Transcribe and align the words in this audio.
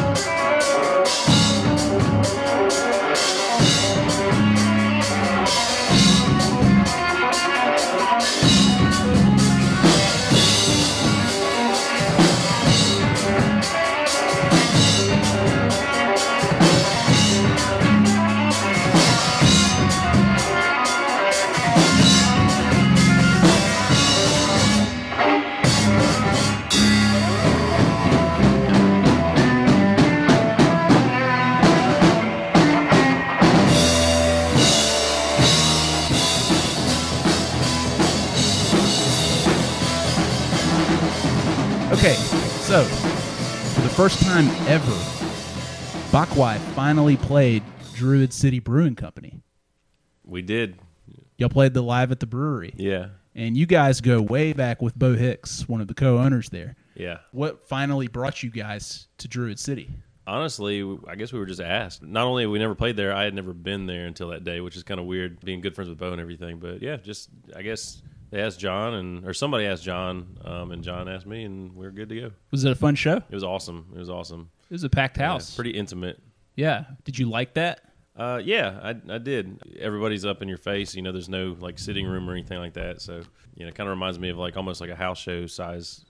First 44.03 44.21
time 44.21 44.49
ever, 44.67 44.91
Bakwai 46.11 46.57
finally 46.75 47.15
played 47.15 47.63
Druid 47.93 48.33
City 48.33 48.59
Brewing 48.59 48.95
Company. 48.95 49.39
We 50.25 50.41
did. 50.41 50.75
Y'all 51.37 51.47
played 51.47 51.73
the 51.73 51.81
live 51.81 52.11
at 52.11 52.19
the 52.19 52.25
brewery, 52.25 52.73
Yeah. 52.75 53.11
and 53.33 53.55
you 53.55 53.65
guys 53.65 54.01
go 54.01 54.21
way 54.21 54.51
back 54.51 54.81
with 54.81 54.93
Bo 54.99 55.13
Hicks, 55.15 55.69
one 55.69 55.79
of 55.79 55.87
the 55.87 55.93
co-owners 55.93 56.49
there. 56.49 56.75
Yeah. 56.95 57.19
What 57.31 57.65
finally 57.69 58.09
brought 58.09 58.43
you 58.43 58.49
guys 58.49 59.07
to 59.19 59.29
Druid 59.29 59.57
City? 59.57 59.89
Honestly, 60.27 60.81
I 61.07 61.15
guess 61.15 61.31
we 61.31 61.39
were 61.39 61.45
just 61.45 61.61
asked. 61.61 62.03
Not 62.03 62.25
only 62.27 62.43
have 62.43 62.51
we 62.51 62.59
never 62.59 62.75
played 62.75 62.97
there, 62.97 63.13
I 63.15 63.23
had 63.23 63.33
never 63.33 63.53
been 63.53 63.85
there 63.85 64.05
until 64.05 64.27
that 64.31 64.43
day, 64.43 64.59
which 64.59 64.75
is 64.75 64.83
kind 64.83 64.99
of 64.99 65.05
weird 65.05 65.39
being 65.45 65.61
good 65.61 65.75
friends 65.75 65.87
with 65.87 65.97
Bo 65.97 66.11
and 66.11 66.19
everything. 66.19 66.59
But 66.59 66.81
yeah, 66.81 66.97
just 66.97 67.29
I 67.55 67.61
guess 67.61 68.01
they 68.33 68.41
asked 68.41 68.59
John 68.59 68.95
and 68.95 69.25
or 69.25 69.33
somebody 69.33 69.65
asked 69.65 69.83
John, 69.83 70.37
um, 70.43 70.71
and 70.71 70.83
John 70.83 71.07
asked 71.07 71.25
me, 71.27 71.43
and 71.43 71.75
we 71.75 71.85
are 71.85 71.91
good 71.91 72.09
to 72.09 72.19
go. 72.19 72.31
Was 72.51 72.65
it 72.65 72.71
a 72.71 72.75
fun 72.75 72.95
show? 72.95 73.17
It 73.17 73.31
was 73.33 73.43
awesome. 73.43 73.85
It 73.95 73.99
was 73.99 74.09
awesome. 74.09 74.49
It 74.69 74.73
was 74.73 74.83
a 74.83 74.89
packed 74.89 75.17
Yeah, 75.17 75.27
house. 75.27 75.53
pretty 75.55 75.71
intimate. 75.71 76.19
yeah. 76.55 76.85
Did 77.05 77.17
you 77.19 77.29
like 77.29 77.53
that? 77.53 77.81
Uh, 78.15 78.39
yeah, 78.43 78.79
I, 78.83 79.13
I 79.15 79.17
did. 79.17 79.59
Everybody's 79.79 80.23
up 80.25 80.41
in 80.43 80.47
your 80.47 80.57
face. 80.57 80.93
You 80.95 81.01
know, 81.01 81.11
there's 81.11 81.29
no 81.29 81.55
like 81.59 81.79
sitting 81.79 82.05
room 82.05 82.29
or 82.29 82.33
anything 82.33 82.59
like 82.59 82.73
that. 82.73 83.01
So 83.01 83.21
you 83.55 83.63
know, 83.65 83.69
it 83.69 83.75
kind 83.75 83.87
of 83.89 83.95
reminds 83.95 84.19
me 84.19 84.29
of 84.29 84.37
like 84.37 84.57
almost 84.57 84.81
like 84.81 84.89
a 84.91 84.95
house 84.95 85.19
show 85.19 85.45
size 85.47 86.05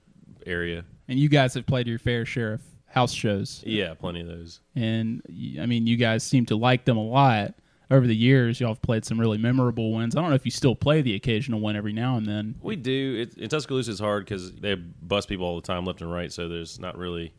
area. 0.45 0.83
And 1.07 1.19
you 1.19 1.29
guys 1.29 1.53
have 1.53 1.65
played 1.65 1.87
your 1.87 1.99
fair 1.99 2.25
share 2.25 2.53
of 2.53 2.61
house 2.87 3.13
shows. 3.13 3.63
Yeah, 3.65 3.93
plenty 3.93 4.21
of 4.21 4.27
those. 4.27 4.59
and 4.75 5.21
I 5.59 5.65
mean, 5.65 5.87
you 5.87 5.97
guys 5.97 6.23
seem 6.23 6.45
to 6.47 6.55
like 6.55 6.85
them 6.85 6.97
a 6.97 7.03
lot. 7.03 7.53
Over 7.93 8.07
the 8.07 8.15
years, 8.15 8.59
y'all 8.59 8.69
have 8.69 8.81
played 8.81 9.05
some 9.05 9.19
really 9.19 9.37
memorable 9.37 9.91
ones. 9.91 10.15
I 10.15 10.21
don't 10.21 10.29
know 10.29 10.35
if 10.35 10.45
you 10.45 10.51
still 10.51 10.73
play 10.73 11.03
the 11.03 11.13
occasional 11.13 11.59
one 11.59 11.75
every 11.75 11.93
now 11.93 12.17
and 12.17 12.25
then. 12.25 12.55
We 12.59 12.75
do. 12.75 13.21
It, 13.21 13.37
in 13.37 13.49
Tuscaloosa, 13.49 13.91
it's 13.91 13.99
hard 13.99 14.25
because 14.25 14.51
they 14.53 14.73
bust 14.73 15.29
people 15.29 15.45
all 15.45 15.55
the 15.55 15.61
time, 15.61 15.85
left 15.85 16.01
and 16.01 16.11
right. 16.11 16.33
So 16.33 16.49
there's 16.49 16.79
not 16.79 16.97
really 16.97 17.35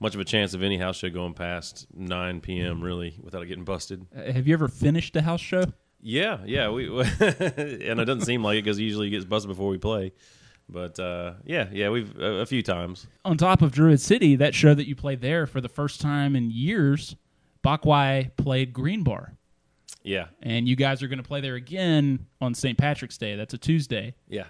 much 0.00 0.14
of 0.14 0.20
a 0.20 0.24
chance 0.24 0.52
of 0.52 0.62
any 0.62 0.76
house 0.76 0.96
show 0.98 1.08
going 1.08 1.32
past 1.32 1.86
9 1.94 2.42
p.m. 2.42 2.82
really 2.82 3.18
without 3.22 3.42
it 3.42 3.46
getting 3.46 3.64
busted. 3.64 4.06
Uh, 4.14 4.30
Have 4.30 4.46
you 4.46 4.52
ever 4.52 4.68
finished 4.68 5.16
a 5.16 5.22
house 5.22 5.40
show? 5.40 5.64
Yeah, 6.02 6.40
yeah. 6.44 6.68
We 6.68 6.86
and 7.00 7.98
it 7.98 8.04
doesn't 8.04 8.26
seem 8.26 8.44
like 8.44 8.58
it 8.58 8.64
because 8.64 8.78
usually 8.78 9.06
it 9.06 9.12
gets 9.12 9.24
busted 9.24 9.48
before 9.48 9.70
we 9.70 9.78
play. 9.78 10.12
But 10.68 10.98
uh, 10.98 11.34
yeah, 11.44 11.68
yeah, 11.72 11.88
we've 11.88 12.14
a, 12.18 12.40
a 12.40 12.46
few 12.46 12.62
times. 12.62 13.06
On 13.24 13.38
top 13.38 13.62
of 13.62 13.72
Druid 13.72 14.02
City, 14.02 14.36
that 14.36 14.54
show 14.54 14.74
that 14.74 14.86
you 14.86 14.94
played 14.94 15.22
there 15.22 15.46
for 15.46 15.62
the 15.62 15.68
first 15.70 16.02
time 16.02 16.36
in 16.36 16.50
years, 16.50 17.16
Bakwai 17.64 18.36
played 18.36 18.74
Green 18.74 19.02
Bar. 19.02 19.38
Yeah, 20.02 20.26
And 20.42 20.68
you 20.68 20.76
guys 20.76 21.02
are 21.02 21.08
going 21.08 21.22
to 21.22 21.26
play 21.26 21.40
there 21.40 21.54
again 21.54 22.26
on 22.40 22.54
St. 22.54 22.76
Patrick's 22.76 23.16
Day. 23.16 23.36
That's 23.36 23.54
a 23.54 23.58
Tuesday. 23.58 24.14
yeah. 24.28 24.44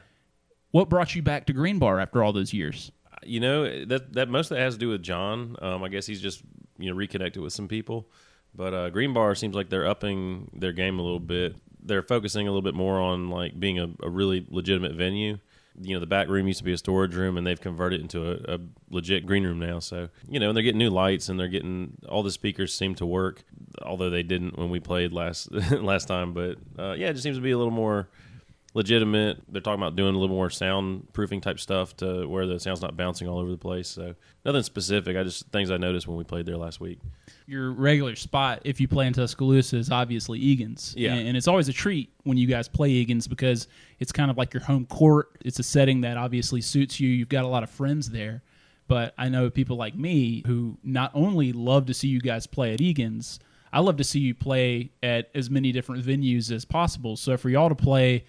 What 0.73 0.89
brought 0.89 1.15
you 1.15 1.23
back 1.23 1.47
to 1.47 1.53
Green 1.53 1.79
Bar 1.79 2.01
after 2.01 2.21
all 2.21 2.33
those 2.33 2.53
years? 2.53 2.91
You 3.23 3.39
know 3.39 3.85
that 3.85 4.13
that 4.15 4.29
most 4.29 4.51
of 4.51 4.57
that 4.57 4.65
has 4.65 4.75
to 4.75 4.81
do 4.81 4.89
with 4.89 5.05
John. 5.05 5.55
Um, 5.63 5.85
I 5.85 5.89
guess 5.89 6.05
he's 6.05 6.21
just 6.21 6.43
you 6.79 6.91
know 6.91 6.97
reconnected 6.97 7.41
with 7.41 7.53
some 7.53 7.69
people. 7.69 8.09
But 8.57 8.75
uh, 8.75 8.91
Green 8.91 9.13
Bar 9.13 9.37
seems 9.37 9.55
like 9.55 9.69
they're 9.69 9.87
upping 9.87 10.51
their 10.53 10.73
game 10.73 10.99
a 10.99 11.03
little 11.03 11.21
bit. 11.21 11.55
They're 11.81 12.03
focusing 12.03 12.49
a 12.49 12.51
little 12.51 12.63
bit 12.63 12.75
more 12.75 12.99
on 12.99 13.31
like 13.31 13.59
being 13.59 13.79
a, 13.79 13.89
a 14.03 14.11
really 14.11 14.47
legitimate 14.51 14.95
venue. 14.95 15.39
You 15.81 15.95
know, 15.95 16.01
the 16.01 16.07
back 16.07 16.29
room 16.29 16.47
used 16.49 16.59
to 16.59 16.65
be 16.65 16.73
a 16.73 16.79
storage 16.79 17.15
room, 17.15 17.37
and 17.37 17.47
they've 17.47 17.61
converted 17.61 18.01
it 18.01 18.03
into 18.03 18.33
a, 18.33 18.57
a 18.57 18.59
legit 18.91 19.27
green 19.27 19.45
room 19.45 19.61
now. 19.61 19.79
So 19.79 20.09
you 20.29 20.41
know, 20.41 20.49
and 20.49 20.57
they're 20.57 20.65
getting 20.65 20.79
new 20.79 20.91
lights, 20.91 21.29
and 21.29 21.39
they're 21.39 21.47
getting 21.47 21.99
all 22.09 22.25
the 22.25 22.33
speakers 22.33 22.75
seem 22.75 22.97
to 22.97 23.07
work, 23.07 23.45
although 23.83 24.11
they 24.11 24.23
didn't 24.23 24.59
when 24.59 24.71
we 24.71 24.81
played 24.81 25.13
last 25.13 25.51
last 25.73 26.07
time. 26.09 26.33
But 26.33 26.57
uh, 26.79 26.93
yeah, 26.93 27.09
it 27.09 27.13
just 27.13 27.23
seems 27.23 27.37
to 27.37 27.43
be 27.43 27.53
a 27.53 27.59
little 27.59 27.73
more 27.73 28.09
legitimate. 28.75 29.41
They're 29.49 29.63
talking 29.63 29.81
about 29.81 29.97
doing 29.97 30.15
a 30.15 30.19
little 30.19 30.35
more 30.35 30.49
soundproofing 30.49 31.41
type 31.41 31.61
stuff 31.61 31.97
to 31.99 32.27
where 32.27 32.47
the 32.47 32.59
sound's 32.59 32.83
not 32.83 32.97
bouncing 32.97 33.29
all 33.29 33.39
over 33.39 33.51
the 33.51 33.57
place. 33.57 33.89
So 33.89 34.15
nothing 34.45 34.63
specific. 34.65 35.17
I 35.17 35.23
just 35.23 35.47
things 35.49 35.71
I 35.71 35.77
noticed 35.77 36.09
when 36.09 36.17
we 36.17 36.25
played 36.25 36.45
there 36.45 36.57
last 36.57 36.81
week. 36.81 36.99
your 37.47 37.71
regular 37.73 38.17
spot 38.17 38.61
if 38.65 38.81
you 38.81 38.89
play 38.89 39.07
in 39.07 39.13
Tuscaloosa 39.13 39.77
is 39.77 39.91
obviously 39.91 40.39
Egan's. 40.41 40.93
Yeah. 40.97 41.15
And, 41.15 41.29
and 41.29 41.37
it's 41.37 41.49
always 41.49 41.69
a 41.69 41.73
treat 41.73 42.13
when 42.25 42.37
you 42.37 42.47
guys 42.47 42.69
play 42.69 42.91
Egan's 42.91 43.29
because 43.29 43.69
it's 44.01 44.13
kind 44.13 44.31
of 44.31 44.37
like 44.37 44.53
your 44.53 44.63
home 44.63 44.87
court. 44.87 45.39
It's 45.45 45.59
a 45.61 45.63
setting 45.63 46.01
that 46.03 46.17
obviously 46.17 46.61
suits 46.61 46.99
you. 46.99 47.09
You've 47.09 47.29
got 47.29 47.45
a 47.45 47.49
lot 47.49 47.63
of 47.63 47.71
friends 47.71 48.11
there. 48.11 48.43
But 48.87 49.15
I 49.17 49.31
know 49.31 49.49
people 49.49 49.77
like 49.77 49.95
me 49.95 50.43
who 50.47 50.77
not 50.83 51.11
only 51.15 51.53
love 51.53 51.87
to 51.87 51.95
see 51.95 52.09
you 52.09 52.21
guys 52.21 52.47
play 52.47 52.75
at 52.75 52.83
Egan's, 52.83 53.41
I 53.75 53.81
love 53.81 53.97
to 53.97 54.05
see 54.05 54.21
you 54.21 54.37
play 54.37 54.93
at 55.03 55.31
as 55.35 55.51
many 55.51 55.73
different 55.73 56.05
venues 56.07 56.53
as 56.53 56.65
possible. 56.65 57.17
So 57.17 57.37
for 57.37 57.51
y'all 57.51 57.69
to 57.69 57.75
play 57.75 58.25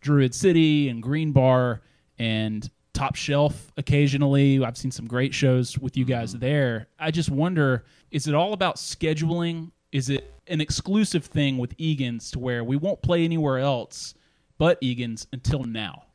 Druid 0.00 0.34
City 0.34 0.88
and 0.88 1.00
Green 1.00 1.30
Bar 1.30 1.82
and 2.18 2.68
Top 2.94 3.14
Shelf 3.14 3.70
occasionally. 3.76 4.62
I've 4.64 4.76
seen 4.76 4.90
some 4.90 5.06
great 5.06 5.32
shows 5.32 5.78
with 5.78 5.96
you 5.96 6.04
guys 6.04 6.32
mm-hmm. 6.32 6.40
there. 6.40 6.88
I 6.98 7.12
just 7.12 7.30
wonder 7.30 7.84
is 8.10 8.26
it 8.26 8.34
all 8.34 8.52
about 8.52 8.74
scheduling? 8.74 9.70
Is 9.92 10.10
it 10.10 10.34
an 10.48 10.60
exclusive 10.60 11.24
thing 11.24 11.58
with 11.58 11.74
Egan's 11.78 12.32
to 12.32 12.40
where 12.40 12.64
we 12.64 12.76
won't 12.76 13.00
play 13.00 13.24
anywhere 13.24 13.58
else 13.58 14.14
but 14.58 14.78
Egan's 14.80 15.28
until 15.32 15.62
now? 15.62 16.06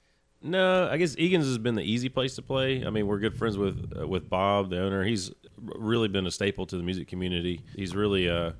No, 0.43 0.89
I 0.89 0.97
guess 0.97 1.15
Egan's 1.17 1.45
has 1.45 1.57
been 1.57 1.75
the 1.75 1.83
easy 1.83 2.09
place 2.09 2.35
to 2.35 2.41
play. 2.41 2.85
I 2.85 2.89
mean, 2.89 3.07
we're 3.07 3.19
good 3.19 3.35
friends 3.35 3.57
with 3.57 3.93
uh, 3.97 4.05
with 4.05 4.29
Bob, 4.29 4.69
the 4.69 4.81
owner. 4.81 5.03
He's 5.03 5.31
really 5.57 6.09
been 6.09 6.27
a 6.27 6.31
staple 6.31 6.65
to 6.65 6.77
the 6.77 6.83
music 6.83 7.07
community. 7.07 7.61
He's 7.75 7.95
really 7.95 8.29
uh, 8.29 8.51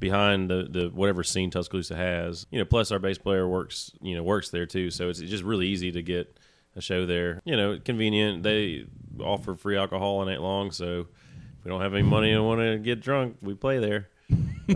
behind 0.00 0.50
the, 0.50 0.66
the 0.68 0.88
whatever 0.88 1.22
scene 1.22 1.50
Tuscaloosa 1.50 1.94
has. 1.94 2.46
You 2.50 2.58
know, 2.58 2.64
plus 2.64 2.90
our 2.90 2.98
bass 2.98 3.18
player 3.18 3.46
works 3.46 3.92
you 4.02 4.16
know 4.16 4.24
works 4.24 4.50
there 4.50 4.66
too, 4.66 4.90
so 4.90 5.08
it's 5.08 5.20
just 5.20 5.44
really 5.44 5.68
easy 5.68 5.92
to 5.92 6.02
get 6.02 6.36
a 6.74 6.80
show 6.80 7.06
there. 7.06 7.40
You 7.44 7.56
know, 7.56 7.78
convenient. 7.84 8.42
They 8.42 8.86
offer 9.20 9.54
free 9.54 9.76
alcohol 9.76 10.18
all 10.18 10.24
night 10.24 10.40
long, 10.40 10.72
so 10.72 11.06
if 11.58 11.64
we 11.64 11.70
don't 11.70 11.80
have 11.80 11.94
any 11.94 12.02
money 12.02 12.32
and 12.32 12.44
want 12.44 12.60
to 12.60 12.78
get 12.78 13.00
drunk, 13.00 13.36
we 13.40 13.54
play 13.54 13.78
there. 13.78 14.08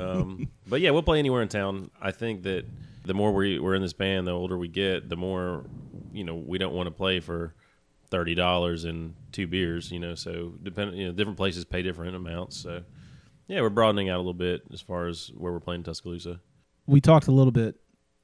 um, 0.01 0.49
but 0.69 0.81
yeah, 0.81 0.91
we'll 0.91 1.03
play 1.03 1.19
anywhere 1.19 1.43
in 1.43 1.49
town. 1.49 1.91
I 2.01 2.13
think 2.13 2.45
that 2.45 2.67
the 3.05 3.15
more 3.15 3.33
we, 3.33 3.59
we're 3.59 3.75
in 3.75 3.83
this 3.83 3.93
band, 3.93 4.29
the 4.29 4.33
older 4.33 4.57
we 4.57 4.69
get, 4.69 5.09
the 5.09 5.17
more 5.17 5.65
you 6.13 6.25
know 6.25 6.35
we 6.35 6.59
don't 6.59 6.75
want 6.75 6.87
to 6.87 6.91
play 6.91 7.21
for 7.21 7.55
thirty 8.11 8.35
dollars 8.35 8.85
and 8.85 9.15
two 9.33 9.47
beers. 9.47 9.91
You 9.91 9.99
know, 9.99 10.15
so 10.15 10.53
depending, 10.63 10.99
you 10.99 11.07
know, 11.07 11.13
different 11.13 11.39
places 11.39 11.65
pay 11.65 11.83
different 11.83 12.15
amounts. 12.15 12.59
So 12.59 12.83
yeah, 13.49 13.61
we're 13.61 13.71
broadening 13.71 14.09
out 14.09 14.17
a 14.17 14.19
little 14.19 14.35
bit 14.35 14.63
as 14.73 14.81
far 14.81 15.07
as 15.07 15.33
where 15.37 15.53
we're 15.53 15.61
playing 15.61 15.81
in 15.81 15.85
Tuscaloosa. 15.85 16.41
We 16.87 17.01
talked 17.01 17.29
a 17.29 17.33
little 17.33 17.53
bit 17.53 17.77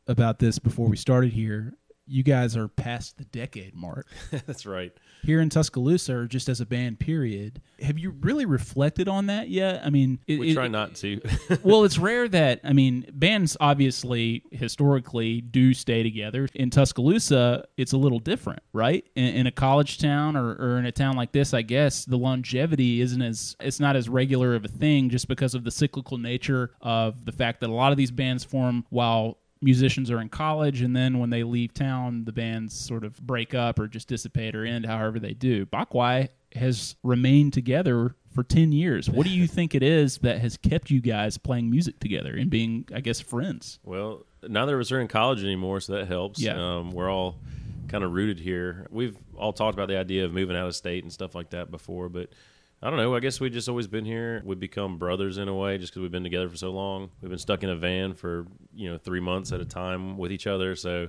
about 0.06 0.38
this 0.38 0.58
before 0.58 0.88
we 0.88 0.96
started 0.96 1.32
here. 1.32 1.74
You 2.08 2.22
guys 2.22 2.56
are 2.56 2.68
past 2.68 3.18
the 3.18 3.24
decade 3.24 3.74
mark. 3.74 4.06
That's 4.46 4.64
right. 4.66 4.92
here 5.22 5.40
in 5.40 5.50
Tuscaloosa 5.50 6.16
or 6.16 6.26
just 6.26 6.48
as 6.48 6.60
a 6.60 6.66
band 6.66 6.98
period. 7.00 7.60
Have 7.82 7.98
you 7.98 8.10
really 8.20 8.46
reflected 8.46 9.08
on 9.08 9.26
that 9.26 9.48
yet? 9.50 9.82
I 9.84 9.90
mean, 9.90 10.18
it, 10.26 10.38
We 10.40 10.50
it- 10.50 10.54
try 10.54 10.68
not 10.68 10.94
to. 10.96 11.20
well, 11.62 11.84
it's 11.84 11.98
rare 11.98 12.28
that 12.28 12.60
I 12.64 12.72
mean, 12.72 13.06
bands 13.12 13.56
obviously 13.60 14.42
historically 14.50 15.40
do 15.40 15.74
stay 15.74 16.02
together. 16.02 16.48
In 16.54 16.70
Tuscaloosa, 16.70 17.64
it's 17.76 17.92
a 17.92 17.96
little 17.96 18.18
different, 18.18 18.62
right? 18.72 19.04
In, 19.14 19.24
in 19.34 19.46
a 19.46 19.52
college 19.52 19.98
town 19.98 20.36
or, 20.36 20.50
or 20.54 20.78
in 20.78 20.86
a 20.86 20.92
town 20.92 21.16
like 21.16 21.32
this, 21.32 21.52
I 21.54 21.62
guess 21.62 22.04
the 22.04 22.16
longevity 22.18 23.00
isn't 23.00 23.22
as 23.22 23.56
it's 23.60 23.80
not 23.80 23.96
as 23.96 24.08
regular 24.08 24.54
of 24.54 24.64
a 24.64 24.68
thing 24.68 25.10
just 25.10 25.28
because 25.28 25.54
of 25.54 25.64
the 25.64 25.70
cyclical 25.70 26.18
nature 26.18 26.70
of 26.80 27.24
the 27.24 27.32
fact 27.32 27.60
that 27.60 27.70
a 27.70 27.72
lot 27.74 27.92
of 27.92 27.98
these 27.98 28.10
bands 28.10 28.44
form 28.44 28.84
while 28.90 29.38
musicians 29.60 30.10
are 30.10 30.20
in 30.20 30.28
college 30.28 30.82
and 30.82 30.94
then 30.94 31.18
when 31.18 31.30
they 31.30 31.42
leave 31.42 31.72
town 31.74 32.24
the 32.24 32.32
bands 32.32 32.74
sort 32.78 33.04
of 33.04 33.20
break 33.26 33.54
up 33.54 33.78
or 33.78 33.86
just 33.88 34.08
dissipate 34.08 34.54
or 34.54 34.64
end 34.64 34.86
however 34.86 35.18
they 35.18 35.34
do 35.34 35.66
bakwai 35.66 36.28
has 36.54 36.96
remained 37.02 37.52
together 37.52 38.14
for 38.34 38.42
10 38.44 38.72
years 38.72 39.10
what 39.10 39.26
do 39.26 39.32
you 39.32 39.46
think 39.56 39.74
it 39.74 39.82
is 39.82 40.18
that 40.18 40.38
has 40.40 40.56
kept 40.56 40.90
you 40.90 41.00
guys 41.00 41.36
playing 41.38 41.70
music 41.70 41.98
together 42.00 42.34
and 42.36 42.50
being 42.50 42.86
i 42.94 43.00
guess 43.00 43.20
friends 43.20 43.78
Well, 43.84 44.24
neither 44.46 44.74
of 44.76 44.80
us 44.80 44.92
are 44.92 45.00
in 45.00 45.08
college 45.08 45.42
anymore, 45.42 45.80
so 45.80 45.94
that 45.94 46.06
helps. 46.06 46.40
Yeah. 46.40 46.54
Um, 46.56 46.92
we're 46.92 47.10
all 47.10 47.40
kind 47.88 48.04
of 48.04 48.12
rooted 48.12 48.38
here. 48.38 48.86
We've 48.90 49.16
all 49.36 49.52
talked 49.52 49.74
about 49.74 49.88
the 49.88 49.98
idea 49.98 50.24
of 50.24 50.32
moving 50.32 50.56
out 50.56 50.68
of 50.68 50.76
state 50.76 51.02
and 51.02 51.12
stuff 51.12 51.34
like 51.34 51.50
that 51.50 51.70
before, 51.72 52.08
but 52.08 52.30
I 52.80 52.90
don't 52.90 52.98
know. 52.98 53.14
I 53.16 53.20
guess 53.20 53.40
we 53.40 53.50
just 53.50 53.68
always 53.68 53.88
been 53.88 54.04
here. 54.04 54.40
We've 54.44 54.58
become 54.58 54.98
brothers 54.98 55.36
in 55.38 55.48
a 55.48 55.54
way, 55.54 55.78
just 55.78 55.92
because 55.92 56.02
we've 56.02 56.12
been 56.12 56.22
together 56.22 56.48
for 56.48 56.56
so 56.56 56.70
long. 56.70 57.10
We've 57.20 57.28
been 57.30 57.38
stuck 57.38 57.62
in 57.64 57.70
a 57.70 57.76
van 57.76 58.14
for 58.14 58.46
you 58.74 58.90
know 58.90 58.98
three 58.98 59.20
months 59.20 59.50
at 59.52 59.60
a 59.60 59.64
time 59.64 60.16
with 60.16 60.30
each 60.30 60.46
other, 60.46 60.76
so 60.76 61.08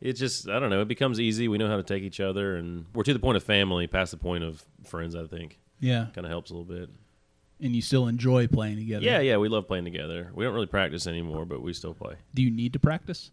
it 0.00 0.12
just 0.14 0.48
I 0.48 0.58
don't 0.58 0.68
know. 0.70 0.82
It 0.82 0.88
becomes 0.88 1.18
easy. 1.18 1.48
We 1.48 1.56
know 1.56 1.68
how 1.68 1.76
to 1.76 1.82
take 1.82 2.02
each 2.02 2.20
other, 2.20 2.56
and 2.56 2.84
we're 2.94 3.04
to 3.04 3.12
the 3.14 3.18
point 3.18 3.36
of 3.36 3.42
family, 3.42 3.86
past 3.86 4.10
the 4.10 4.18
point 4.18 4.44
of 4.44 4.64
friends. 4.84 5.16
I 5.16 5.26
think 5.26 5.58
Yeah. 5.80 6.08
kind 6.14 6.26
of 6.26 6.30
helps 6.30 6.50
a 6.50 6.54
little 6.54 6.64
bit. 6.72 6.90
And 7.60 7.74
you 7.74 7.82
still 7.82 8.06
enjoy 8.06 8.46
playing 8.46 8.76
together. 8.76 9.04
Yeah, 9.04 9.18
yeah, 9.20 9.36
we 9.38 9.48
love 9.48 9.66
playing 9.66 9.84
together. 9.84 10.30
We 10.34 10.44
don't 10.44 10.54
really 10.54 10.66
practice 10.66 11.06
anymore, 11.08 11.44
but 11.44 11.60
we 11.62 11.72
still 11.72 11.94
play. 11.94 12.14
Do 12.34 12.42
you 12.42 12.50
need 12.52 12.74
to 12.74 12.78
practice? 12.78 13.32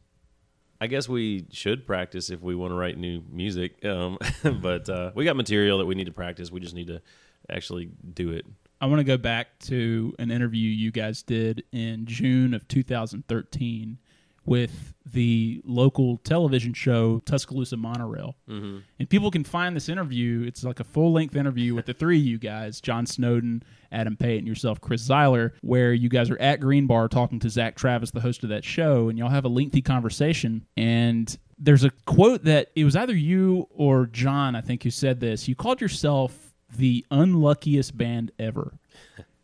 I 0.81 0.87
guess 0.87 1.07
we 1.07 1.45
should 1.51 1.85
practice 1.85 2.29
if 2.31 2.41
we 2.41 2.55
want 2.55 2.71
to 2.71 2.75
write 2.75 2.97
new 2.97 3.21
music. 3.31 3.83
Um, 3.85 4.17
but 4.61 4.89
uh, 4.89 5.11
we 5.13 5.25
got 5.25 5.35
material 5.35 5.77
that 5.77 5.85
we 5.85 5.93
need 5.93 6.05
to 6.05 6.11
practice. 6.11 6.51
We 6.51 6.59
just 6.59 6.73
need 6.73 6.87
to 6.87 7.01
actually 7.49 7.89
do 8.13 8.31
it. 8.31 8.45
I 8.81 8.87
want 8.87 8.99
to 8.99 9.05
go 9.05 9.17
back 9.17 9.57
to 9.59 10.13
an 10.19 10.31
interview 10.31 10.69
you 10.69 10.91
guys 10.91 11.23
did 11.23 11.63
in 11.71 12.05
June 12.05 12.53
of 12.53 12.67
2013 12.67 13.97
with 14.45 14.93
the 15.05 15.61
local 15.65 16.17
television 16.17 16.73
show 16.73 17.19
Tuscaloosa 17.25 17.77
Monorail. 17.77 18.35
Mm-hmm. 18.49 18.79
And 18.99 19.09
people 19.09 19.31
can 19.31 19.43
find 19.43 19.75
this 19.75 19.89
interview. 19.89 20.43
It's 20.45 20.63
like 20.63 20.79
a 20.79 20.83
full 20.83 21.13
length 21.13 21.35
interview 21.35 21.73
with 21.73 21.85
the 21.85 21.93
three 21.93 22.19
of 22.19 22.25
you 22.25 22.37
guys 22.37 22.79
John 22.81 23.05
Snowden, 23.05 23.63
Adam 23.91 24.15
Payton, 24.15 24.45
yourself, 24.45 24.81
Chris 24.81 25.07
Zeiler, 25.07 25.53
where 25.61 25.93
you 25.93 26.09
guys 26.09 26.29
are 26.29 26.39
at 26.39 26.59
Green 26.59 26.85
Bar 26.85 27.07
talking 27.07 27.39
to 27.39 27.49
Zach 27.49 27.75
Travis, 27.75 28.11
the 28.11 28.21
host 28.21 28.43
of 28.43 28.49
that 28.49 28.63
show, 28.63 29.09
and 29.09 29.17
y'all 29.17 29.29
have 29.29 29.45
a 29.45 29.49
lengthy 29.49 29.81
conversation. 29.81 30.65
And 30.77 31.35
there's 31.57 31.83
a 31.83 31.91
quote 32.05 32.43
that 32.43 32.69
it 32.75 32.83
was 32.83 32.95
either 32.95 33.15
you 33.15 33.67
or 33.71 34.07
John, 34.07 34.55
I 34.55 34.61
think, 34.61 34.83
who 34.83 34.91
said 34.91 35.19
this. 35.19 35.47
You 35.47 35.55
called 35.55 35.81
yourself 35.81 36.44
the 36.77 37.05
unluckiest 37.11 37.97
band 37.97 38.31
ever 38.39 38.73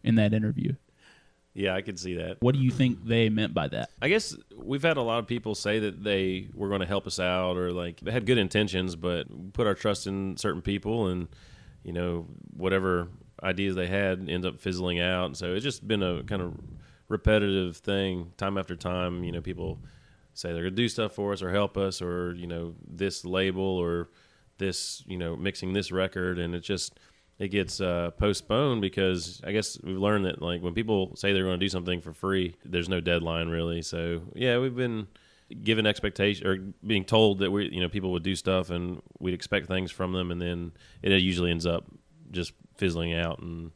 in 0.03 0.15
that 0.15 0.33
interview. 0.33 0.73
Yeah, 1.53 1.75
I 1.75 1.81
could 1.81 1.99
see 1.99 2.15
that. 2.15 2.37
What 2.39 2.55
do 2.55 2.61
you 2.61 2.71
think 2.71 3.05
they 3.05 3.27
meant 3.27 3.53
by 3.53 3.67
that? 3.67 3.89
I 4.01 4.07
guess 4.07 4.35
we've 4.55 4.81
had 4.81 4.95
a 4.95 5.01
lot 5.01 5.19
of 5.19 5.27
people 5.27 5.53
say 5.53 5.79
that 5.79 6.01
they 6.01 6.47
were 6.53 6.69
going 6.69 6.79
to 6.79 6.87
help 6.87 7.05
us 7.05 7.19
out 7.19 7.57
or 7.57 7.73
like 7.73 7.99
they 7.99 8.11
had 8.11 8.25
good 8.25 8.37
intentions, 8.37 8.95
but 8.95 9.27
put 9.51 9.67
our 9.67 9.73
trust 9.73 10.07
in 10.07 10.37
certain 10.37 10.61
people 10.61 11.07
and, 11.07 11.27
you 11.83 11.91
know, 11.91 12.25
whatever 12.55 13.09
ideas 13.43 13.75
they 13.75 13.87
had 13.87 14.29
end 14.29 14.45
up 14.45 14.61
fizzling 14.61 15.01
out. 15.01 15.25
And 15.25 15.37
so 15.37 15.53
it's 15.53 15.63
just 15.63 15.85
been 15.85 16.03
a 16.03 16.23
kind 16.23 16.41
of 16.41 16.53
repetitive 17.09 17.75
thing 17.77 18.31
time 18.37 18.57
after 18.57 18.77
time. 18.77 19.25
You 19.25 19.33
know, 19.33 19.41
people 19.41 19.79
say 20.33 20.53
they're 20.53 20.61
going 20.61 20.75
to 20.75 20.81
do 20.81 20.87
stuff 20.87 21.11
for 21.11 21.33
us 21.33 21.41
or 21.41 21.51
help 21.51 21.75
us 21.75 22.01
or, 22.01 22.33
you 22.33 22.47
know, 22.47 22.75
this 22.87 23.25
label 23.25 23.65
or 23.65 24.07
this, 24.57 25.03
you 25.05 25.17
know, 25.17 25.35
mixing 25.35 25.73
this 25.73 25.91
record. 25.91 26.39
And 26.39 26.55
it 26.55 26.61
just, 26.61 26.97
it 27.41 27.47
gets 27.47 27.81
uh, 27.81 28.11
postponed 28.19 28.81
because 28.81 29.41
I 29.43 29.51
guess 29.51 29.75
we've 29.81 29.97
learned 29.97 30.25
that 30.25 30.43
like 30.43 30.61
when 30.61 30.75
people 30.75 31.15
say 31.15 31.33
they're 31.33 31.43
going 31.43 31.59
to 31.59 31.65
do 31.65 31.69
something 31.69 31.99
for 31.99 32.13
free, 32.13 32.55
there's 32.63 32.87
no 32.87 33.01
deadline 33.01 33.49
really. 33.49 33.81
So 33.81 34.21
yeah, 34.35 34.59
we've 34.59 34.75
been 34.75 35.07
given 35.63 35.87
expectation 35.87 36.45
or 36.45 36.57
being 36.85 37.03
told 37.03 37.39
that 37.39 37.49
we 37.49 37.67
you 37.69 37.81
know 37.81 37.89
people 37.89 38.11
would 38.11 38.21
do 38.21 38.35
stuff 38.35 38.69
and 38.69 39.01
we'd 39.17 39.33
expect 39.33 39.67
things 39.67 39.89
from 39.89 40.13
them, 40.13 40.29
and 40.29 40.39
then 40.39 40.73
it 41.01 41.11
usually 41.19 41.49
ends 41.49 41.65
up 41.65 41.85
just 42.29 42.53
fizzling 42.77 43.13
out 43.13 43.39
and. 43.39 43.71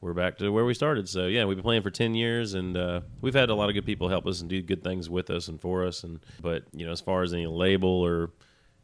We're 0.00 0.14
back 0.14 0.38
to 0.38 0.50
where 0.50 0.64
we 0.64 0.74
started. 0.74 1.08
So 1.08 1.28
yeah, 1.28 1.44
we've 1.44 1.56
been 1.56 1.62
playing 1.62 1.82
for 1.82 1.90
ten 1.92 2.12
years, 2.12 2.54
and 2.54 2.76
uh, 2.76 3.02
we've 3.20 3.34
had 3.34 3.50
a 3.50 3.54
lot 3.54 3.68
of 3.68 3.76
good 3.76 3.86
people 3.86 4.08
help 4.08 4.26
us 4.26 4.40
and 4.40 4.50
do 4.50 4.60
good 4.60 4.82
things 4.82 5.08
with 5.08 5.30
us 5.30 5.46
and 5.46 5.60
for 5.60 5.86
us. 5.86 6.02
And 6.02 6.18
but 6.40 6.64
you 6.72 6.84
know, 6.84 6.90
as 6.90 7.00
far 7.00 7.22
as 7.22 7.32
any 7.32 7.46
label 7.46 7.88
or 7.88 8.32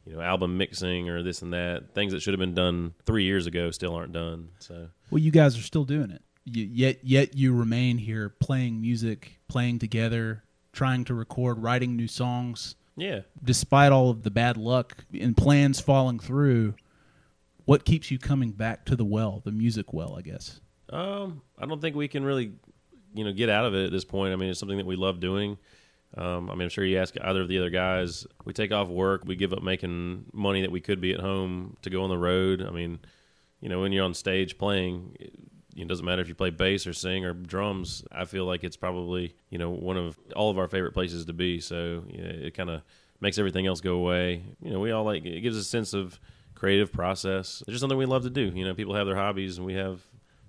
you 0.08 0.14
know, 0.16 0.22
album 0.22 0.56
mixing 0.56 1.10
or 1.10 1.22
this 1.22 1.42
and 1.42 1.52
that. 1.52 1.94
Things 1.94 2.12
that 2.12 2.22
should 2.22 2.32
have 2.32 2.40
been 2.40 2.54
done 2.54 2.94
three 3.04 3.24
years 3.24 3.46
ago 3.46 3.70
still 3.70 3.94
aren't 3.94 4.12
done. 4.12 4.48
So 4.58 4.88
Well, 5.10 5.18
you 5.18 5.30
guys 5.30 5.58
are 5.58 5.62
still 5.62 5.84
doing 5.84 6.10
it. 6.10 6.22
You, 6.44 6.64
yet, 6.64 7.00
yet 7.02 7.36
you 7.36 7.54
remain 7.54 7.98
here 7.98 8.30
playing 8.30 8.80
music, 8.80 9.38
playing 9.48 9.80
together, 9.80 10.44
trying 10.72 11.04
to 11.04 11.14
record, 11.14 11.62
writing 11.62 11.94
new 11.94 12.08
songs. 12.08 12.74
yeah, 12.96 13.20
Despite 13.44 13.92
all 13.92 14.08
of 14.08 14.22
the 14.22 14.30
bad 14.30 14.56
luck 14.56 15.04
and 15.18 15.36
plans 15.36 15.78
falling 15.78 16.18
through, 16.18 16.74
what 17.66 17.84
keeps 17.84 18.10
you 18.10 18.18
coming 18.18 18.52
back 18.52 18.86
to 18.86 18.96
the 18.96 19.04
well, 19.04 19.42
the 19.44 19.52
music 19.52 19.92
well, 19.92 20.16
I 20.16 20.22
guess? 20.22 20.60
um, 20.90 21.42
I 21.58 21.66
don't 21.66 21.82
think 21.82 21.96
we 21.96 22.08
can 22.08 22.24
really, 22.24 22.52
you 23.12 23.24
know, 23.24 23.32
get 23.34 23.50
out 23.50 23.66
of 23.66 23.74
it 23.74 23.84
at 23.84 23.92
this 23.92 24.06
point. 24.06 24.32
I 24.32 24.36
mean, 24.36 24.48
it's 24.48 24.58
something 24.58 24.78
that 24.78 24.86
we 24.86 24.96
love 24.96 25.20
doing. 25.20 25.58
Um, 26.16 26.50
I 26.50 26.54
mean, 26.54 26.62
I'm 26.62 26.68
sure 26.68 26.84
you 26.84 26.98
ask 26.98 27.14
either 27.20 27.42
of 27.42 27.48
the 27.48 27.58
other 27.58 27.70
guys. 27.70 28.26
We 28.44 28.52
take 28.52 28.72
off 28.72 28.88
work. 28.88 29.22
We 29.26 29.36
give 29.36 29.52
up 29.52 29.62
making 29.62 30.26
money 30.32 30.62
that 30.62 30.70
we 30.70 30.80
could 30.80 31.00
be 31.00 31.12
at 31.12 31.20
home 31.20 31.76
to 31.82 31.90
go 31.90 32.02
on 32.02 32.10
the 32.10 32.18
road. 32.18 32.62
I 32.62 32.70
mean, 32.70 32.98
you 33.60 33.68
know, 33.68 33.80
when 33.80 33.92
you're 33.92 34.04
on 34.04 34.14
stage 34.14 34.56
playing, 34.56 35.16
it, 35.20 35.34
it 35.76 35.86
doesn't 35.86 36.04
matter 36.04 36.22
if 36.22 36.28
you 36.28 36.34
play 36.34 36.50
bass 36.50 36.86
or 36.86 36.92
sing 36.92 37.24
or 37.24 37.32
drums. 37.32 38.04
I 38.10 38.24
feel 38.24 38.46
like 38.46 38.64
it's 38.64 38.76
probably 38.76 39.34
you 39.50 39.58
know 39.58 39.70
one 39.70 39.96
of 39.96 40.18
all 40.34 40.50
of 40.50 40.58
our 40.58 40.68
favorite 40.68 40.92
places 40.92 41.26
to 41.26 41.32
be. 41.32 41.60
So 41.60 42.04
you 42.08 42.22
know, 42.22 42.30
it 42.30 42.54
kind 42.54 42.70
of 42.70 42.82
makes 43.20 43.38
everything 43.38 43.66
else 43.66 43.80
go 43.80 43.94
away. 43.94 44.42
You 44.62 44.72
know, 44.72 44.80
we 44.80 44.90
all 44.90 45.04
like 45.04 45.24
it 45.24 45.40
gives 45.40 45.56
a 45.56 45.64
sense 45.64 45.92
of 45.92 46.18
creative 46.54 46.92
process. 46.92 47.60
It's 47.62 47.70
just 47.70 47.80
something 47.80 47.98
we 47.98 48.06
love 48.06 48.24
to 48.24 48.30
do. 48.30 48.50
You 48.54 48.64
know, 48.64 48.74
people 48.74 48.94
have 48.94 49.06
their 49.06 49.16
hobbies 49.16 49.58
and 49.58 49.66
we 49.66 49.74
have 49.74 50.00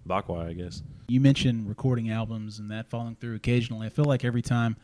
Bakwai, 0.07 0.49
I 0.49 0.53
guess. 0.53 0.81
You 1.07 1.19
mentioned 1.19 1.67
recording 1.69 2.09
albums 2.09 2.59
and 2.59 2.71
that 2.71 2.89
falling 2.89 3.15
through 3.15 3.35
occasionally. 3.35 3.87
I 3.87 3.89
feel 3.89 4.05
like 4.05 4.25
every 4.25 4.41
time 4.41 4.77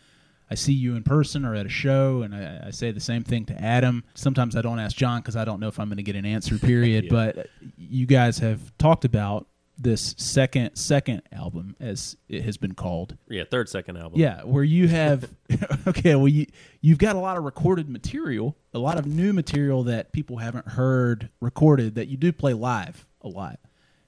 I 0.49 0.55
see 0.55 0.73
you 0.73 0.95
in 0.95 1.03
person 1.03 1.43
or 1.43 1.55
at 1.55 1.65
a 1.65 1.69
show, 1.69 2.21
and 2.21 2.35
I, 2.35 2.67
I 2.67 2.71
say 2.71 2.91
the 2.91 2.99
same 2.99 3.23
thing 3.23 3.45
to 3.45 3.61
Adam. 3.61 4.03
Sometimes 4.13 4.55
I 4.55 4.61
don't 4.61 4.79
ask 4.79 4.95
John 4.95 5.21
because 5.21 5.35
I 5.35 5.45
don't 5.45 5.59
know 5.59 5.67
if 5.67 5.79
I'm 5.79 5.87
going 5.87 5.97
to 5.97 6.03
get 6.03 6.15
an 6.15 6.25
answer. 6.25 6.57
Period. 6.59 7.05
Yeah. 7.05 7.09
But 7.11 7.47
you 7.77 8.05
guys 8.05 8.39
have 8.39 8.77
talked 8.77 9.05
about 9.05 9.47
this 9.77 10.15
second 10.17 10.75
second 10.75 11.21
album, 11.31 11.75
as 11.79 12.15
it 12.29 12.43
has 12.43 12.57
been 12.57 12.73
called. 12.73 13.17
Yeah, 13.27 13.43
third 13.49 13.69
second 13.69 13.97
album. 13.97 14.19
Yeah, 14.19 14.43
where 14.43 14.63
you 14.63 14.87
have 14.87 15.29
okay, 15.87 16.15
well 16.15 16.27
you 16.27 16.45
you've 16.81 16.97
got 16.97 17.15
a 17.15 17.19
lot 17.19 17.37
of 17.37 17.43
recorded 17.43 17.89
material, 17.89 18.55
a 18.73 18.79
lot 18.79 18.97
of 18.97 19.05
new 19.05 19.33
material 19.33 19.83
that 19.83 20.11
people 20.13 20.37
haven't 20.37 20.67
heard 20.67 21.29
recorded 21.41 21.95
that 21.95 22.07
you 22.07 22.17
do 22.17 22.31
play 22.31 22.53
live 22.53 23.05
a 23.21 23.27
lot, 23.27 23.59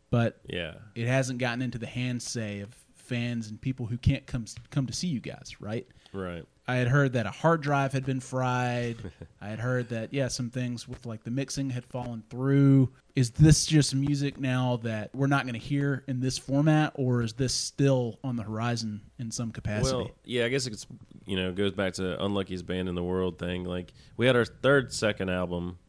but 0.10 0.40
yeah. 0.48 0.76
it 0.96 1.08
hasn't 1.08 1.40
gotten 1.40 1.62
into 1.62 1.78
the 1.78 1.88
hands 1.88 2.26
say 2.26 2.62
of 2.62 2.74
fans 2.94 3.50
and 3.50 3.60
people 3.60 3.86
who 3.86 3.98
can't 3.98 4.26
come 4.26 4.46
come 4.70 4.86
to 4.86 4.94
see 4.94 5.08
you 5.08 5.20
guys, 5.20 5.56
right? 5.60 5.88
Right. 6.14 6.46
I 6.70 6.76
had 6.76 6.90
heard 6.90 7.14
that 7.14 7.26
a 7.26 7.32
hard 7.32 7.62
drive 7.62 7.94
had 7.94 8.06
been 8.06 8.20
fried. 8.20 8.98
I 9.42 9.48
had 9.48 9.60
heard 9.60 9.90
that 9.90 10.14
yeah, 10.14 10.28
some 10.28 10.50
things 10.50 10.88
with 10.88 11.06
like 11.06 11.24
the 11.24 11.32
mixing 11.32 11.70
had 11.70 11.86
fallen 11.86 12.24
through. 12.30 12.90
Is 13.16 13.32
this 13.32 13.66
just 13.66 13.96
music 13.96 14.38
now 14.38 14.80
that 14.84 15.16
we're 15.16 15.28
not 15.28 15.44
going 15.44 15.54
to 15.54 15.60
hear 15.60 16.04
in 16.08 16.20
this 16.20 16.38
format, 16.38 16.92
or 16.96 17.22
is 17.22 17.34
this 17.34 17.54
still 17.54 18.20
on 18.24 18.36
the 18.36 18.44
horizon 18.44 19.02
in 19.18 19.32
some 19.32 19.52
capacity? 19.52 19.96
Well, 19.96 20.12
yeah, 20.26 20.46
I 20.46 20.50
guess 20.50 20.68
it's 20.68 20.86
you 21.26 21.38
know 21.38 21.54
goes 21.54 21.72
back 21.72 21.94
to 21.94 22.24
unluckiest 22.24 22.66
band 22.66 22.90
in 22.90 22.96
the 22.96 23.04
world 23.04 23.40
thing. 23.40 23.64
Like 23.64 23.94
we 24.18 24.26
had 24.28 24.36
our 24.36 24.46
third 24.46 24.94
second 24.94 25.30
album, 25.30 25.80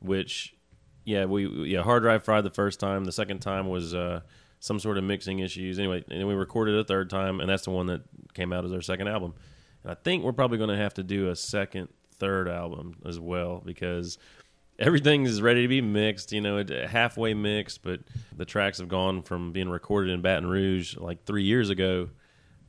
which 0.00 0.54
yeah 1.04 1.26
we 1.26 1.46
yeah 1.68 1.82
hard 1.82 2.04
drive 2.04 2.24
fried 2.24 2.44
the 2.44 2.50
first 2.50 2.80
time. 2.80 3.04
The 3.04 3.12
second 3.12 3.40
time 3.40 3.68
was 3.68 3.94
uh, 3.94 4.22
some 4.60 4.80
sort 4.80 4.96
of 4.96 5.04
mixing 5.04 5.40
issues. 5.40 5.78
Anyway, 5.78 6.04
and 6.10 6.26
we 6.26 6.34
recorded 6.34 6.76
a 6.76 6.84
third 6.84 7.10
time, 7.10 7.40
and 7.40 7.50
that's 7.50 7.64
the 7.64 7.70
one 7.70 7.86
that 7.86 8.00
came 8.32 8.50
out 8.50 8.64
as 8.64 8.72
our 8.72 8.80
second 8.80 9.08
album. 9.08 9.34
And 9.82 9.92
I 9.92 9.94
think 9.94 10.24
we're 10.24 10.32
probably 10.32 10.58
going 10.58 10.70
to 10.70 10.76
have 10.76 10.94
to 10.94 11.02
do 11.02 11.28
a 11.30 11.36
second, 11.36 11.88
third 12.18 12.48
album 12.48 12.96
as 13.04 13.18
well 13.18 13.62
because 13.64 14.18
everything 14.78 15.24
is 15.24 15.42
ready 15.42 15.62
to 15.62 15.68
be 15.68 15.80
mixed. 15.80 16.32
You 16.32 16.40
know, 16.40 16.64
halfway 16.88 17.34
mixed, 17.34 17.82
but 17.82 18.00
the 18.36 18.44
tracks 18.44 18.78
have 18.78 18.88
gone 18.88 19.22
from 19.22 19.52
being 19.52 19.68
recorded 19.68 20.12
in 20.12 20.22
Baton 20.22 20.46
Rouge 20.48 20.96
like 20.96 21.24
three 21.24 21.44
years 21.44 21.70
ago 21.70 22.08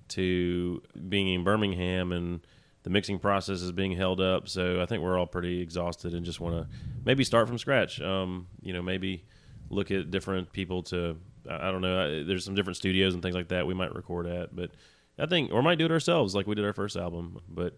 to 0.09 0.81
being 1.09 1.27
in 1.29 1.43
Birmingham 1.43 2.11
and 2.11 2.45
the 2.83 2.89
mixing 2.89 3.17
process 3.19 3.61
is 3.61 3.71
being 3.71 3.93
held 3.93 4.19
up. 4.19 4.49
So 4.49 4.81
I 4.81 4.85
think 4.85 5.01
we're 5.01 5.17
all 5.17 5.25
pretty 5.25 5.61
exhausted 5.61 6.13
and 6.13 6.25
just 6.25 6.39
want 6.41 6.55
to 6.55 6.67
maybe 7.05 7.23
start 7.23 7.47
from 7.47 7.57
scratch. 7.57 8.01
Um, 8.01 8.47
you 8.61 8.73
know, 8.73 8.81
maybe 8.81 9.23
look 9.69 9.89
at 9.91 10.11
different 10.11 10.51
people 10.51 10.83
to 10.83 11.17
I 11.49 11.69
I 11.69 11.71
don't 11.71 11.81
know. 11.81 11.99
I- 11.99 12.23
There's 12.23 12.43
some 12.43 12.55
different 12.55 12.77
studios 12.77 13.13
and 13.13 13.23
things 13.23 13.35
like 13.35 13.47
that 13.49 13.65
we 13.65 13.73
might 13.73 13.95
record 13.95 14.27
at, 14.27 14.53
but 14.55 14.71
I 15.19 15.25
think 15.25 15.51
or 15.51 15.61
might 15.61 15.77
do 15.77 15.85
it 15.85 15.91
ourselves 15.91 16.33
like 16.35 16.47
we 16.47 16.55
did 16.55 16.65
our 16.65 16.73
first 16.73 16.95
album. 16.95 17.39
But 17.47 17.77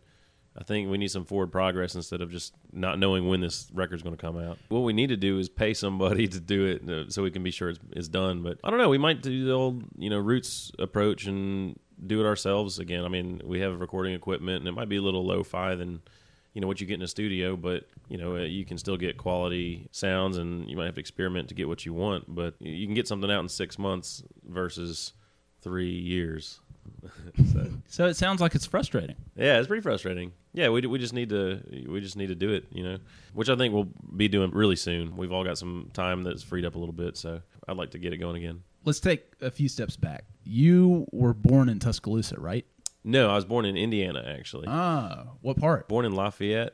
I 0.58 0.64
think 0.64 0.90
we 0.90 0.98
need 0.98 1.12
some 1.12 1.26
forward 1.26 1.52
progress 1.52 1.96
instead 1.96 2.22
of 2.22 2.32
just 2.32 2.54
not 2.72 2.98
knowing 2.98 3.28
when 3.28 3.42
this 3.42 3.68
record's 3.74 4.04
going 4.04 4.16
to 4.16 4.22
come 4.22 4.38
out. 4.38 4.58
What 4.70 4.82
we 4.82 4.94
need 4.94 5.08
to 5.08 5.18
do 5.18 5.38
is 5.38 5.50
pay 5.50 5.74
somebody 5.74 6.28
to 6.30 6.40
do 6.40 6.66
it 6.66 6.90
uh, 6.90 7.10
so 7.10 7.24
we 7.24 7.32
can 7.32 7.44
be 7.44 7.52
sure 7.52 7.70
it's, 7.70 7.80
it's 7.92 8.08
done. 8.08 8.42
But 8.42 8.60
I 8.64 8.70
don't 8.70 8.80
know. 8.80 8.90
We 8.90 8.98
might 8.98 9.22
do 9.22 9.46
the 9.46 9.52
old, 9.52 9.84
you 9.98 10.10
know, 10.10 10.18
roots 10.18 10.72
approach 10.80 11.26
and 11.26 11.78
do 12.06 12.22
it 12.22 12.26
ourselves 12.26 12.80
again. 12.80 13.04
I 13.04 13.10
mean, 13.10 13.42
we 13.44 13.60
have 13.60 13.80
recording 13.80 14.14
equipment, 14.14 14.60
and 14.60 14.68
it 14.68 14.74
might 14.74 14.90
be 14.90 14.98
a 14.98 15.02
little 15.02 15.26
lo-fi 15.26 15.76
than 15.76 16.02
you 16.54 16.62
know 16.62 16.68
what 16.68 16.80
you 16.80 16.88
get 16.88 16.94
in 16.94 17.02
a 17.02 17.08
studio, 17.08 17.58
but 17.58 17.84
you 18.08 18.18
know 18.18 18.38
uh, 18.38 18.40
you 18.40 18.64
can 18.64 18.78
still 18.78 18.96
get 18.96 19.18
quality 19.18 19.90
sounds, 19.92 20.38
and 20.38 20.70
you 20.70 20.78
might 20.78 20.86
have 20.86 20.96
to 20.96 21.02
experiment 21.02 21.50
to 21.50 21.54
get 21.54 21.68
what 21.68 21.86
you 21.86 21.94
want. 21.94 22.34
But 22.34 22.56
you 22.60 22.88
can 22.88 22.96
get 22.96 23.10
something 23.10 23.30
out 23.30 23.42
in 23.42 23.50
six 23.50 23.78
months 23.78 24.24
versus 24.48 25.12
three 25.62 25.92
years. 25.92 26.62
so 27.54 27.68
So 27.88 28.06
it 28.08 28.16
sounds 28.16 28.42
like 28.42 28.56
it's 28.56 28.66
frustrating. 28.66 29.16
yeah, 29.36 29.58
it's 29.60 29.68
pretty 29.68 29.82
frustrating. 29.82 30.32
Yeah, 30.54 30.70
we 30.70 30.82
we 30.88 31.00
just 31.00 31.14
need 31.14 31.30
to 31.30 31.62
we 31.88 32.00
just 32.02 32.16
need 32.18 32.28
to 32.28 32.36
do 32.36 32.52
it, 32.52 32.66
you 32.72 32.84
know, 32.84 32.98
which 33.34 33.50
I 33.50 33.56
think 33.56 33.74
we'll 33.74 33.90
be 34.16 34.28
doing 34.28 34.52
really 34.52 34.76
soon. 34.76 35.16
We've 35.18 35.32
all 35.32 35.44
got 35.44 35.58
some 35.58 35.90
time 35.94 36.24
that's 36.24 36.44
freed 36.44 36.66
up 36.66 36.76
a 36.76 36.80
little 36.80 36.94
bit, 36.94 37.18
so 37.18 37.42
I'd 37.68 37.78
like 37.78 37.92
to 37.92 38.00
get 38.00 38.14
it 38.14 38.18
going 38.18 38.38
again. 38.38 38.62
Let's 38.86 39.00
take 39.00 39.24
a 39.42 39.50
few 39.52 39.68
steps 39.68 39.98
back. 39.98 40.26
You 40.44 41.08
were 41.12 41.34
born 41.34 41.70
in 41.70 41.80
Tuscaloosa, 41.80 42.40
right? 42.40 42.66
No, 43.04 43.30
I 43.30 43.36
was 43.36 43.46
born 43.46 43.66
in 43.66 43.76
Indiana 43.78 44.24
actually. 44.38 44.66
Ah, 44.68 45.26
what 45.42 45.58
part? 45.58 45.88
born 45.88 46.06
in 46.06 46.14
Lafayette. 46.14 46.74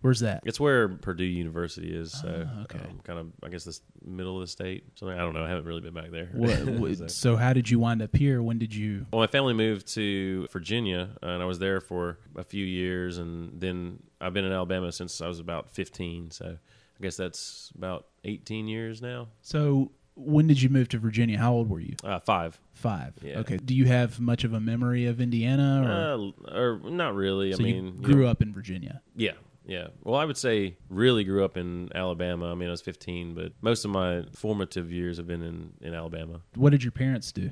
Where's 0.00 0.20
that? 0.20 0.42
It's 0.46 0.60
where 0.60 0.88
Purdue 0.88 1.24
University 1.24 1.92
is. 1.94 2.12
So 2.12 2.46
Ah, 2.48 2.62
okay. 2.62 2.78
um, 2.78 3.00
kind 3.02 3.18
of 3.18 3.26
I 3.42 3.48
guess 3.48 3.64
the 3.64 3.76
middle 4.08 4.36
of 4.36 4.42
the 4.42 4.46
state. 4.46 4.84
Something 4.94 5.18
I 5.18 5.22
don't 5.22 5.34
know. 5.34 5.44
I 5.44 5.48
haven't 5.48 5.64
really 5.64 5.80
been 5.80 5.94
back 5.94 6.10
there. 6.12 6.26
What, 6.34 6.96
So- 6.98 7.06
so 7.08 7.36
how 7.36 7.52
did 7.52 7.68
you 7.68 7.78
wind 7.80 8.00
up 8.02 8.14
here? 8.14 8.40
When 8.42 8.58
did 8.58 8.72
you? 8.74 9.06
Well, 9.12 9.20
my 9.20 9.26
family 9.26 9.54
moved 9.54 9.88
to 9.94 10.46
Virginia, 10.52 11.10
and 11.22 11.42
I 11.42 11.46
was 11.46 11.58
there 11.58 11.80
for 11.80 12.18
a 12.36 12.44
few 12.44 12.64
years, 12.64 13.18
and 13.18 13.60
then 13.60 14.00
I've 14.20 14.32
been 14.34 14.44
in 14.44 14.52
Alabama 14.52 14.92
since 14.92 15.20
I 15.20 15.26
was 15.26 15.40
about 15.40 15.70
15. 15.70 16.30
So 16.30 16.46
I 16.46 17.02
guess 17.02 17.16
that's 17.16 17.72
about 17.76 18.06
18 18.24 18.68
years 18.68 19.02
now. 19.02 19.28
So 19.42 19.90
when 20.14 20.46
did 20.48 20.60
you 20.62 20.68
move 20.68 20.88
to 20.90 20.98
Virginia? 20.98 21.38
How 21.38 21.52
old 21.52 21.68
were 21.70 21.78
you? 21.80 21.94
Uh, 22.04 22.18
five. 22.20 22.60
Five. 22.74 23.14
Yeah. 23.22 23.38
Okay. 23.40 23.56
Do 23.56 23.74
you 23.74 23.86
have 23.86 24.18
much 24.20 24.44
of 24.44 24.52
a 24.52 24.60
memory 24.60 25.06
of 25.06 25.20
Indiana, 25.20 25.82
or 25.84 26.52
Uh, 26.54 26.56
or 26.56 26.90
not 26.90 27.14
really. 27.16 27.52
so 27.52 27.62
I 27.64 27.66
you 27.66 27.74
mean, 27.74 27.94
you 27.96 28.02
grew 28.02 28.22
know, 28.24 28.28
up 28.30 28.42
in 28.42 28.52
Virginia? 28.52 29.00
Yeah, 29.16 29.32
yeah. 29.68 29.88
Well, 30.02 30.18
I 30.18 30.24
would 30.24 30.36
say 30.36 30.76
really 30.88 31.22
grew 31.22 31.44
up 31.44 31.56
in 31.56 31.90
Alabama. 31.94 32.50
I 32.50 32.54
mean, 32.54 32.68
I 32.68 32.72
was 32.72 32.80
15, 32.80 33.34
but 33.34 33.52
most 33.60 33.84
of 33.84 33.90
my 33.90 34.24
formative 34.34 34.90
years 34.90 35.18
have 35.18 35.26
been 35.26 35.42
in, 35.42 35.72
in 35.80 35.94
Alabama. 35.94 36.40
What 36.56 36.70
did 36.70 36.82
your 36.82 36.92
parents 36.92 37.30
do? 37.30 37.50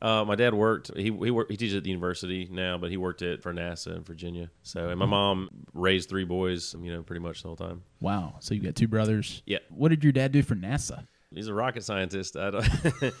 Uh, 0.00 0.24
my 0.24 0.36
dad 0.36 0.54
worked. 0.54 0.92
He 0.96 1.04
he 1.04 1.30
worked. 1.30 1.50
He 1.50 1.56
teaches 1.56 1.74
at 1.74 1.82
the 1.82 1.90
university 1.90 2.48
now, 2.50 2.78
but 2.78 2.90
he 2.90 2.96
worked 2.96 3.20
at 3.20 3.42
for 3.42 3.52
NASA 3.52 3.96
in 3.96 4.04
Virginia. 4.04 4.48
So, 4.62 4.88
and 4.88 4.98
my 4.98 5.06
mom 5.06 5.48
raised 5.74 6.08
three 6.08 6.24
boys. 6.24 6.74
You 6.80 6.92
know, 6.92 7.02
pretty 7.02 7.20
much 7.20 7.42
the 7.42 7.48
whole 7.48 7.56
time. 7.56 7.82
Wow. 8.00 8.36
So 8.38 8.54
you 8.54 8.60
got 8.60 8.76
two 8.76 8.86
brothers. 8.86 9.42
Yeah. 9.44 9.58
What 9.70 9.88
did 9.88 10.04
your 10.04 10.12
dad 10.12 10.30
do 10.30 10.42
for 10.42 10.54
NASA? 10.54 11.04
He's 11.34 11.48
a 11.48 11.54
rocket 11.54 11.82
scientist. 11.82 12.36
I 12.36 12.50
don't. 12.50 12.68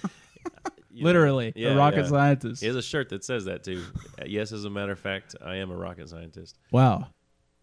Literally, 1.00 1.52
yeah, 1.54 1.70
a 1.70 1.76
rocket 1.76 2.04
yeah. 2.04 2.08
scientist. 2.08 2.60
He 2.60 2.66
has 2.66 2.76
a 2.76 2.82
shirt 2.82 3.08
that 3.10 3.24
says 3.24 3.44
that 3.44 3.62
too. 3.62 3.84
Yes, 4.24 4.52
as 4.52 4.64
a 4.64 4.70
matter 4.70 4.92
of 4.92 4.98
fact, 4.98 5.36
I 5.44 5.56
am 5.56 5.70
a 5.70 5.76
rocket 5.76 6.08
scientist. 6.08 6.58
Wow. 6.72 7.08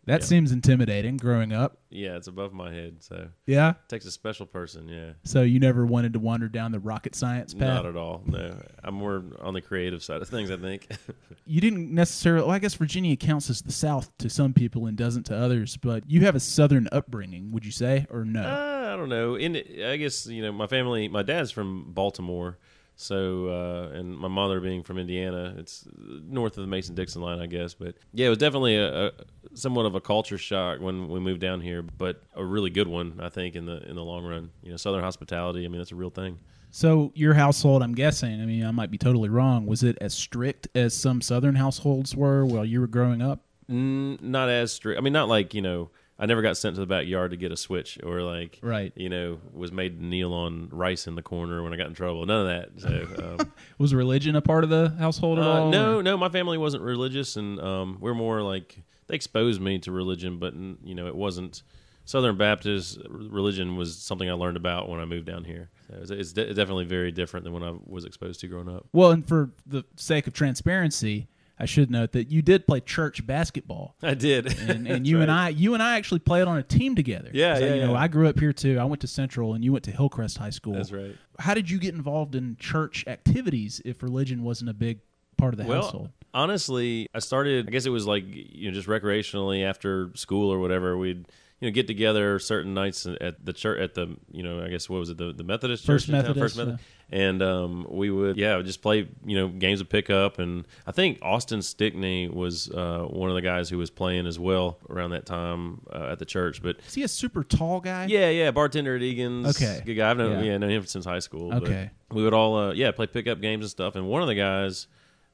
That 0.05 0.21
Yeah. 0.21 0.25
seems 0.25 0.51
intimidating 0.51 1.17
growing 1.17 1.51
up. 1.51 1.79
Yeah, 1.89 2.15
it's 2.17 2.27
above 2.27 2.53
my 2.53 2.71
head. 2.73 2.97
So 3.03 3.29
Yeah. 3.47 3.73
takes 3.87 4.05
a 4.05 4.11
special 4.11 4.45
person. 4.45 4.87
Yeah. 4.87 5.13
So 5.23 5.41
you 5.41 5.59
never 5.59 5.85
wanted 5.85 6.13
to 6.13 6.19
wander 6.19 6.47
down 6.47 6.71
the 6.71 6.79
rocket 6.79 7.15
science 7.15 7.53
path? 7.53 7.83
Not 7.83 7.85
at 7.85 7.95
all. 7.95 8.21
No, 8.25 8.55
I'm 8.83 8.93
more 8.95 9.23
on 9.39 9.53
the 9.53 9.61
creative 9.61 10.03
side 10.03 10.21
of 10.21 10.27
things. 10.29 10.51
I 10.51 10.57
think. 10.57 10.87
you 11.45 11.61
didn't 11.61 11.91
necessarily 11.93 12.45
well, 12.45 12.55
i 12.55 12.59
guess 12.59 12.73
virginia 12.73 13.15
counts 13.15 13.49
as 13.49 13.61
the 13.61 13.71
south 13.71 14.11
to 14.17 14.29
some 14.29 14.51
people 14.53 14.87
and 14.87 14.97
doesn't 14.97 15.23
to 15.27 15.35
others 15.35 15.77
but 15.77 16.03
you 16.09 16.21
have 16.21 16.33
a 16.35 16.39
southern 16.39 16.87
upbringing 16.91 17.51
would 17.51 17.63
you 17.63 17.71
say 17.71 18.07
or 18.09 18.25
no 18.25 18.41
Uh, 18.41 18.91
I 18.93 18.95
don't 18.97 19.09
know. 19.09 19.35
In 19.35 19.55
I 19.83 19.97
guess 19.97 20.25
you 20.27 20.41
know 20.41 20.51
my 20.51 20.67
family. 20.67 21.07
My 21.09 21.21
dad's 21.23 21.51
from 21.51 21.91
Baltimore, 21.93 22.57
so 22.95 23.47
uh, 23.47 23.97
and 23.97 24.15
my 24.17 24.27
mother 24.27 24.59
being 24.59 24.83
from 24.83 24.97
Indiana. 24.97 25.53
It's 25.57 25.85
north 25.97 26.57
of 26.57 26.61
the 26.63 26.67
Mason 26.67 26.95
Dixon 26.95 27.21
line, 27.21 27.39
I 27.39 27.45
guess. 27.47 27.73
But 27.73 27.95
yeah, 28.13 28.27
it 28.27 28.29
was 28.29 28.37
definitely 28.37 28.77
a, 28.77 29.07
a 29.07 29.11
somewhat 29.53 29.85
of 29.85 29.95
a 29.95 30.01
culture 30.01 30.37
shock 30.37 30.79
when 30.79 31.09
we 31.09 31.19
moved 31.19 31.41
down 31.41 31.61
here, 31.61 31.81
but 31.81 32.23
a 32.35 32.43
really 32.43 32.69
good 32.69 32.87
one, 32.87 33.19
I 33.21 33.29
think, 33.29 33.55
in 33.55 33.65
the 33.65 33.81
in 33.89 33.95
the 33.95 34.03
long 34.03 34.25
run. 34.25 34.49
You 34.63 34.71
know, 34.71 34.77
Southern 34.77 35.01
hospitality. 35.03 35.65
I 35.65 35.67
mean, 35.67 35.79
that's 35.79 35.91
a 35.91 35.95
real 35.95 36.09
thing. 36.09 36.39
so 36.71 37.11
your 37.15 37.33
household 37.33 37.81
i'm 37.83 37.93
guessing 37.95 38.41
i 38.41 38.45
mean 38.45 38.65
i 38.65 38.71
might 38.71 38.91
be 38.91 38.97
totally 38.97 39.29
wrong 39.29 39.65
was 39.65 39.81
it 39.83 39.97
as 40.01 40.13
strict 40.13 40.67
as 40.75 40.93
some 40.93 41.21
southern 41.21 41.55
households 41.55 42.13
were 42.15 42.43
while 42.45 42.65
you 42.65 42.81
were 42.81 42.87
growing 42.87 43.21
up 43.21 43.39
Mm, 43.69 44.21
not 44.21 44.47
as 44.47 44.71
strict. 44.71 44.99
I 44.99 45.01
mean, 45.01 45.13
not 45.13 45.27
like 45.27 45.55
you 45.55 45.61
know. 45.63 45.89
I 46.17 46.25
never 46.27 46.41
got 46.41 46.55
sent 46.55 46.75
to 46.75 46.79
the 46.81 46.87
backyard 46.87 47.31
to 47.31 47.37
get 47.37 47.51
a 47.51 47.57
switch, 47.57 47.99
or 48.03 48.21
like 48.21 48.59
Right. 48.61 48.93
You 48.95 49.09
know, 49.09 49.39
was 49.53 49.71
made 49.71 49.99
to 49.99 50.05
kneel 50.05 50.33
on 50.33 50.69
rice 50.71 51.07
in 51.07 51.15
the 51.15 51.21
corner 51.21 51.61
when 51.61 51.73
I 51.73 51.77
got 51.77 51.87
in 51.87 51.93
trouble. 51.93 52.25
None 52.25 52.47
of 52.47 52.47
that. 52.47 52.81
So. 52.81 53.37
Um, 53.41 53.51
was 53.77 53.93
religion 53.93 54.35
a 54.35 54.41
part 54.41 54.63
of 54.63 54.69
the 54.69 54.95
household 54.97 55.39
at 55.39 55.45
Uh, 55.45 55.49
all 55.49 55.69
no, 55.69 55.99
or- 55.99 56.03
no, 56.03 56.17
my 56.17 56.29
family 56.29 56.57
wasn't 56.57 56.83
religious, 56.83 57.35
and 57.35 57.59
um, 57.59 57.97
we're 57.99 58.13
more 58.13 58.41
like 58.41 58.77
they 59.07 59.15
exposed 59.15 59.59
me 59.61 59.77
to 59.79 59.91
religion, 59.91 60.39
but 60.39 60.53
you 60.55 60.95
know, 60.95 61.07
it 61.07 61.15
wasn't 61.15 61.63
Southern 62.05 62.37
Baptist 62.37 62.99
religion 63.09 63.75
was 63.75 63.97
something 63.97 64.29
I 64.29 64.33
learned 64.33 64.57
about 64.57 64.87
when 64.87 64.99
I 64.99 65.05
moved 65.05 65.25
down 65.25 65.43
here. 65.43 65.69
So 65.89 65.95
it's, 66.01 66.11
it's 66.11 66.33
de- 66.33 66.53
definitely 66.53 66.85
very 66.85 67.11
different 67.11 67.43
than 67.43 67.53
when 67.53 67.63
I 67.63 67.73
was 67.85 68.05
exposed 68.05 68.39
to 68.41 68.47
growing 68.47 68.69
up. 68.69 68.85
well 68.93 69.11
and 69.11 69.27
for 69.27 69.49
the 69.65 69.83
sake 69.95 70.27
of 70.27 70.33
transparency 70.33 71.27
i 71.59 71.65
should 71.65 71.89
note 71.89 72.11
that 72.11 72.29
you 72.29 72.41
did 72.41 72.67
play 72.67 72.79
church 72.79 73.25
basketball 73.25 73.95
I 74.03 74.13
did, 74.13 74.47
and, 74.69 74.87
and 74.87 75.07
you 75.11 75.21
and 75.21 75.31
I, 75.31 75.49
you 75.49 75.73
and 75.73 75.81
I 75.81 75.97
actually 75.97 76.19
played 76.19 76.47
on 76.47 76.57
a 76.57 76.63
team 76.63 76.95
together. 76.95 77.29
Yeah, 77.33 77.53
'Cause, 77.53 77.61
uh, 77.61 77.65
yeah, 77.65 77.73
You 77.75 77.81
know. 77.87 77.95
I 77.95 78.07
grew 78.07 78.27
up 78.27 78.39
here 78.39 78.53
too. 78.53 78.77
I 78.79 78.83
went 78.85 79.01
to 79.01 79.07
Central, 79.07 79.53
and 79.53 79.63
you 79.63 79.71
went 79.71 79.85
to 79.85 79.91
Hillcrest 79.91 80.37
High 80.37 80.49
School. 80.49 80.73
That's 80.73 80.91
right. 80.91 81.15
How 81.39 81.53
did 81.53 81.69
you 81.69 81.79
get 81.79 81.93
involved 81.95 82.35
in 82.35 82.57
church 82.59 83.05
activities 83.07 83.81
if 83.85 84.03
religion 84.03 84.43
wasn't 84.43 84.69
a 84.69 84.73
big 84.73 84.99
part 85.37 85.53
of 85.53 85.57
the 85.59 85.65
Well, 85.65 85.81
household? 85.83 86.09
honestly, 86.33 87.07
I 87.13 87.19
started. 87.19 87.67
I 87.67 87.71
guess 87.71 87.85
it 87.85 87.89
was 87.89 88.05
like 88.05 88.23
you 88.27 88.69
know 88.69 88.73
just 88.75 88.87
recreationally 88.87 89.63
after 89.63 90.11
school 90.15 90.51
or 90.51 90.59
whatever. 90.59 90.97
We'd 90.97 91.25
you 91.61 91.69
know 91.69 91.73
get 91.73 91.87
together 91.87 92.37
certain 92.39 92.73
nights 92.73 93.05
at 93.21 93.43
the 93.45 93.53
church 93.53 93.79
at 93.79 93.93
the 93.93 94.17
you 94.31 94.43
know 94.43 94.63
I 94.63 94.67
guess 94.69 94.89
what 94.89 94.99
was 94.99 95.09
it 95.09 95.17
the, 95.17 95.31
the 95.33 95.43
Methodist 95.43 95.85
First 95.85 96.05
church? 96.07 96.11
Methodist, 96.11 96.39
First 96.39 96.57
Methodist, 96.57 96.83
and 97.11 97.41
um, 97.41 97.87
we 97.89 98.09
would 98.09 98.35
yeah 98.35 98.61
just 98.61 98.81
play 98.81 99.07
you 99.25 99.37
know 99.37 99.47
games 99.47 99.79
of 99.79 99.87
pickup 99.87 100.37
and 100.39 100.67
I 100.85 100.91
think 100.91 101.19
Austin 101.21 101.61
Stickney 101.61 102.27
was 102.27 102.69
uh, 102.71 103.05
one 103.09 103.29
of 103.29 103.35
the 103.35 103.41
guys 103.41 103.69
who 103.69 103.77
was 103.77 103.89
playing 103.89 104.27
as 104.27 104.37
well 104.37 104.79
around 104.89 105.11
that 105.11 105.25
time 105.25 105.81
uh, 105.93 106.09
at 106.11 106.19
the 106.19 106.25
church. 106.25 106.61
But 106.61 106.77
Is 106.87 106.93
he 106.95 107.03
a 107.03 107.07
super 107.07 107.43
tall 107.43 107.79
guy? 107.79 108.07
yeah, 108.07 108.29
yeah, 108.29 108.51
bartender 108.51 108.95
at 108.97 109.01
Egan's. 109.01 109.47
Okay. 109.55 109.81
good 109.85 109.95
guy. 109.95 110.09
I've 110.11 110.17
known 110.17 110.39
Yeah. 110.43 110.51
yeah, 110.51 110.57
known 110.57 110.71
him 110.71 110.85
since 110.85 111.05
high 111.05 111.19
school. 111.19 111.51
but 111.51 111.63
Okay. 111.63 111.89
we 112.11 112.23
would 112.23 112.33
all 112.33 112.57
uh, 112.57 112.73
yeah 112.73 112.91
play 112.91 113.07
pickup 113.07 113.39
games 113.39 113.63
and 113.63 113.71
stuff. 113.71 113.95
And 113.95 114.07
one 114.07 114.21
of 114.21 114.27
the 114.27 114.35
guys, 114.35 114.87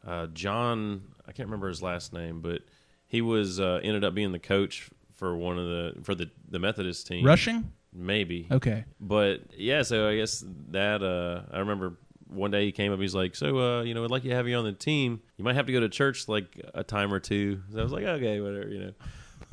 uh, 0.05 0.27
John, 0.27 1.01
I 1.27 1.31
can't 1.31 1.47
remember 1.47 1.67
his 1.69 1.81
last 1.81 2.13
name, 2.13 2.41
but 2.41 2.61
he 3.07 3.21
was 3.21 3.59
uh, 3.59 3.79
ended 3.83 4.03
up 4.03 4.13
being 4.13 4.31
the 4.33 4.39
coach 4.39 4.89
for 5.21 5.37
one 5.37 5.59
of 5.59 5.65
the 5.67 5.93
for 6.01 6.15
the 6.15 6.31
the 6.49 6.57
Methodist 6.57 7.05
team. 7.05 7.23
Rushing. 7.23 7.71
maybe. 7.93 8.47
Okay. 8.49 8.85
But 8.99 9.41
yeah, 9.55 9.83
so 9.83 10.09
I 10.09 10.15
guess 10.15 10.43
that 10.71 11.03
uh, 11.03 11.43
I 11.55 11.59
remember 11.59 11.93
one 12.27 12.49
day 12.49 12.65
he 12.65 12.71
came 12.71 12.91
up. 12.91 12.99
He's 12.99 13.13
like, 13.13 13.35
"So, 13.35 13.59
uh, 13.59 13.83
you 13.83 13.93
know, 13.93 14.03
I'd 14.03 14.09
like 14.09 14.23
you 14.23 14.31
to 14.31 14.35
have 14.35 14.47
you 14.47 14.55
on 14.57 14.63
the 14.65 14.71
team. 14.73 15.21
You 15.37 15.43
might 15.43 15.53
have 15.53 15.67
to 15.67 15.71
go 15.73 15.79
to 15.79 15.89
church 15.89 16.27
like 16.27 16.59
a 16.73 16.83
time 16.83 17.13
or 17.13 17.19
two. 17.19 17.61
So 17.71 17.79
I 17.79 17.83
was 17.83 17.91
like, 17.91 18.03
"Okay, 18.03 18.41
whatever." 18.41 18.67
You 18.67 18.79
know, 18.79 18.91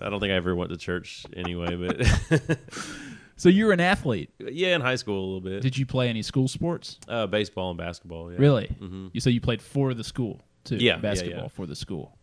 I 0.01 0.09
don't 0.09 0.21
think 0.21 0.31
I 0.33 0.37
ever 0.37 0.57
went 0.57 0.71
to 0.71 0.79
church 0.79 1.27
anyway, 1.37 1.77
but 1.77 2.01
So 3.37 3.51
you 3.51 3.67
were 3.67 3.73
an 3.73 3.81
athlete. 3.81 4.31
yeah, 4.39 4.75
in 4.75 4.81
high 4.81 4.97
school 4.97 5.19
a 5.21 5.27
little 5.27 5.41
bit. 5.43 5.61
Did 5.61 5.77
you 5.77 5.85
play 5.85 6.09
any 6.09 6.23
school 6.23 6.49
sports? 6.49 6.99
Uh, 7.07 7.27
baseball 7.27 7.69
and 7.71 7.79
basketball. 7.79 8.33
Yeah. 8.33 8.39
Really? 8.41 8.75
Mhm. 8.81 9.11
You 9.13 9.21
so 9.21 9.29
you 9.29 9.43
played 9.43 9.61
for 9.61 9.93
the 9.93 10.03
school 10.03 10.41
too? 10.65 10.77
Yeah, 10.77 10.95
yeah, 10.95 10.97
basketball 10.99 11.43
yeah. 11.43 11.49
for 11.49 11.67
the 11.67 11.77
school, 11.77 12.17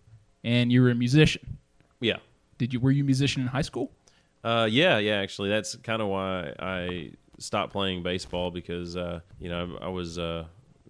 and 0.43 0.71
you 0.71 0.81
were 0.81 0.89
a 0.89 0.95
musician. 0.95 1.57
Yeah. 2.01 2.17
Did 2.57 2.73
you? 2.73 2.79
Were 2.79 2.91
you 2.91 3.03
a 3.03 3.05
musician 3.05 3.41
in 3.41 3.47
high 3.47 3.61
school? 3.61 3.91
Uh, 4.43 4.67
yeah, 4.69 4.97
yeah. 4.99 5.15
Actually, 5.15 5.49
that's 5.49 5.75
kind 5.77 6.01
of 6.01 6.07
why 6.07 6.53
I 6.59 7.11
stopped 7.39 7.71
playing 7.71 8.03
baseball 8.03 8.51
because 8.51 8.95
uh, 8.95 9.19
you 9.39 9.49
know 9.49 9.77
I, 9.81 9.85
I 9.85 9.89
was 9.89 10.17
uh, 10.19 10.45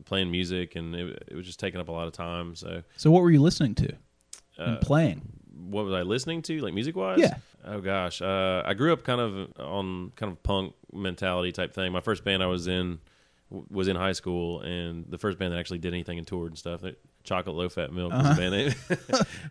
playing 0.06 0.30
music 0.32 0.76
and 0.76 0.96
it, 0.96 1.24
it 1.30 1.36
was 1.36 1.46
just 1.46 1.60
taking 1.60 1.80
up 1.80 1.88
a 1.88 1.92
lot 1.92 2.08
of 2.08 2.14
time. 2.14 2.56
So, 2.56 2.84
So 2.98 3.12
what 3.12 3.24
were 3.24 3.32
you 3.32 3.42
listening 3.42 3.76
to 3.76 3.94
uh, 3.94 4.64
and 4.64 4.82
playing? 4.82 5.22
what 5.70 5.86
was 5.86 5.94
I 5.94 6.02
listening 6.02 6.42
to, 6.44 6.60
like 6.60 6.74
music 6.74 6.96
wise? 6.96 7.20
Yeah. 7.20 7.38
Oh 7.66 7.82
gosh, 7.82 8.22
uh, 8.22 8.62
I 8.66 8.74
grew 8.76 8.94
up 8.94 9.04
kind 9.04 9.20
of 9.22 9.52
on 9.60 10.12
kind 10.16 10.32
of 10.32 10.44
punk 10.44 10.76
mentality 10.94 11.52
type 11.52 11.74
thing. 11.74 11.92
My 11.92 12.02
first 12.02 12.24
band 12.24 12.44
I 12.44 12.48
was 12.48 12.68
in 12.68 13.00
was 13.50 13.88
in 13.88 13.96
high 13.96 14.12
school, 14.12 14.62
and 14.62 15.06
the 15.10 15.18
first 15.18 15.40
band 15.40 15.54
that 15.54 15.60
actually 15.60 15.80
did 15.80 15.94
anything 15.94 16.18
and 16.18 16.28
toured 16.28 16.52
and 16.52 16.58
stuff. 16.58 16.84
It, 16.84 17.00
Chocolate 17.26 17.56
Low 17.56 17.70
Fat 17.70 17.92
Milk 17.92 18.12
the 18.12 18.36
band 18.38 18.52
name. 18.52 18.74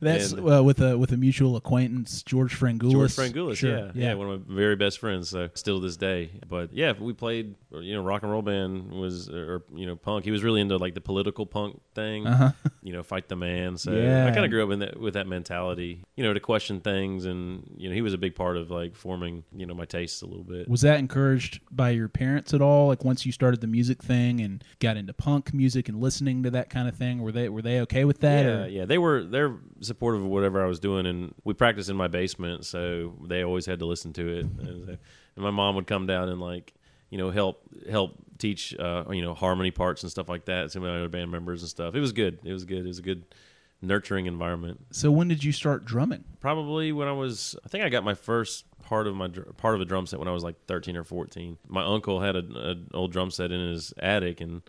That's 0.00 0.32
and- 0.32 0.48
uh, 0.48 0.62
with 0.62 0.80
a 0.80 0.96
with 0.96 1.12
a 1.12 1.16
mutual 1.16 1.56
acquaintance, 1.56 2.22
George 2.22 2.54
Frangoulis. 2.58 2.92
George 2.92 3.12
Frangoulis, 3.12 3.56
Sure, 3.56 3.76
yeah, 3.76 3.90
yeah, 3.94 4.14
one 4.14 4.30
of 4.30 4.48
my 4.48 4.54
very 4.54 4.76
best 4.76 4.98
friends. 4.98 5.28
So 5.28 5.48
still 5.54 5.80
to 5.80 5.86
this 5.86 5.96
day. 5.96 6.30
But 6.48 6.72
yeah, 6.72 6.92
we 6.98 7.12
played. 7.12 7.54
You 7.72 7.94
know, 7.94 8.04
rock 8.04 8.22
and 8.22 8.30
roll 8.30 8.42
band 8.42 8.92
was, 8.92 9.28
or 9.28 9.64
you 9.74 9.84
know, 9.86 9.96
punk. 9.96 10.24
He 10.24 10.30
was 10.30 10.44
really 10.44 10.60
into 10.60 10.76
like 10.76 10.94
the 10.94 11.00
political 11.00 11.44
punk 11.44 11.80
thing. 11.94 12.24
Uh-huh. 12.26 12.52
You 12.82 12.92
know, 12.92 13.02
fight 13.02 13.28
the 13.28 13.34
man. 13.36 13.76
So 13.76 13.90
Yeah. 13.92 14.26
I 14.26 14.30
kind 14.30 14.44
of 14.44 14.50
grew 14.52 14.64
up 14.64 14.70
in 14.70 14.78
that 14.78 15.00
with 15.00 15.14
that 15.14 15.26
mentality. 15.26 16.04
You 16.16 16.22
know, 16.22 16.32
to 16.32 16.38
question 16.40 16.80
things, 16.80 17.24
and 17.24 17.68
you 17.76 17.88
know, 17.88 17.94
he 17.94 18.02
was 18.02 18.12
a 18.14 18.18
big 18.18 18.36
part 18.36 18.56
of 18.56 18.70
like 18.70 18.94
forming 18.94 19.42
you 19.54 19.66
know 19.66 19.74
my 19.74 19.84
tastes 19.86 20.22
a 20.22 20.26
little 20.26 20.44
bit. 20.44 20.68
Was 20.68 20.82
that 20.82 20.98
encouraged 21.00 21.60
by 21.70 21.90
your 21.90 22.08
parents 22.08 22.54
at 22.54 22.62
all? 22.62 22.86
Like 22.88 23.04
once 23.04 23.26
you 23.26 23.32
started 23.32 23.60
the 23.60 23.66
music 23.66 24.02
thing 24.02 24.40
and 24.40 24.62
got 24.78 24.96
into 24.96 25.12
punk 25.12 25.52
music 25.52 25.88
and 25.88 26.00
listening 26.00 26.42
to 26.44 26.50
that 26.52 26.70
kind 26.70 26.88
of 26.88 26.94
thing, 26.96 27.22
were 27.22 27.32
they 27.32 27.48
were 27.48 27.62
they 27.64 27.80
okay 27.80 28.04
with 28.04 28.20
that? 28.20 28.44
Yeah, 28.44 28.62
or- 28.62 28.66
yeah, 28.68 28.84
they 28.84 28.98
were 28.98 29.24
they're 29.24 29.56
supportive 29.80 30.22
of 30.22 30.28
whatever 30.28 30.62
I 30.62 30.66
was 30.66 30.78
doing, 30.80 31.06
and 31.06 31.34
we 31.44 31.54
practiced 31.54 31.90
in 31.90 31.96
my 31.96 32.06
basement, 32.08 32.64
so 32.64 33.14
they 33.26 33.42
always 33.44 33.66
had 33.66 33.80
to 33.80 33.86
listen 33.86 34.12
to 34.14 34.28
it. 34.38 34.46
And, 34.58 34.86
so- 34.86 34.96
and 35.36 35.42
my 35.44 35.50
mom 35.50 35.74
would 35.74 35.88
come 35.88 36.06
down 36.06 36.28
and 36.28 36.40
like, 36.40 36.74
you 37.10 37.18
know, 37.18 37.30
help 37.30 37.62
help 37.90 38.14
teach 38.38 38.72
uh, 38.78 39.04
you 39.10 39.22
know 39.22 39.34
harmony 39.34 39.70
parts 39.72 40.02
and 40.04 40.10
stuff 40.12 40.28
like 40.28 40.44
that. 40.44 40.70
Some 40.70 40.84
of 40.84 40.90
my 40.90 40.96
other 40.96 41.08
band 41.08 41.30
members 41.32 41.62
and 41.62 41.68
stuff. 41.68 41.94
It 41.96 42.00
was 42.00 42.12
good. 42.12 42.38
It 42.44 42.52
was 42.52 42.64
good. 42.64 42.78
It 42.84 42.86
was 42.86 43.00
a 43.00 43.02
good 43.02 43.24
nurturing 43.82 44.26
environment. 44.26 44.80
So 44.92 45.10
when 45.10 45.28
did 45.28 45.42
you 45.44 45.52
start 45.52 45.84
drumming? 45.84 46.24
Probably 46.40 46.92
when 46.92 47.06
I 47.08 47.12
was, 47.12 47.54
I 47.64 47.68
think 47.68 47.84
I 47.84 47.88
got 47.90 48.02
my 48.04 48.14
first 48.14 48.64
part 48.82 49.06
of 49.06 49.14
my 49.14 49.28
part 49.56 49.74
of 49.74 49.80
a 49.80 49.84
drum 49.84 50.06
set 50.06 50.18
when 50.18 50.28
I 50.28 50.32
was 50.32 50.42
like 50.44 50.56
13 50.66 50.96
or 50.96 51.04
14. 51.04 51.58
My 51.68 51.84
uncle 51.84 52.20
had 52.20 52.36
an 52.36 52.88
old 52.94 53.12
drum 53.12 53.30
set 53.30 53.50
in 53.52 53.60
his 53.70 53.92
attic, 53.98 54.40
and 54.40 54.62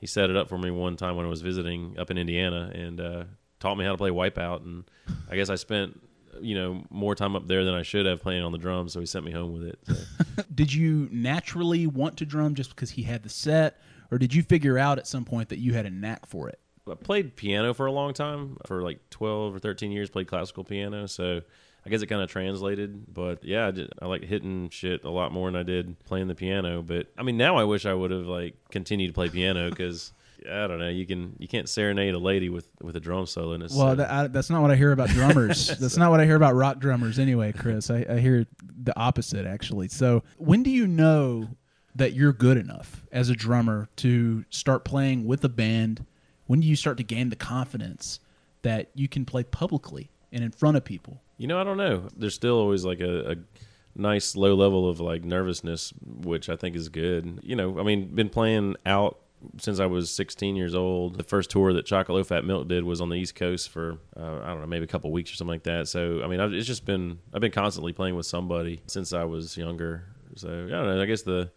he 0.00 0.06
set 0.06 0.30
it 0.30 0.36
up 0.36 0.48
for 0.48 0.58
me 0.58 0.70
one 0.70 0.96
time 0.96 1.16
when 1.16 1.26
I 1.26 1.28
was 1.28 1.42
visiting 1.42 1.96
up 1.98 2.10
in 2.10 2.16
Indiana, 2.18 2.72
and 2.74 3.00
uh, 3.00 3.24
taught 3.60 3.76
me 3.76 3.84
how 3.84 3.92
to 3.92 3.98
play 3.98 4.10
Wipeout. 4.10 4.64
And 4.64 4.84
I 5.30 5.36
guess 5.36 5.50
I 5.50 5.56
spent 5.56 6.00
you 6.40 6.54
know 6.54 6.84
more 6.90 7.14
time 7.14 7.36
up 7.36 7.46
there 7.46 7.64
than 7.64 7.74
I 7.74 7.82
should 7.82 8.06
have 8.06 8.22
playing 8.22 8.42
on 8.42 8.52
the 8.52 8.58
drums, 8.58 8.94
so 8.94 9.00
he 9.00 9.06
sent 9.06 9.24
me 9.24 9.32
home 9.32 9.52
with 9.52 9.64
it. 9.64 9.78
So. 9.86 10.42
did 10.54 10.72
you 10.72 11.08
naturally 11.12 11.86
want 11.86 12.16
to 12.18 12.26
drum 12.26 12.54
just 12.54 12.70
because 12.70 12.90
he 12.90 13.02
had 13.02 13.22
the 13.22 13.28
set, 13.28 13.78
or 14.10 14.18
did 14.18 14.34
you 14.34 14.42
figure 14.42 14.78
out 14.78 14.98
at 14.98 15.06
some 15.06 15.24
point 15.24 15.50
that 15.50 15.58
you 15.58 15.74
had 15.74 15.86
a 15.86 15.90
knack 15.90 16.26
for 16.26 16.48
it? 16.48 16.58
I 16.90 16.94
played 16.94 17.36
piano 17.36 17.74
for 17.74 17.86
a 17.86 17.92
long 17.92 18.14
time, 18.14 18.56
for 18.66 18.82
like 18.82 18.98
12 19.10 19.54
or 19.54 19.58
13 19.58 19.92
years, 19.92 20.10
played 20.10 20.26
classical 20.26 20.64
piano. 20.64 21.06
So 21.06 21.42
I 21.84 21.90
guess 21.90 22.02
it 22.02 22.06
kind 22.06 22.22
of 22.22 22.30
translated. 22.30 23.12
But 23.12 23.44
yeah, 23.44 23.68
I, 23.68 23.70
did, 23.70 23.92
I 24.00 24.06
like 24.06 24.24
hitting 24.24 24.68
shit 24.70 25.04
a 25.04 25.10
lot 25.10 25.32
more 25.32 25.50
than 25.50 25.58
I 25.58 25.62
did 25.62 25.98
playing 26.04 26.28
the 26.28 26.34
piano. 26.34 26.82
But 26.82 27.08
I 27.16 27.22
mean, 27.22 27.36
now 27.36 27.56
I 27.56 27.64
wish 27.64 27.86
I 27.86 27.94
would 27.94 28.10
have 28.10 28.26
like 28.26 28.54
continued 28.70 29.08
to 29.08 29.14
play 29.14 29.28
piano 29.28 29.70
because. 29.70 30.12
I 30.50 30.66
don't 30.66 30.78
know. 30.78 30.88
You 30.88 31.04
can 31.04 31.36
you 31.38 31.46
can't 31.46 31.68
serenade 31.68 32.14
a 32.14 32.18
lady 32.18 32.48
with 32.48 32.66
with 32.80 32.96
a 32.96 33.00
drum 33.00 33.26
solo. 33.26 33.58
Well, 33.76 33.94
that, 33.96 34.10
I, 34.10 34.26
that's 34.28 34.48
not 34.48 34.62
what 34.62 34.70
I 34.70 34.76
hear 34.76 34.90
about 34.90 35.10
drummers. 35.10 35.66
that's 35.78 35.98
not 35.98 36.10
what 36.10 36.18
I 36.18 36.24
hear 36.24 36.34
about 36.34 36.54
rock 36.54 36.78
drummers 36.78 37.18
anyway, 37.18 37.52
Chris. 37.52 37.90
I, 37.90 38.06
I 38.08 38.20
hear 38.20 38.46
the 38.82 38.98
opposite 38.98 39.44
actually. 39.44 39.88
So 39.88 40.22
when 40.38 40.62
do 40.62 40.70
you 40.70 40.86
know 40.86 41.46
that 41.94 42.14
you're 42.14 42.32
good 42.32 42.56
enough 42.56 43.04
as 43.12 43.28
a 43.28 43.34
drummer 43.34 43.90
to 43.96 44.46
start 44.48 44.82
playing 44.82 45.26
with 45.26 45.44
a 45.44 45.50
band 45.50 46.06
when 46.50 46.58
do 46.58 46.66
you 46.66 46.74
start 46.74 46.96
to 46.96 47.04
gain 47.04 47.28
the 47.28 47.36
confidence 47.36 48.18
that 48.62 48.90
you 48.94 49.06
can 49.06 49.24
play 49.24 49.44
publicly 49.44 50.10
and 50.32 50.44
in 50.44 50.50
front 50.50 50.76
of 50.76 50.84
people? 50.84 51.20
You 51.38 51.46
know, 51.46 51.60
I 51.60 51.64
don't 51.64 51.76
know. 51.76 52.08
There's 52.16 52.34
still 52.34 52.58
always 52.58 52.84
like 52.84 53.00
a, 53.00 53.32
a 53.32 53.36
nice 53.94 54.36
low 54.36 54.54
level 54.54 54.88
of 54.88 55.00
like 55.00 55.24
nervousness, 55.24 55.92
which 56.04 56.48
I 56.48 56.56
think 56.56 56.76
is 56.76 56.88
good. 56.88 57.40
You 57.42 57.56
know, 57.56 57.78
I 57.78 57.82
mean, 57.82 58.14
been 58.14 58.28
playing 58.28 58.76
out 58.86 59.18
since 59.58 59.80
I 59.80 59.86
was 59.86 60.10
16 60.10 60.54
years 60.56 60.74
old. 60.74 61.16
The 61.16 61.24
first 61.24 61.50
tour 61.50 61.72
that 61.72 61.86
Chocolate 61.86 62.26
Fat 62.26 62.44
Milk 62.44 62.68
did 62.68 62.84
was 62.84 63.00
on 63.00 63.08
the 63.08 63.16
East 63.16 63.34
Coast 63.34 63.70
for 63.70 63.98
uh, 64.16 64.40
I 64.42 64.48
don't 64.48 64.60
know, 64.60 64.66
maybe 64.66 64.84
a 64.84 64.88
couple 64.88 65.10
weeks 65.12 65.32
or 65.32 65.36
something 65.36 65.54
like 65.54 65.62
that. 65.64 65.88
So 65.88 66.22
I 66.22 66.26
mean, 66.26 66.40
I've, 66.40 66.52
it's 66.52 66.66
just 66.66 66.84
been 66.84 67.18
I've 67.32 67.40
been 67.40 67.52
constantly 67.52 67.92
playing 67.92 68.16
with 68.16 68.26
somebody 68.26 68.80
since 68.86 69.12
I 69.12 69.24
was 69.24 69.56
younger. 69.56 70.04
So 70.36 70.48
I 70.48 70.70
don't 70.70 70.86
know. 70.86 71.00
I 71.00 71.06
guess 71.06 71.22
the 71.22 71.50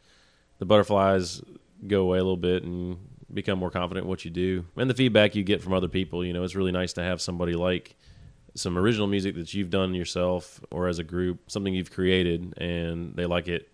the 0.60 0.65
butterflies 0.65 1.42
go 1.86 2.01
away 2.01 2.18
a 2.20 2.24
little 2.24 2.38
bit, 2.38 2.63
and 2.63 2.98
become 3.34 3.60
more 3.60 3.72
confident 3.72 4.06
in 4.06 4.10
what 4.10 4.24
you 4.24 4.32
do 4.32 4.65
and 4.77 4.89
the 4.89 4.94
feedback 4.94 5.36
you 5.36 5.44
get 5.44 5.62
from 5.62 5.74
other 5.74 5.88
people 5.88 6.24
you 6.24 6.34
know 6.34 6.44
it's 6.44 6.56
really 6.56 6.72
nice 6.72 6.94
to 6.94 7.01
have 7.01 7.20
somebody 7.22 7.53
like 7.53 7.96
some 8.55 8.77
original 8.77 9.07
music 9.07 9.36
that 9.36 9.53
you've 9.53 9.69
done 9.69 9.93
yourself 9.93 10.60
or 10.72 10.88
as 10.88 11.00
a 11.00 11.03
group 11.03 11.50
something 11.50 11.74
you've 11.74 11.91
created 11.91 12.53
and 12.57 13.15
they 13.15 13.25
like 13.25 13.48
it 13.48 13.69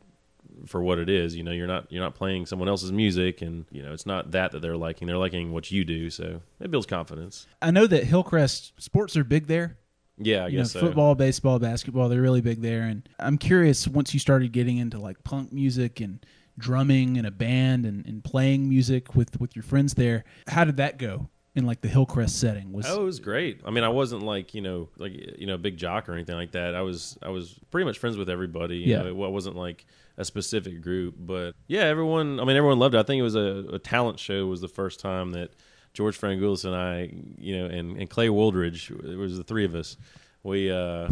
for 0.66 0.82
what 0.82 0.98
it 0.98 1.10
is 1.10 1.36
you 1.36 1.44
know 1.44 1.52
you're 1.52 1.68
not 1.68 1.90
you're 1.92 2.04
not 2.04 2.16
playing 2.16 2.46
someone 2.46 2.68
else's 2.68 2.92
music 2.92 3.42
and 3.42 3.66
you 3.72 3.82
know 3.82 3.94
it's 3.94 4.06
not 4.06 4.32
that 4.32 4.52
that 4.52 4.62
they're 4.62 4.78
liking 4.78 5.08
they're 5.08 5.18
liking 5.18 5.52
what 5.52 5.70
you 5.72 5.86
do 5.86 6.10
so 6.10 6.42
it 6.60 6.72
builds 6.72 6.88
confidence 6.88 7.48
i 7.62 7.72
know 7.72 7.88
that 7.88 8.04
hillcrest 8.04 8.74
sports 8.82 9.16
are 9.16 9.24
big 9.24 9.48
there 9.48 9.78
yeah, 10.22 10.44
I 10.44 10.48
you 10.50 10.58
guess 10.58 10.76
know, 10.76 10.82
football, 10.82 11.16
baseball, 11.16 11.60
basketball, 11.60 12.10
they're 12.10 12.20
really 12.20 12.42
big 12.42 12.62
there. 12.62 12.82
And 12.82 13.08
I'm 13.20 13.38
curious, 13.38 13.88
once 13.88 14.14
you 14.14 14.20
started 14.20 14.52
getting 14.52 14.78
into 14.78 15.00
like 15.00 15.24
punk 15.24 15.54
music 15.54 16.02
and 16.02 16.20
drumming 16.60 17.16
in 17.16 17.26
a 17.26 17.32
band 17.32 17.86
and, 17.86 18.06
and 18.06 18.24
playing 18.24 18.70
music 18.70 19.16
with 19.16 19.40
with 19.40 19.56
your 19.56 19.64
friends 19.64 19.96
there. 19.96 20.26
How 20.48 20.66
did 20.66 20.78
that 20.78 20.98
go? 20.98 21.30
In 21.56 21.66
like 21.66 21.82
the 21.82 21.88
Hillcrest 21.88 22.40
setting 22.40 22.72
was 22.72 22.86
oh 22.88 23.02
it 23.02 23.06
was 23.06 23.20
great. 23.20 23.62
I 23.66 23.72
mean, 23.72 23.84
I 23.84 23.90
wasn't 23.90 24.24
like 24.24 24.54
you 24.54 24.62
know 24.62 24.90
like 24.98 25.14
you 25.40 25.48
know 25.48 25.56
a 25.56 25.58
big 25.58 25.78
jock 25.78 26.10
or 26.10 26.14
anything 26.14 26.36
like 26.36 26.52
that. 26.52 26.76
I 26.76 26.82
was 26.82 27.18
I 27.22 27.30
was 27.30 27.56
pretty 27.72 27.86
much 27.86 27.98
friends 27.98 28.18
with 28.18 28.30
everybody. 28.30 28.78
You 28.78 28.92
yeah, 28.92 29.02
know, 29.02 29.08
it 29.08 29.32
wasn't 29.32 29.56
like 29.56 29.86
a 30.18 30.26
specific 30.26 30.82
group, 30.82 31.16
but 31.18 31.56
yeah, 31.68 31.84
everyone. 31.84 32.40
I 32.40 32.46
mean, 32.46 32.56
everyone 32.56 32.80
loved 32.80 32.96
it. 32.96 33.00
I 33.00 33.04
think 33.04 33.20
it 33.20 33.24
was 33.24 33.36
a, 33.36 33.66
a 33.74 33.80
talent 33.80 34.20
show. 34.20 34.46
Was 34.48 34.62
the 34.62 34.68
first 34.68 35.00
time 35.00 35.32
that 35.32 35.52
George 35.94 36.20
Frangoulis 36.20 36.66
and 36.66 36.76
I, 36.76 37.12
you 37.38 37.58
know, 37.58 37.66
and, 37.66 37.98
and 37.98 38.10
Clay 38.10 38.30
Woldridge, 38.30 38.92
it 38.92 39.18
was 39.18 39.38
the 39.38 39.44
three 39.44 39.66
of 39.66 39.76
us. 39.76 39.98
We 40.44 40.72
uh, 40.72 41.10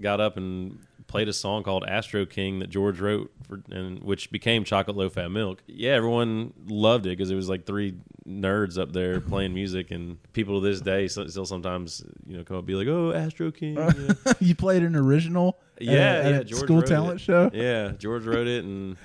got 0.00 0.20
up 0.20 0.36
and 0.36 0.78
played 1.08 1.28
a 1.28 1.32
song 1.32 1.64
called 1.64 1.84
Astro 1.88 2.26
King 2.26 2.60
that 2.60 2.68
George 2.68 3.00
wrote, 3.00 3.32
for, 3.42 3.60
and 3.70 4.00
which 4.02 4.30
became 4.30 4.62
Chocolate 4.62 4.96
Low 4.96 5.08
Fat 5.08 5.30
Milk. 5.30 5.62
Yeah, 5.66 5.92
everyone 5.92 6.52
loved 6.66 7.06
it 7.06 7.10
because 7.10 7.30
it 7.30 7.34
was 7.34 7.48
like 7.48 7.66
three 7.66 7.94
nerds 8.28 8.78
up 8.78 8.92
there 8.92 9.20
playing 9.32 9.54
music, 9.54 9.90
and 9.90 10.22
people 10.32 10.60
to 10.60 10.66
this 10.68 10.80
day 10.80 11.08
still 11.08 11.46
sometimes 11.46 12.04
you 12.26 12.36
know 12.36 12.44
come 12.44 12.56
up 12.56 12.60
and 12.60 12.66
be 12.66 12.74
like, 12.74 12.86
"Oh, 12.86 13.12
Astro 13.12 13.50
King." 13.50 13.76
You, 13.98 14.34
you 14.40 14.54
played 14.54 14.82
an 14.82 14.94
original, 14.94 15.58
yeah, 15.80 15.92
at, 15.92 16.32
yeah, 16.32 16.42
George 16.42 16.62
school 16.62 16.82
talent 16.82 17.20
it. 17.20 17.24
show. 17.24 17.50
Yeah, 17.52 17.92
George 17.98 18.24
wrote 18.24 18.46
it, 18.46 18.64
and 18.64 18.96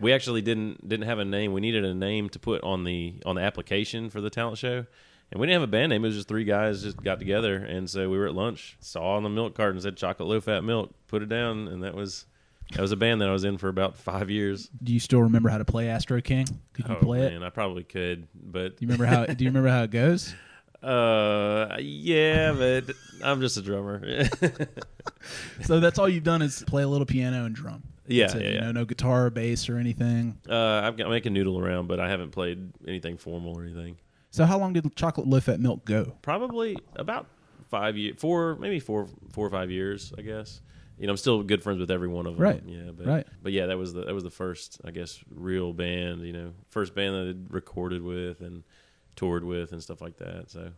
we 0.00 0.12
actually 0.12 0.42
didn't 0.42 0.88
didn't 0.88 1.06
have 1.06 1.18
a 1.18 1.24
name. 1.24 1.52
We 1.52 1.60
needed 1.60 1.84
a 1.84 1.94
name 1.94 2.28
to 2.30 2.38
put 2.38 2.62
on 2.62 2.84
the 2.84 3.14
on 3.26 3.34
the 3.34 3.42
application 3.42 4.08
for 4.10 4.20
the 4.20 4.30
talent 4.30 4.58
show 4.58 4.86
and 5.30 5.40
we 5.40 5.46
didn't 5.46 5.60
have 5.60 5.68
a 5.68 5.70
band 5.70 5.90
name. 5.90 6.04
It 6.04 6.08
was 6.08 6.16
just 6.16 6.28
three 6.28 6.44
guys 6.44 6.82
just 6.82 7.02
got 7.02 7.18
together, 7.18 7.56
and 7.56 7.88
so 7.88 8.08
we 8.08 8.18
were 8.18 8.26
at 8.26 8.34
lunch, 8.34 8.76
saw 8.80 9.16
on 9.16 9.22
the 9.22 9.28
milk 9.28 9.54
carton 9.54 9.80
said 9.80 9.96
"chocolate 9.96 10.28
low 10.28 10.40
fat 10.40 10.64
milk," 10.64 10.92
put 11.06 11.22
it 11.22 11.28
down, 11.28 11.68
and 11.68 11.82
that 11.82 11.94
was 11.94 12.26
that 12.72 12.80
was 12.80 12.92
a 12.92 12.96
band 12.96 13.20
that 13.20 13.28
I 13.28 13.32
was 13.32 13.44
in 13.44 13.58
for 13.58 13.68
about 13.68 13.96
five 13.96 14.30
years. 14.30 14.68
Do 14.82 14.92
you 14.92 15.00
still 15.00 15.22
remember 15.22 15.48
how 15.48 15.58
to 15.58 15.64
play 15.64 15.88
Astro 15.88 16.20
King? 16.20 16.46
Could 16.72 16.88
you 16.88 16.96
oh, 16.96 17.02
play 17.02 17.20
man, 17.20 17.42
it? 17.42 17.46
I 17.46 17.50
probably 17.50 17.84
could, 17.84 18.28
but 18.34 18.76
do 18.76 18.84
you 18.84 18.88
remember 18.88 19.06
how? 19.06 19.26
do 19.26 19.44
you 19.44 19.50
remember 19.50 19.68
how 19.68 19.82
it 19.82 19.90
goes? 19.90 20.34
Uh, 20.80 21.76
yeah, 21.80 22.52
but 22.52 22.94
I'm 23.24 23.40
just 23.40 23.56
a 23.56 23.62
drummer. 23.62 24.28
so 25.64 25.80
that's 25.80 25.98
all 25.98 26.08
you've 26.08 26.22
done 26.22 26.40
is 26.40 26.62
play 26.68 26.84
a 26.84 26.86
little 26.86 27.04
piano 27.04 27.46
and 27.46 27.54
drum. 27.54 27.82
Yeah, 28.06 28.28
yeah, 28.32 28.38
yeah, 28.38 28.48
You 28.48 28.60
know, 28.60 28.72
no 28.72 28.84
guitar 28.84 29.26
or 29.26 29.30
bass 29.30 29.68
or 29.68 29.76
anything. 29.76 30.38
Uh, 30.48 30.82
I've 30.84 30.96
got, 30.96 31.08
I 31.08 31.10
make 31.10 31.26
a 31.26 31.30
noodle 31.30 31.58
around, 31.58 31.88
but 31.88 31.98
I 31.98 32.08
haven't 32.08 32.30
played 32.30 32.70
anything 32.86 33.18
formal 33.18 33.58
or 33.58 33.64
anything. 33.64 33.96
So 34.30 34.44
how 34.44 34.58
long 34.58 34.72
did 34.72 34.94
chocolate 34.96 35.26
low 35.26 35.40
fat 35.40 35.60
milk 35.60 35.84
go? 35.84 36.16
Probably 36.22 36.76
about 36.96 37.26
five 37.70 37.96
years, 37.96 38.16
four 38.18 38.56
maybe 38.56 38.80
four 38.80 39.08
four 39.32 39.46
or 39.46 39.50
five 39.50 39.70
years, 39.70 40.12
I 40.18 40.22
guess. 40.22 40.60
You 40.98 41.06
know, 41.06 41.12
I'm 41.12 41.16
still 41.16 41.42
good 41.44 41.62
friends 41.62 41.78
with 41.78 41.90
every 41.90 42.08
one 42.08 42.26
of 42.26 42.34
them. 42.34 42.42
Right. 42.42 42.62
Yeah. 42.66 42.90
But, 42.92 43.06
right. 43.06 43.26
But 43.42 43.52
yeah, 43.52 43.66
that 43.66 43.78
was 43.78 43.94
the 43.94 44.04
that 44.04 44.14
was 44.14 44.24
the 44.24 44.30
first, 44.30 44.80
I 44.84 44.90
guess, 44.90 45.20
real 45.30 45.72
band. 45.72 46.22
You 46.22 46.32
know, 46.32 46.52
first 46.70 46.94
band 46.94 47.14
that 47.14 47.36
I 47.36 47.54
recorded 47.54 48.02
with 48.02 48.40
and 48.40 48.64
toured 49.16 49.44
with 49.44 49.72
and 49.72 49.82
stuff 49.82 50.00
like 50.00 50.16
that. 50.18 50.50
So 50.50 50.72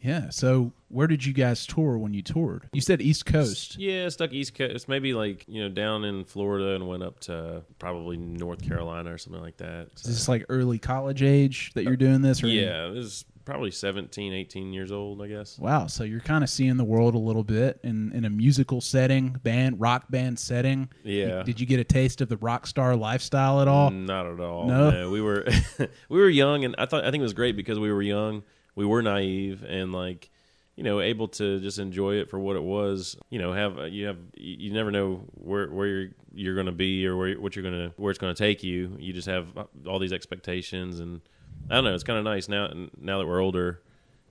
yeah. 0.00 0.30
So 0.30 0.72
where 0.88 1.06
did 1.06 1.24
you 1.24 1.32
guys 1.32 1.66
tour 1.66 1.98
when 1.98 2.14
you 2.14 2.22
toured? 2.22 2.68
You 2.72 2.80
said 2.80 3.02
East 3.02 3.26
Coast. 3.26 3.78
Yeah, 3.78 4.08
stuck 4.08 4.32
East 4.32 4.54
Coast. 4.54 4.88
Maybe 4.88 5.12
like 5.12 5.44
you 5.48 5.62
know 5.62 5.68
down 5.68 6.04
in 6.04 6.24
Florida 6.24 6.74
and 6.74 6.86
went 6.86 7.02
up 7.02 7.20
to 7.20 7.62
probably 7.78 8.16
North 8.16 8.62
Carolina 8.62 9.12
or 9.12 9.18
something 9.18 9.42
like 9.42 9.56
that. 9.58 9.88
So. 9.94 10.08
Is 10.08 10.16
this 10.16 10.28
like 10.28 10.46
early 10.48 10.78
college 10.78 11.22
age 11.22 11.72
that 11.74 11.84
you're 11.84 11.96
doing 11.96 12.22
this? 12.22 12.42
Or 12.42 12.46
yeah, 12.46 12.86
it 12.86 12.94
was 12.94 13.24
probably 13.48 13.70
17, 13.70 14.34
18 14.34 14.74
years 14.74 14.92
old, 14.92 15.22
I 15.22 15.26
guess. 15.26 15.58
Wow. 15.58 15.86
So 15.86 16.04
you're 16.04 16.20
kind 16.20 16.44
of 16.44 16.50
seeing 16.50 16.76
the 16.76 16.84
world 16.84 17.14
a 17.14 17.18
little 17.18 17.42
bit 17.42 17.80
in, 17.82 18.12
in 18.12 18.26
a 18.26 18.30
musical 18.30 18.82
setting, 18.82 19.30
band, 19.42 19.80
rock 19.80 20.10
band 20.10 20.38
setting. 20.38 20.90
Yeah. 21.02 21.42
Did 21.44 21.58
you 21.58 21.64
get 21.64 21.80
a 21.80 21.84
taste 21.84 22.20
of 22.20 22.28
the 22.28 22.36
rock 22.36 22.66
star 22.66 22.94
lifestyle 22.94 23.62
at 23.62 23.66
all? 23.66 23.90
Not 23.90 24.26
at 24.26 24.38
all. 24.38 24.66
No. 24.66 24.90
no 24.90 25.10
we 25.10 25.22
were 25.22 25.46
we 26.10 26.20
were 26.20 26.28
young, 26.28 26.66
and 26.66 26.74
I 26.76 26.84
thought 26.84 27.04
I 27.04 27.10
think 27.10 27.20
it 27.20 27.24
was 27.24 27.32
great 27.32 27.56
because 27.56 27.78
we 27.78 27.90
were 27.90 28.02
young 28.02 28.42
we 28.78 28.86
were 28.86 29.02
naive 29.02 29.64
and 29.64 29.92
like 29.92 30.30
you 30.76 30.84
know 30.84 31.00
able 31.00 31.26
to 31.26 31.58
just 31.58 31.80
enjoy 31.80 32.14
it 32.14 32.30
for 32.30 32.38
what 32.38 32.54
it 32.54 32.62
was. 32.62 33.16
You 33.28 33.40
know 33.40 33.52
have 33.52 33.88
you 33.88 34.06
have 34.06 34.18
you 34.36 34.72
never 34.72 34.92
know 34.92 35.24
where 35.34 35.68
where 35.68 35.86
you're 35.88 36.08
you're 36.32 36.54
going 36.54 36.66
to 36.66 36.72
be 36.72 37.04
or 37.04 37.16
where 37.16 37.34
what 37.40 37.56
you're 37.56 37.64
going 37.64 37.74
to 37.74 37.92
where 37.96 38.12
it's 38.12 38.20
going 38.20 38.32
to 38.32 38.38
take 38.38 38.62
you. 38.62 38.96
You 39.00 39.12
just 39.12 39.26
have 39.26 39.58
uh, 39.58 39.64
all 39.88 39.98
these 39.98 40.12
expectations 40.12 41.00
and 41.00 41.20
i 41.68 41.74
don't 41.74 41.82
know 41.82 41.92
it's 41.92 42.04
kind 42.04 42.20
of 42.20 42.24
nice 42.24 42.48
now 42.48 42.72
now 43.00 43.18
that 43.18 43.26
we're 43.26 43.42
older 43.42 43.82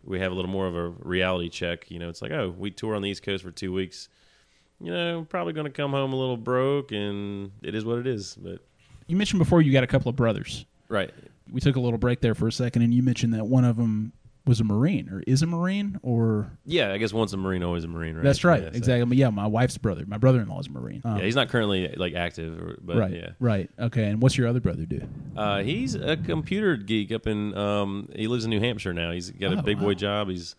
we 0.06 0.20
have 0.22 0.32
a 0.32 0.36
little 0.36 0.50
more 0.50 0.66
of 0.66 0.78
a 0.78 0.88
reality 0.88 1.50
check. 1.50 1.92
You 1.92 2.00
know 2.00 2.08
it's 2.08 2.22
like 2.22 2.32
oh 2.32 2.56
we 2.58 2.72
tour 2.72 2.96
on 2.96 3.02
the 3.02 3.10
east 3.10 3.24
coast 3.24 3.44
for 3.44 3.52
2 3.52 3.74
weeks. 3.74 4.08
You 4.80 4.92
know 4.92 5.28
probably 5.28 5.52
going 5.52 5.66
to 5.66 5.74
come 5.74 5.92
home 5.92 6.14
a 6.14 6.16
little 6.16 6.38
broke 6.38 6.94
and 6.94 7.52
it 7.62 7.76
is 7.76 7.84
what 7.84 7.98
it 8.00 8.08
is 8.08 8.38
but 8.42 8.60
you 9.08 9.18
mentioned 9.18 9.40
before 9.40 9.62
you 9.62 9.74
got 9.74 9.84
a 9.84 9.88
couple 9.88 10.08
of 10.08 10.16
brothers. 10.16 10.66
Right. 10.88 11.12
We 11.52 11.60
took 11.60 11.76
a 11.76 11.82
little 11.82 11.98
break 11.98 12.22
there 12.22 12.36
for 12.36 12.48
a 12.48 12.52
second 12.52 12.84
and 12.84 12.94
you 12.94 13.04
mentioned 13.04 13.34
that 13.34 13.46
one 13.46 13.66
of 13.66 13.76
them 13.76 14.14
was 14.48 14.60
a 14.60 14.64
Marine 14.64 15.10
or 15.10 15.22
is 15.28 15.42
a 15.42 15.48
Marine 15.48 16.00
or 16.04 16.52
yeah, 16.66 16.94
I 16.94 16.98
guess 16.98 17.14
once 17.14 17.34
a 17.34 17.38
Marine, 17.38 17.64
always 17.64 17.84
a 17.84 17.88
Marine, 17.88 18.16
right? 18.16 18.24
That's 18.24 18.44
right, 18.44 18.64
yeah, 18.64 18.70
exactly. 18.70 19.06
But 19.06 19.18
yeah, 19.18 19.30
my 19.30 19.48
wife's 19.48 19.78
brother, 19.78 20.06
my 20.08 20.18
brother-in-law 20.18 20.60
is 20.60 20.68
a 20.68 20.72
Marine. 20.72 21.02
Um, 21.04 21.18
yeah, 21.18 21.26
he's 21.26 21.36
not 21.36 21.50
currently 21.50 21.94
like 21.98 22.16
active, 22.16 22.60
or, 22.60 22.78
but 22.82 22.98
right, 22.98 23.12
yeah, 23.12 23.30
right. 23.40 23.70
Okay, 23.78 24.06
and 24.06 24.22
what's 24.22 24.38
your 24.38 24.48
other 24.48 24.62
brother 24.62 24.86
do? 24.86 25.02
Uh, 25.36 25.62
he's 25.62 25.96
a 25.96 26.18
computer 26.18 26.78
geek 26.78 27.12
up 27.12 27.28
in. 27.28 27.56
Um, 27.58 28.10
he 28.16 28.28
lives 28.28 28.46
in 28.46 28.50
New 28.50 28.60
Hampshire 28.60 28.94
now. 28.94 29.12
He's 29.12 29.32
got 29.32 29.54
a 29.54 29.60
oh, 29.60 29.62
big 29.62 29.78
wow. 29.78 29.84
boy 29.84 29.94
job. 29.94 30.30
He's 30.30 30.56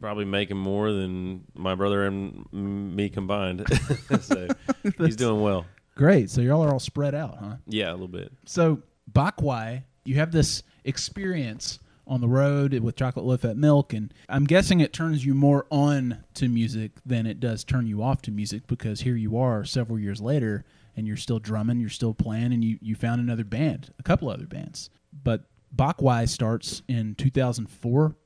probably 0.00 0.24
making 0.24 0.56
more 0.56 0.92
than 0.92 1.44
my 1.54 1.74
brother 1.74 2.06
and 2.06 2.46
me 2.52 3.08
combined. 3.08 3.64
so 4.20 4.48
he's 4.98 5.16
doing 5.16 5.40
well. 5.40 5.66
Great. 5.94 6.30
So 6.30 6.40
y'all 6.40 6.62
are 6.62 6.72
all 6.72 6.80
spread 6.80 7.14
out, 7.14 7.38
huh? 7.38 7.56
Yeah, 7.66 7.90
a 7.90 7.92
little 7.92 8.08
bit. 8.08 8.32
So 8.44 8.82
Bakwai, 9.10 9.84
you 10.04 10.16
have 10.16 10.32
this 10.32 10.62
experience 10.84 11.78
on 12.06 12.20
the 12.20 12.28
road 12.28 12.78
with 12.78 12.96
chocolate 12.96 13.24
low 13.24 13.36
fat 13.36 13.56
milk, 13.56 13.92
and 13.92 14.12
I'm 14.28 14.44
guessing 14.44 14.80
it 14.80 14.92
turns 14.92 15.24
you 15.24 15.34
more 15.34 15.66
on 15.70 16.24
to 16.34 16.48
music 16.48 16.92
than 17.04 17.26
it 17.26 17.40
does 17.40 17.64
turn 17.64 17.86
you 17.86 18.02
off 18.02 18.22
to 18.22 18.30
music 18.30 18.66
because 18.66 19.00
here 19.00 19.16
you 19.16 19.36
are 19.36 19.64
several 19.64 19.98
years 19.98 20.20
later 20.20 20.64
and 20.96 21.06
you're 21.06 21.16
still 21.16 21.38
drumming, 21.38 21.78
you're 21.78 21.90
still 21.90 22.14
playing, 22.14 22.52
and 22.52 22.64
you, 22.64 22.78
you 22.80 22.94
found 22.94 23.20
another 23.20 23.44
band, 23.44 23.92
a 23.98 24.02
couple 24.02 24.30
other 24.30 24.46
bands. 24.46 24.88
But 25.24 25.44
Bakwai 25.74 26.28
starts 26.28 26.82
in 26.88 27.14
2004, 27.16 28.16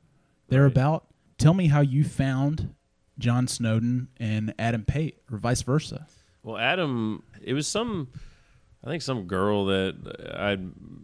thereabout. 0.48 1.06
Tell 1.36 1.54
me 1.54 1.66
how 1.66 1.80
you 1.80 2.04
found 2.04 2.74
John 3.18 3.48
Snowden 3.48 4.08
and 4.18 4.54
Adam 4.58 4.84
Pate, 4.84 5.18
or 5.32 5.38
vice 5.38 5.62
versa. 5.62 6.06
Well, 6.42 6.58
Adam, 6.58 7.24
it 7.42 7.54
was 7.54 7.66
some, 7.66 8.08
I 8.84 8.90
think 8.90 9.02
some 9.02 9.24
girl 9.26 9.66
that 9.66 10.32
I 10.34 10.58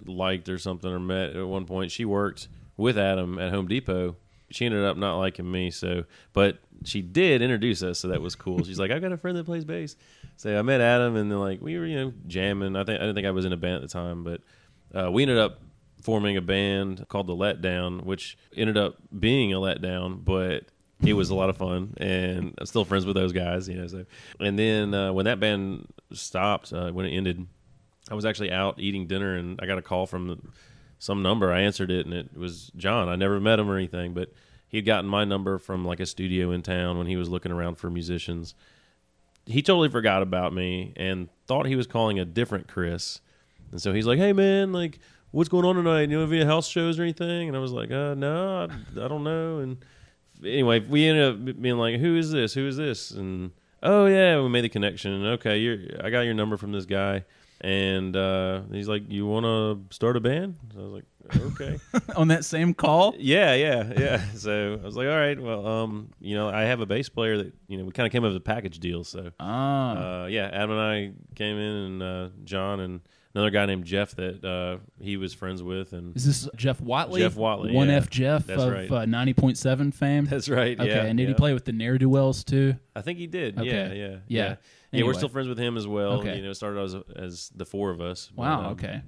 liked 0.09 0.49
or 0.49 0.59
something 0.59 0.91
or 0.91 1.01
met 1.01 1.35
at 1.37 1.47
one 1.47 1.67
point. 1.67 1.91
She 1.91 2.05
worked 2.05 2.49
with 2.77 2.99
Adam 2.99 3.39
at 3.39 3.53
Home 3.53 3.69
Depot. 3.69 4.17
She 4.51 4.65
ended 4.65 4.85
up 4.85 4.97
not 4.97 5.19
liking 5.19 5.51
me, 5.51 5.71
so 5.71 6.05
but 6.33 6.59
she 6.85 7.03
did 7.03 7.43
introduce 7.43 7.83
us, 7.83 7.99
so 7.99 8.09
that 8.09 8.21
was 8.21 8.37
cool. 8.37 8.63
She's 8.65 8.79
like, 8.79 8.91
"I've 8.93 9.03
got 9.03 9.13
a 9.13 9.17
friend 9.17 9.37
that 9.37 9.45
plays 9.45 9.65
bass." 9.65 9.97
So 10.37 10.57
I 10.57 10.63
met 10.63 10.81
Adam, 10.81 11.17
and 11.17 11.31
then 11.31 11.41
like 11.41 11.61
we 11.61 11.77
were, 11.79 11.87
you 11.87 11.97
know, 11.97 12.13
jamming. 12.27 12.77
I 12.77 12.85
think 12.85 13.01
I 13.01 13.05
didn't 13.05 13.17
think 13.17 13.27
I 13.27 13.33
was 13.33 13.45
in 13.45 13.53
a 13.53 13.57
band 13.57 13.77
at 13.77 13.83
the 13.83 13.89
time, 13.89 14.23
but 14.23 14.41
uh, 14.95 15.11
we 15.11 15.23
ended 15.23 15.39
up 15.39 15.61
forming 16.01 16.37
a 16.37 16.41
band 16.41 17.05
called 17.09 17.27
the 17.27 17.35
Letdown, 17.35 18.05
which 18.05 18.39
ended 18.57 18.77
up 18.77 18.97
being 19.19 19.53
a 19.53 19.57
letdown, 19.57 20.25
but 20.25 20.67
it 21.05 21.15
was 21.15 21.31
a 21.31 21.35
lot 21.35 21.51
of 21.51 21.57
fun, 21.57 21.95
and 21.97 22.55
I'm 22.59 22.67
still 22.67 22.85
friends 22.85 23.05
with 23.05 23.17
those 23.17 23.33
guys, 23.33 23.69
you 23.69 23.75
know. 23.77 23.87
So, 23.87 24.07
and 24.41 24.59
then 24.59 24.95
uh, 24.95 25.13
when 25.13 25.25
that 25.25 25.41
band 25.41 25.87
stopped, 26.13 26.73
uh, 26.73 26.91
when 26.91 27.07
it 27.07 27.11
ended, 27.11 27.47
I 28.11 28.15
was 28.15 28.25
actually 28.25 28.53
out 28.53 28.79
eating 28.79 29.07
dinner, 29.07 29.37
and 29.37 29.61
I 29.61 29.67
got 29.67 29.79
a 29.79 29.83
call 29.83 30.07
from 30.07 30.53
some 30.99 31.23
number. 31.23 31.53
I 31.53 31.61
answered 31.61 31.91
it, 31.91 32.07
and 32.07 32.15
it 32.15 32.37
was 32.37 32.71
John. 32.77 33.09
I 33.09 33.17
never 33.17 33.41
met 33.41 33.59
him 33.59 33.71
or 33.71 33.77
anything, 33.77 34.15
but 34.15 34.33
he'd 34.69 34.83
gotten 34.83 35.09
my 35.09 35.25
number 35.25 35.59
from 35.59 35.85
like 35.85 36.01
a 36.01 36.07
studio 36.07 36.51
in 36.51 36.63
town 36.63 36.99
when 36.99 37.07
he 37.07 37.17
was 37.17 37.29
looking 37.29 37.53
around 37.53 37.77
for 37.77 37.91
musicians. 37.91 38.55
He 39.45 39.63
totally 39.63 39.89
forgot 39.89 40.23
about 40.23 40.53
me 40.53 40.93
and 40.97 41.29
thought 41.47 41.67
he 41.67 41.77
was 41.77 41.87
calling 41.87 42.19
a 42.19 42.25
different 42.25 42.69
Chris, 42.69 43.21
and 43.71 43.81
so 43.81 43.93
he's 43.93 44.07
like, 44.07 44.19
"Hey 44.19 44.33
man, 44.33 44.73
like." 44.73 44.99
What's 45.33 45.51
going 45.51 45.67
on 45.67 45.75
tonight? 45.75 46.09
You 46.09 46.19
know, 46.19 46.25
any 46.25 46.45
house 46.45 46.67
shows 46.67 46.99
or 46.99 47.03
anything? 47.03 47.49
And 47.49 47.57
I 47.57 47.61
was 47.61 47.73
like, 47.73 47.91
uh, 47.91 48.15
no, 48.15 48.69
I, 48.71 49.05
I 49.05 49.09
don't 49.09 49.25
know. 49.25 49.59
And 49.59 49.77
anyway, 50.43 50.81
we 50.81 51.07
ended 51.07 51.51
up 51.51 51.61
being 51.61 51.77
like, 51.77 52.01
"Who 52.01 52.17
is 52.17 52.31
this? 52.31 52.55
Who 52.55 52.67
is 52.67 52.77
this?" 52.77 53.11
And 53.11 53.51
oh 53.83 54.07
yeah, 54.07 54.41
we 54.41 54.49
made 54.49 54.63
the 54.63 54.69
connection. 54.69 55.13
And 55.13 55.27
okay, 55.35 55.89
I 56.03 56.11
got 56.11 56.23
your 56.23 56.35
number 56.35 56.57
from 56.57 56.73
this 56.73 56.87
guy, 56.87 57.25
and 57.61 58.17
uh, 58.17 58.63
he's 58.73 58.89
like, 58.89 59.11
"You 59.11 59.27
want 59.27 59.45
to 59.47 59.95
start 59.95 60.17
a 60.17 60.21
band?" 60.21 60.57
So 60.75 60.81
I 60.81 60.83
was 60.83 60.93
like, 60.93 61.05
"Okay." 61.53 61.79
on 62.17 62.29
that 62.29 62.45
same 62.45 62.75
call? 62.75 63.15
yeah, 63.19 63.55
yeah, 63.55 63.93
yeah. 63.97 64.23
So 64.35 64.79
I 64.83 64.85
was 64.87 64.97
like, 64.97 65.09
"All 65.09 65.17
right, 65.17 65.41
well, 65.41 65.67
um, 65.67 66.11
you 66.21 66.35
know, 66.35 66.49
I 66.49 66.63
have 66.63 66.81
a 66.81 66.87
bass 66.87 67.09
player 67.09 67.39
that 67.39 67.53
you 67.69 67.79
know 67.79 67.85
we 67.85 67.93
kind 67.93 68.07
of 68.07 68.13
came 68.13 68.25
up 68.25 68.29
with 68.29 68.37
a 68.37 68.41
package 68.41 68.79
deal." 68.79 69.05
So 69.05 69.31
Ah. 69.41 70.23
uh, 70.23 70.27
yeah, 70.27 70.49
Adam 70.53 70.71
and 70.73 70.81
I 70.81 71.13
came 71.35 71.57
in, 71.57 71.73
and 71.77 72.03
uh, 72.03 72.29
John 72.45 72.81
and 72.81 73.01
another 73.35 73.51
guy 73.51 73.67
named 73.67 73.85
Jeff 73.85 74.15
that 74.17 74.43
uh, 74.45 74.79
he 75.03 75.17
was 75.19 75.35
friends 75.35 75.63
with, 75.63 75.93
and 75.93 76.17
Is 76.17 76.25
this 76.25 76.49
Jeff 76.57 76.81
Watley? 76.81 77.21
Jeff 77.21 77.37
Watley, 77.37 77.73
One 77.73 77.89
yeah. 77.89 77.97
F 77.97 78.09
Jeff 78.11 78.47
That's 78.47 78.63
of 78.63 78.73
right. 78.73 78.91
uh, 78.91 79.05
ninety 79.07 79.35
point 79.35 79.59
seven 79.59 79.93
fame. 79.93 80.25
that's 80.27 80.49
right. 80.49 80.79
okay, 80.79 80.89
yeah, 80.89 81.03
and 81.05 81.19
did 81.19 81.29
he 81.29 81.35
play 81.35 81.53
with 81.55 81.65
the 81.65 81.73
ne'er 81.73 81.99
do 81.99 82.09
wells 82.09 82.45
too? 82.45 82.75
I 82.95 83.01
think 83.03 83.19
he 83.19 83.27
did. 83.27 83.59
Okay. 83.59 83.69
Yeah, 83.69 83.93
yeah, 83.93 84.17
Yeah. 84.29 84.57
Yeah. 84.97 85.01
Anyway. 85.01 85.09
we're 85.09 85.15
still 85.15 85.29
friends 85.29 85.49
with 85.49 85.59
him 85.59 85.77
as 85.77 85.87
well. 85.87 86.13
Okay. 86.21 86.37
You 86.37 86.43
know, 86.43 86.51
it 86.51 86.55
started 86.55 86.81
as 86.81 86.97
as 87.17 87.51
the 87.55 87.65
four 87.67 87.91
of 87.91 88.01
us. 88.01 88.31
but, 88.35 88.43
Wow. 88.43 88.61
um, 88.61 88.67
okay. 88.73 89.03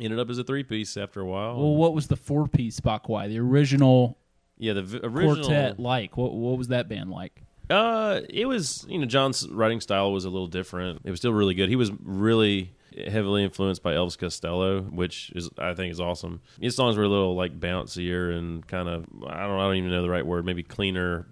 Ended 0.00 0.18
up 0.18 0.30
as 0.30 0.38
a 0.38 0.44
three 0.44 0.62
piece 0.62 0.96
after 0.96 1.20
a 1.20 1.26
while. 1.26 1.56
Well, 1.56 1.74
what 1.74 1.92
was 1.94 2.06
the 2.06 2.16
four 2.16 2.46
piece 2.46 2.78
Bakwai? 2.80 3.28
The 3.28 3.40
original, 3.40 4.16
yeah, 4.56 4.72
the 4.74 4.82
v- 4.82 5.00
original. 5.02 5.34
quartet 5.36 5.80
like? 5.80 6.16
What 6.16 6.34
what 6.34 6.56
was 6.56 6.68
that 6.68 6.88
band 6.88 7.10
like? 7.10 7.42
Uh, 7.68 8.20
it 8.30 8.46
was 8.46 8.86
you 8.88 8.98
know 8.98 9.06
John's 9.06 9.48
writing 9.48 9.80
style 9.80 10.12
was 10.12 10.24
a 10.24 10.30
little 10.30 10.46
different. 10.46 11.02
It 11.04 11.10
was 11.10 11.18
still 11.20 11.32
really 11.32 11.54
good. 11.54 11.68
He 11.68 11.76
was 11.76 11.90
really 12.02 12.70
heavily 13.08 13.44
influenced 13.44 13.82
by 13.82 13.92
Elvis 13.94 14.16
Costello, 14.16 14.82
which 14.82 15.30
is 15.34 15.50
I 15.58 15.74
think 15.74 15.90
is 15.92 16.00
awesome. 16.00 16.40
His 16.60 16.74
songs 16.76 16.96
were 16.96 17.02
a 17.04 17.08
little 17.08 17.34
like 17.34 17.58
bouncier 17.58 18.36
and 18.36 18.66
kind 18.66 18.88
of 18.88 19.04
I 19.26 19.46
don't 19.46 19.58
I 19.58 19.64
don't 19.66 19.76
even 19.76 19.90
know 19.90 20.02
the 20.02 20.08
right 20.10 20.24
word. 20.24 20.44
Maybe 20.46 20.62
cleaner, 20.62 21.26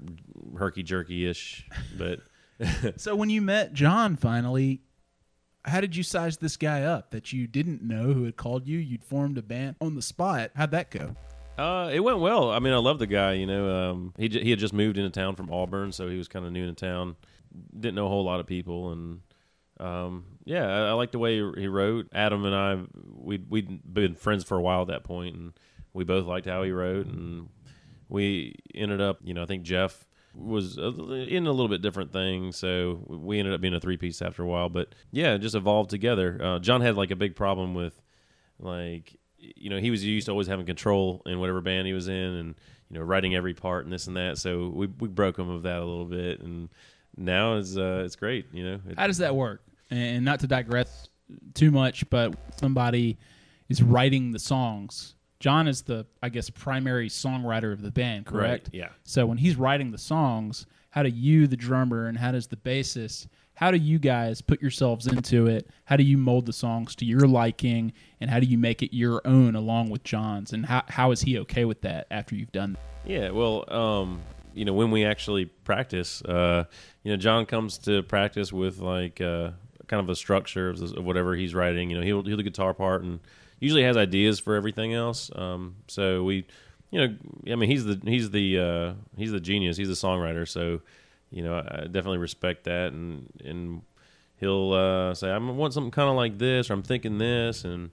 herky 0.58 0.82
jerky 0.82 1.26
ish, 1.28 1.68
but. 1.96 2.18
So 2.96 3.14
when 3.14 3.30
you 3.30 3.42
met 3.42 3.72
John 3.74 4.16
finally, 4.16 4.80
how 5.64 5.80
did 5.80 5.96
you 5.96 6.02
size 6.02 6.38
this 6.38 6.56
guy 6.56 6.82
up 6.82 7.10
that 7.10 7.32
you 7.32 7.46
didn't 7.46 7.82
know 7.82 8.12
who 8.12 8.24
had 8.24 8.36
called 8.36 8.66
you? 8.66 8.78
You'd 8.78 9.04
formed 9.04 9.36
a 9.38 9.42
band 9.42 9.76
on 9.80 9.94
the 9.94 10.02
spot. 10.02 10.52
How'd 10.54 10.70
that 10.70 10.90
go? 10.90 11.14
Uh, 11.58 11.90
it 11.92 12.00
went 12.00 12.18
well. 12.18 12.50
I 12.50 12.58
mean, 12.58 12.72
I 12.72 12.78
love 12.78 12.98
the 12.98 13.06
guy. 13.06 13.32
You 13.34 13.46
know, 13.46 13.70
um, 13.70 14.14
he 14.18 14.28
j- 14.28 14.42
he 14.42 14.50
had 14.50 14.58
just 14.58 14.74
moved 14.74 14.98
into 14.98 15.10
town 15.10 15.36
from 15.36 15.50
Auburn, 15.50 15.90
so 15.92 16.08
he 16.08 16.18
was 16.18 16.28
kind 16.28 16.44
of 16.44 16.52
new 16.52 16.68
in 16.68 16.74
town. 16.74 17.16
Didn't 17.78 17.94
know 17.94 18.06
a 18.06 18.10
whole 18.10 18.24
lot 18.24 18.40
of 18.40 18.46
people, 18.46 18.92
and 18.92 19.20
um, 19.80 20.24
yeah, 20.44 20.66
I, 20.66 20.88
I 20.88 20.92
like 20.92 21.12
the 21.12 21.18
way 21.18 21.36
he, 21.36 21.62
he 21.62 21.68
wrote. 21.68 22.08
Adam 22.12 22.44
and 22.44 22.54
I, 22.54 22.78
we 23.14 23.38
we'd 23.38 23.80
been 23.92 24.14
friends 24.14 24.44
for 24.44 24.56
a 24.56 24.60
while 24.60 24.82
at 24.82 24.88
that 24.88 25.04
point, 25.04 25.34
and 25.34 25.52
we 25.94 26.04
both 26.04 26.26
liked 26.26 26.46
how 26.46 26.62
he 26.62 26.72
wrote, 26.72 27.06
and 27.06 27.48
we 28.08 28.56
ended 28.74 29.00
up. 29.00 29.20
You 29.24 29.32
know, 29.32 29.42
I 29.42 29.46
think 29.46 29.62
Jeff 29.62 30.06
was 30.36 30.76
in 30.78 31.46
a 31.46 31.50
little 31.50 31.68
bit 31.68 31.80
different 31.82 32.12
thing, 32.12 32.52
so 32.52 33.02
we 33.08 33.38
ended 33.38 33.54
up 33.54 33.60
being 33.60 33.74
a 33.74 33.80
three 33.80 33.96
piece 33.96 34.20
after 34.22 34.42
a 34.42 34.46
while. 34.46 34.68
But 34.68 34.94
yeah, 35.10 35.36
just 35.38 35.54
evolved 35.54 35.90
together. 35.90 36.38
Uh, 36.42 36.58
John 36.58 36.80
had 36.82 36.96
like 36.96 37.10
a 37.10 37.16
big 37.16 37.34
problem 37.36 37.74
with 37.74 38.00
like 38.58 39.16
you 39.38 39.70
know 39.70 39.78
he 39.78 39.90
was 39.90 40.04
used 40.04 40.26
to 40.26 40.32
always 40.32 40.46
having 40.46 40.66
control 40.66 41.22
in 41.26 41.38
whatever 41.40 41.60
band 41.60 41.86
he 41.86 41.92
was 41.92 42.08
in 42.08 42.14
and 42.14 42.54
you 42.90 42.98
know 42.98 43.04
writing 43.04 43.34
every 43.34 43.54
part 43.54 43.84
and 43.84 43.92
this 43.92 44.06
and 44.06 44.16
that 44.16 44.38
so 44.38 44.68
we 44.74 44.86
we 44.98 45.08
broke 45.08 45.38
him 45.38 45.50
of 45.50 45.62
that 45.64 45.76
a 45.78 45.84
little 45.84 46.06
bit 46.06 46.40
and 46.40 46.68
now 47.18 47.56
it's 47.56 47.76
uh 47.76 48.02
it's 48.04 48.16
great 48.16 48.46
you 48.52 48.64
know 48.64 48.80
It- 48.88 48.98
How 48.98 49.06
does 49.06 49.18
that 49.18 49.34
work? 49.36 49.62
And 49.90 50.24
not 50.24 50.40
to 50.40 50.46
digress 50.46 51.08
too 51.54 51.70
much, 51.70 52.08
but 52.10 52.34
somebody 52.58 53.18
is 53.68 53.82
writing 53.82 54.32
the 54.32 54.38
songs. 54.38 55.14
John 55.38 55.68
is 55.68 55.82
the, 55.82 56.06
I 56.22 56.28
guess, 56.28 56.48
primary 56.50 57.08
songwriter 57.08 57.72
of 57.72 57.82
the 57.82 57.90
band, 57.90 58.26
correct? 58.26 58.68
Right, 58.68 58.74
yeah. 58.74 58.88
So 59.04 59.26
when 59.26 59.38
he's 59.38 59.56
writing 59.56 59.90
the 59.90 59.98
songs, 59.98 60.66
how 60.90 61.02
do 61.02 61.10
you, 61.10 61.46
the 61.46 61.56
drummer, 61.56 62.06
and 62.06 62.16
how 62.16 62.32
does 62.32 62.46
the 62.46 62.56
bassist, 62.56 63.28
how 63.54 63.70
do 63.70 63.76
you 63.76 63.98
guys 63.98 64.40
put 64.40 64.60
yourselves 64.60 65.06
into 65.06 65.46
it? 65.46 65.68
How 65.84 65.96
do 65.96 66.04
you 66.04 66.16
mold 66.16 66.46
the 66.46 66.52
songs 66.52 66.94
to 66.96 67.04
your 67.04 67.26
liking, 67.26 67.92
and 68.20 68.30
how 68.30 68.40
do 68.40 68.46
you 68.46 68.58
make 68.58 68.82
it 68.82 68.94
your 68.94 69.20
own 69.26 69.54
along 69.54 69.90
with 69.90 70.04
John's? 70.04 70.52
And 70.52 70.64
how, 70.64 70.84
how 70.88 71.10
is 71.10 71.20
he 71.22 71.38
okay 71.40 71.64
with 71.64 71.82
that 71.82 72.06
after 72.10 72.34
you've 72.34 72.52
done 72.52 72.74
that? 72.74 73.10
Yeah, 73.10 73.30
well, 73.30 73.64
um, 73.72 74.22
you 74.54 74.64
know, 74.64 74.72
when 74.72 74.90
we 74.90 75.04
actually 75.04 75.44
practice, 75.44 76.22
uh, 76.22 76.64
you 77.02 77.12
know, 77.12 77.16
John 77.16 77.46
comes 77.46 77.78
to 77.78 78.02
practice 78.02 78.52
with 78.52 78.78
like 78.78 79.20
uh, 79.20 79.50
kind 79.86 80.00
of 80.00 80.08
a 80.08 80.16
structure 80.16 80.70
of, 80.70 81.04
whatever 81.04 81.36
he's 81.36 81.54
writing. 81.54 81.90
You 81.90 81.98
know, 81.98 82.02
he'll 82.02 82.22
he'll 82.22 82.36
do 82.36 82.36
the 82.36 82.42
guitar 82.42 82.74
part 82.74 83.02
and 83.02 83.20
usually 83.60 83.82
has 83.84 83.96
ideas 83.96 84.38
for 84.38 84.54
everything 84.54 84.92
else. 84.94 85.30
Um, 85.34 85.76
so 85.88 86.22
we, 86.24 86.46
you 86.90 87.00
know, 87.00 87.16
I 87.50 87.56
mean, 87.56 87.70
he's 87.70 87.84
the 87.84 88.00
he's 88.04 88.30
the 88.30 88.58
uh, 88.58 88.94
he's 89.16 89.32
the 89.32 89.40
genius. 89.40 89.76
He's 89.76 89.88
the 89.88 89.94
songwriter. 89.94 90.48
So, 90.48 90.80
you 91.30 91.42
know, 91.42 91.56
I 91.56 91.82
definitely 91.84 92.18
respect 92.18 92.64
that 92.64 92.92
and 92.92 93.28
and 93.44 93.82
he'll 94.38 94.72
uh, 94.72 95.14
say, 95.14 95.30
I 95.30 95.38
want 95.38 95.72
something 95.74 95.90
kind 95.90 96.08
of 96.08 96.16
like 96.16 96.38
this, 96.38 96.70
or 96.70 96.74
I'm 96.74 96.82
thinking 96.82 97.18
this, 97.18 97.64
and 97.64 97.90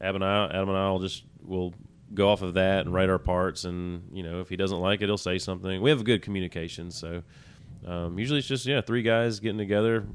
Adam 0.00 0.22
and 0.22 0.24
I, 0.24 0.46
Adam 0.46 0.68
and 0.68 0.78
I 0.78 0.90
will 0.90 1.00
just 1.00 1.24
will 1.42 1.74
go 2.14 2.28
off 2.28 2.42
of 2.42 2.54
that 2.54 2.86
and 2.86 2.94
write 2.94 3.10
our 3.10 3.18
parts. 3.18 3.64
And 3.64 4.10
you 4.12 4.22
know, 4.22 4.40
if 4.40 4.48
he 4.48 4.56
doesn't 4.56 4.78
like 4.78 5.02
it, 5.02 5.06
he'll 5.06 5.18
say 5.18 5.38
something. 5.38 5.80
We 5.80 5.90
have 5.90 6.04
good 6.04 6.22
communication, 6.22 6.90
so 6.90 7.22
um, 7.86 8.18
usually 8.18 8.38
it's 8.38 8.48
just 8.48 8.66
yeah, 8.66 8.80
three 8.80 9.02
guys 9.02 9.40
getting 9.40 9.58
together, 9.58 10.06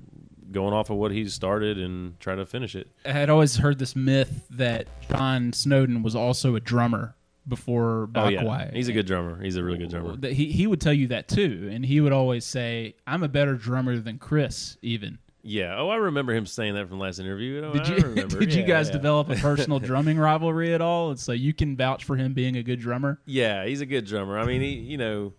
going 0.52 0.74
off 0.74 0.90
of 0.90 0.98
what 0.98 1.12
he's 1.12 1.34
started 1.34 1.78
and 1.78 2.20
try 2.20 2.36
to 2.36 2.46
finish 2.46 2.76
it. 2.76 2.88
I 3.06 3.12
had 3.12 3.30
always 3.30 3.56
heard 3.58 3.80
this 3.80 3.96
myth 3.96 4.46
that 4.52 4.88
John 5.10 5.54
Snowden 5.54 6.04
was 6.04 6.16
also 6.16 6.56
a 6.56 6.60
drummer 6.60 7.16
before 7.48 8.04
Oh 8.16 8.20
Bakwai. 8.20 8.32
yeah, 8.68 8.72
he's 8.74 8.88
a 8.88 8.94
good 8.94 9.08
drummer. 9.08 9.42
He's 9.42 9.56
a 9.56 9.64
really 9.64 9.80
good 9.80 9.90
drummer. 9.90 10.16
He 10.28 10.52
he 10.52 10.68
would 10.68 10.80
tell 10.82 10.94
you 10.94 11.08
that 11.08 11.28
too, 11.28 11.70
and 11.72 11.86
he 11.86 12.00
would 12.02 12.14
always 12.14 12.46
say, 12.46 12.96
"I'm 13.08 13.24
a 13.24 13.28
better 13.28 13.56
drummer 13.56 13.98
than 13.98 14.20
Chris." 14.20 14.78
Even 14.84 15.18
Yeah. 15.44 15.76
Oh, 15.80 15.90
I 15.90 15.96
remember 15.96 16.34
him 16.36 16.46
saying 16.46 16.76
that 16.76 16.88
from 16.88 17.00
last 17.00 17.18
interview. 17.20 17.64
Oh, 17.66 17.74
did 17.74 17.88
you 17.88 17.96
remember. 18.10 18.40
did 18.40 18.54
you 18.54 18.62
guys 18.64 18.88
yeah. 18.88 18.94
develop 18.94 19.30
a 19.32 19.36
personal 19.36 19.80
drumming 19.90 20.20
rivalry 20.20 20.74
at 20.76 20.82
all? 20.82 21.10
And 21.10 21.20
so 21.20 21.32
you 21.32 21.52
can 21.54 21.76
vouch 21.76 22.04
for 22.04 22.16
him 22.16 22.34
being 22.34 22.58
a 22.58 22.64
good 22.64 22.80
drummer. 22.80 23.20
Yeah, 23.26 23.66
he's 23.66 23.82
a 23.82 23.88
good 23.88 24.06
drummer. 24.06 24.38
I 24.38 24.46
mean, 24.46 24.62
he 24.62 24.74
you 24.74 24.98
know 24.98 25.34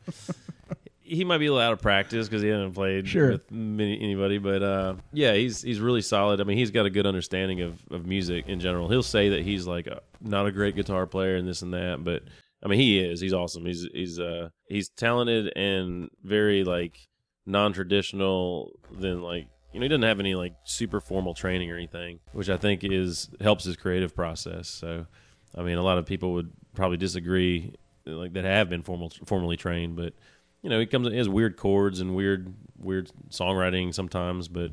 he 1.14 1.24
might 1.24 1.38
be 1.38 1.46
a 1.46 1.52
little 1.52 1.66
out 1.66 1.72
of 1.72 1.80
practice 1.80 2.28
because 2.28 2.42
he 2.42 2.48
hasn't 2.48 2.74
played 2.74 3.06
Sure. 3.08 3.32
with 3.32 3.50
many, 3.50 4.00
anybody, 4.00 4.38
but 4.38 4.62
uh, 4.62 4.94
yeah, 5.12 5.34
he's 5.34 5.62
he's 5.62 5.80
really 5.80 6.02
solid. 6.02 6.40
I 6.40 6.44
mean, 6.44 6.56
he's 6.58 6.70
got 6.70 6.86
a 6.86 6.90
good 6.90 7.06
understanding 7.06 7.60
of, 7.60 7.78
of 7.90 8.06
music 8.06 8.48
in 8.48 8.60
general. 8.60 8.88
He'll 8.88 9.02
say 9.02 9.28
that 9.30 9.42
he's 9.42 9.66
like 9.66 9.86
a, 9.86 10.00
not 10.20 10.46
a 10.46 10.52
great 10.52 10.74
guitar 10.76 11.06
player 11.06 11.36
and 11.36 11.46
this 11.46 11.62
and 11.62 11.72
that, 11.74 12.02
but 12.02 12.22
I 12.64 12.68
mean, 12.68 12.78
he 12.78 12.98
is. 13.00 13.20
He's 13.20 13.32
awesome. 13.32 13.64
He's 13.66 13.86
he's 13.92 14.18
uh 14.18 14.48
he's 14.68 14.88
talented 14.90 15.52
and 15.56 16.08
very 16.22 16.64
like 16.64 16.96
non 17.46 17.72
traditional 17.72 18.72
than 18.90 19.20
like 19.22 19.48
You 19.72 19.80
know, 19.80 19.84
he 19.84 19.88
doesn't 19.88 20.02
have 20.02 20.20
any 20.20 20.34
like 20.34 20.54
super 20.64 21.00
formal 21.00 21.34
training 21.34 21.70
or 21.70 21.76
anything, 21.76 22.20
which 22.32 22.48
I 22.48 22.56
think 22.56 22.84
is 22.84 23.28
helps 23.40 23.64
his 23.64 23.76
creative 23.76 24.14
process. 24.14 24.68
So, 24.68 25.06
I 25.56 25.62
mean, 25.62 25.76
a 25.78 25.82
lot 25.82 25.98
of 25.98 26.06
people 26.06 26.34
would 26.34 26.52
probably 26.74 26.98
disagree, 26.98 27.74
like 28.06 28.32
that 28.34 28.44
have 28.44 28.68
been 28.70 28.82
formal 28.82 29.10
formally 29.26 29.56
trained, 29.56 29.96
but 29.96 30.12
you 30.62 30.70
know, 30.70 30.80
he 30.80 30.86
comes 30.86 31.08
he 31.08 31.16
has 31.16 31.28
weird 31.28 31.56
chords 31.56 32.00
and 32.00 32.14
weird 32.14 32.54
weird 32.78 33.10
songwriting 33.30 33.92
sometimes. 33.94 34.48
But 34.48 34.70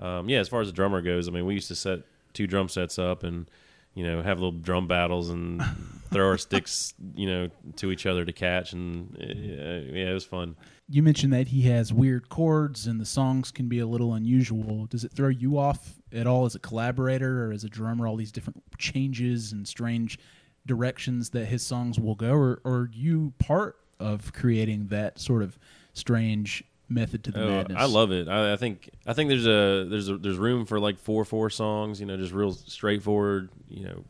um, 0.00 0.28
yeah, 0.28 0.38
as 0.38 0.48
far 0.48 0.60
as 0.60 0.68
the 0.68 0.72
drummer 0.72 1.02
goes, 1.02 1.28
I 1.28 1.30
mean, 1.30 1.46
we 1.46 1.54
used 1.54 1.68
to 1.68 1.74
set 1.74 2.00
two 2.32 2.46
drum 2.46 2.68
sets 2.68 2.98
up 2.98 3.24
and 3.24 3.50
you 3.94 4.04
know 4.04 4.22
have 4.22 4.38
little 4.38 4.58
drum 4.58 4.86
battles 4.86 5.30
and 5.30 5.62
throw 6.10 6.26
our 6.28 6.38
sticks 6.38 6.94
you 7.14 7.28
know 7.28 7.48
to 7.76 7.90
each 7.90 8.06
other 8.06 8.24
to 8.24 8.32
catch 8.32 8.72
and 8.72 9.14
uh, 9.20 9.24
yeah, 9.24 10.10
it 10.10 10.14
was 10.14 10.24
fun. 10.24 10.56
You 10.88 11.02
mentioned 11.02 11.34
that 11.34 11.48
he 11.48 11.62
has 11.62 11.92
weird 11.92 12.30
chords 12.30 12.86
and 12.86 12.98
the 12.98 13.04
songs 13.06 13.50
can 13.50 13.68
be 13.68 13.80
a 13.80 13.86
little 13.86 14.14
unusual. 14.14 14.86
Does 14.86 15.04
it 15.04 15.12
throw 15.12 15.28
you 15.28 15.58
off 15.58 15.96
at 16.14 16.26
all 16.26 16.46
as 16.46 16.54
a 16.54 16.58
collaborator 16.58 17.44
or 17.44 17.52
as 17.52 17.64
a 17.64 17.68
drummer? 17.68 18.06
All 18.06 18.16
these 18.16 18.32
different 18.32 18.62
changes 18.78 19.52
and 19.52 19.68
strange 19.68 20.18
directions 20.64 21.30
that 21.30 21.46
his 21.46 21.64
songs 21.64 22.00
will 22.00 22.14
go, 22.14 22.32
or, 22.32 22.60
or 22.64 22.72
are 22.72 22.90
you 22.92 23.34
part 23.38 23.76
of 24.00 24.32
creating 24.32 24.88
that 24.88 25.18
sort 25.18 25.42
of 25.42 25.58
strange 25.94 26.64
method 26.88 27.22
to 27.24 27.30
the 27.32 27.40
Oh, 27.40 27.48
madness? 27.58 27.76
I 27.78 27.84
love 27.86 28.12
it. 28.12 28.28
I, 28.28 28.54
I 28.54 28.56
think 28.56 28.90
I 29.06 29.12
think 29.12 29.28
there's 29.28 29.46
a 29.46 29.84
there's 29.88 30.08
a 30.08 30.16
there's 30.16 30.38
room 30.38 30.64
for 30.66 30.78
like 30.80 30.98
four 30.98 31.24
four 31.24 31.50
songs. 31.50 32.00
You 32.00 32.06
know, 32.06 32.16
just 32.16 32.32
real 32.32 32.52
straightforward. 32.52 33.50
You 33.68 33.84
know, 33.84 34.04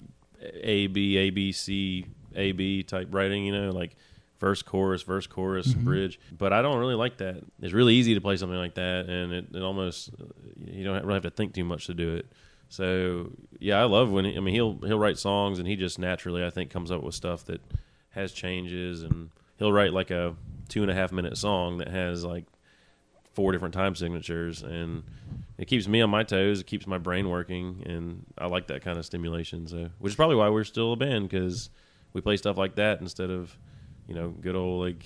A 0.63 0.87
B 0.87 1.17
A 1.17 1.31
B 1.31 1.53
C 1.53 2.07
A 2.35 2.53
B 2.53 2.83
type 2.83 3.09
writing. 3.11 3.45
You 3.47 3.53
know, 3.53 3.71
like 3.71 3.97
verse 4.39 4.63
chorus 4.63 5.03
verse 5.03 5.27
chorus 5.27 5.69
Mm-hmm. 5.69 5.85
bridge. 5.85 6.21
But 6.37 6.53
I 6.53 6.63
don't 6.63 6.79
really 6.79 6.95
like 6.95 7.17
that. 7.19 7.43
It's 7.61 7.73
really 7.73 7.95
easy 7.95 8.15
to 8.15 8.21
play 8.21 8.37
something 8.37 8.59
like 8.59 8.75
that, 8.75 9.07
and 9.09 9.33
it, 9.33 9.47
it 9.53 9.63
almost 9.63 10.11
you 10.65 10.85
don't 10.85 11.03
really 11.05 11.15
have 11.15 11.23
to 11.25 11.31
think 11.31 11.55
too 11.55 11.65
much 11.65 11.87
to 11.87 11.95
do 11.95 12.15
it. 12.15 12.27
So 12.69 13.33
yeah, 13.59 13.81
I 13.81 13.85
love 13.85 14.11
when 14.13 14.27
he, 14.27 14.37
I 14.37 14.41
mean 14.41 14.55
he'll 14.55 14.79
he'll 14.85 14.99
write 14.99 15.19
songs 15.19 15.59
and 15.59 15.67
he 15.67 15.75
just 15.75 15.99
naturally 15.99 16.45
I 16.45 16.51
think 16.51 16.71
comes 16.71 16.93
up 16.93 17.03
with 17.03 17.15
stuff 17.15 17.45
that 17.47 17.61
has 18.11 18.31
changes 18.33 19.03
and 19.03 19.31
he'll 19.59 19.73
write 19.73 19.93
like 19.93 20.11
a 20.11 20.35
two 20.69 20.83
and 20.83 20.91
a 20.91 20.95
half 20.95 21.13
minute 21.13 21.37
song 21.37 21.79
that 21.79 21.89
has 21.89 22.25
like 22.25 22.45
four 23.35 23.53
different 23.53 23.73
time 23.75 23.95
signatures 23.95 24.63
and 24.63 25.05
it 25.59 25.67
keeps 25.67 25.87
me 25.87 26.01
on 26.01 26.11
my 26.11 26.23
toes 26.25 26.61
it 26.61 26.67
keeps 26.67 26.87
my 26.87 26.99
brain 26.99 27.29
working 27.29 27.83
and 27.87 28.25
i 28.37 28.47
like 28.47 28.67
that 28.67 28.83
kind 28.83 28.99
of 28.99 29.07
stimulation 29.07 29.67
so 29.67 29.89
which 29.99 30.11
is 30.13 30.17
probably 30.17 30.35
why 30.35 30.49
we're 30.49 30.65
still 30.65 30.93
a 30.93 30.97
band 30.97 31.29
because 31.29 31.71
we 32.13 32.21
play 32.21 32.37
stuff 32.37 32.57
like 32.59 32.75
that 32.75 33.01
instead 33.01 33.31
of 33.31 33.57
you 34.09 34.15
know 34.15 34.29
good 34.41 34.57
old 34.57 34.83
like 34.85 35.05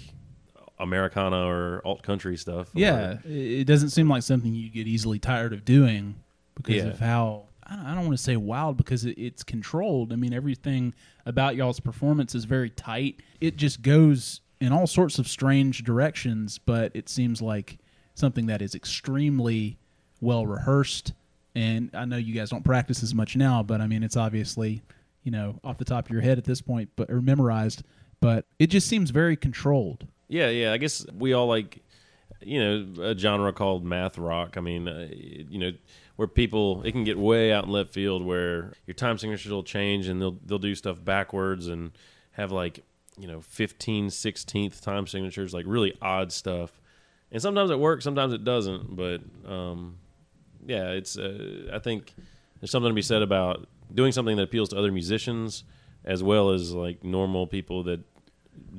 americana 0.78 1.46
or 1.46 1.82
alt 1.84 2.02
country 2.02 2.36
stuff 2.36 2.68
Yeah, 2.74 3.18
it 3.24 3.60
it 3.60 3.64
doesn't 3.66 3.90
seem 3.90 4.08
like 4.08 4.22
something 4.22 4.54
you 4.54 4.68
get 4.70 4.86
easily 4.86 5.18
tired 5.18 5.52
of 5.52 5.64
doing 5.64 6.16
because 6.54 6.76
Yeah. 6.76 6.90
of 6.90 6.98
how 6.98 7.44
I 7.64 7.94
don't, 7.94 8.06
want 8.06 8.18
to 8.18 8.22
say 8.22 8.36
wild 8.36 8.76
because 8.76 9.06
it's 9.06 9.42
controlled. 9.42 10.12
I 10.12 10.16
mean, 10.16 10.34
everything 10.34 10.92
about 11.26 11.56
y'all's 11.56 11.80
performance 11.80 12.34
is 12.34 12.44
very 12.44 12.70
tight. 12.70 13.20
It 13.40 13.56
just 13.56 13.82
goes 13.82 14.40
in 14.60 14.72
all 14.72 14.86
sorts 14.86 15.18
of 15.18 15.26
strange 15.26 15.82
directions, 15.84 16.58
but 16.58 16.92
it 16.94 17.08
seems 17.08 17.42
like 17.42 17.78
something 18.14 18.46
that 18.46 18.62
is 18.62 18.74
extremely 18.74 19.78
well 20.20 20.46
rehearsed. 20.46 21.12
And 21.54 21.90
I 21.94 22.04
know 22.04 22.16
you 22.16 22.34
guys 22.34 22.50
don't 22.50 22.64
practice 22.64 23.02
as 23.02 23.14
much 23.14 23.36
now, 23.36 23.62
but 23.62 23.80
I 23.80 23.86
mean, 23.86 24.02
it's 24.02 24.16
obviously 24.16 24.82
you 25.24 25.30
know 25.30 25.58
off 25.62 25.78
the 25.78 25.84
top 25.84 26.06
of 26.06 26.10
your 26.10 26.22
head 26.22 26.38
at 26.38 26.44
this 26.44 26.60
point, 26.60 26.90
but 26.96 27.10
or 27.10 27.20
memorized. 27.20 27.82
But 28.20 28.46
it 28.58 28.68
just 28.68 28.86
seems 28.86 29.10
very 29.10 29.36
controlled. 29.36 30.06
Yeah, 30.28 30.48
yeah. 30.48 30.72
I 30.72 30.76
guess 30.78 31.04
we 31.18 31.32
all 31.32 31.48
like, 31.48 31.80
you 32.40 32.60
know, 32.60 33.02
a 33.02 33.18
genre 33.18 33.52
called 33.52 33.84
math 33.84 34.16
rock. 34.16 34.56
I 34.56 34.60
mean, 34.60 34.86
uh, 34.86 35.08
you 35.10 35.58
know, 35.58 35.72
where 36.16 36.28
people 36.28 36.82
it 36.82 36.92
can 36.92 37.04
get 37.04 37.18
way 37.18 37.52
out 37.52 37.64
in 37.64 37.70
left 37.70 37.92
field 37.92 38.24
where 38.24 38.72
your 38.86 38.94
time 38.94 39.18
signatures 39.18 39.50
will 39.50 39.62
change 39.62 40.08
and 40.08 40.20
they'll 40.20 40.38
they'll 40.44 40.58
do 40.58 40.74
stuff 40.74 41.02
backwards 41.02 41.68
and 41.68 41.92
have 42.32 42.52
like 42.52 42.80
you 43.18 43.26
know 43.26 43.40
15 43.40 44.08
16th 44.08 44.80
time 44.80 45.06
signatures 45.06 45.52
like 45.52 45.64
really 45.68 45.96
odd 46.00 46.32
stuff. 46.32 46.80
And 47.30 47.40
sometimes 47.40 47.70
it 47.70 47.78
works 47.78 48.04
sometimes 48.04 48.34
it 48.34 48.44
doesn't 48.44 48.94
but 48.94 49.22
um 49.50 49.96
yeah 50.66 50.90
it's 50.90 51.16
uh, 51.16 51.70
i 51.72 51.78
think 51.78 52.14
there's 52.60 52.70
something 52.70 52.90
to 52.90 52.94
be 52.94 53.02
said 53.02 53.22
about 53.22 53.66
doing 53.92 54.12
something 54.12 54.36
that 54.36 54.42
appeals 54.42 54.68
to 54.68 54.78
other 54.78 54.92
musicians 54.92 55.64
as 56.04 56.22
well 56.22 56.50
as 56.50 56.72
like 56.72 57.02
normal 57.02 57.46
people 57.46 57.82
that 57.84 58.00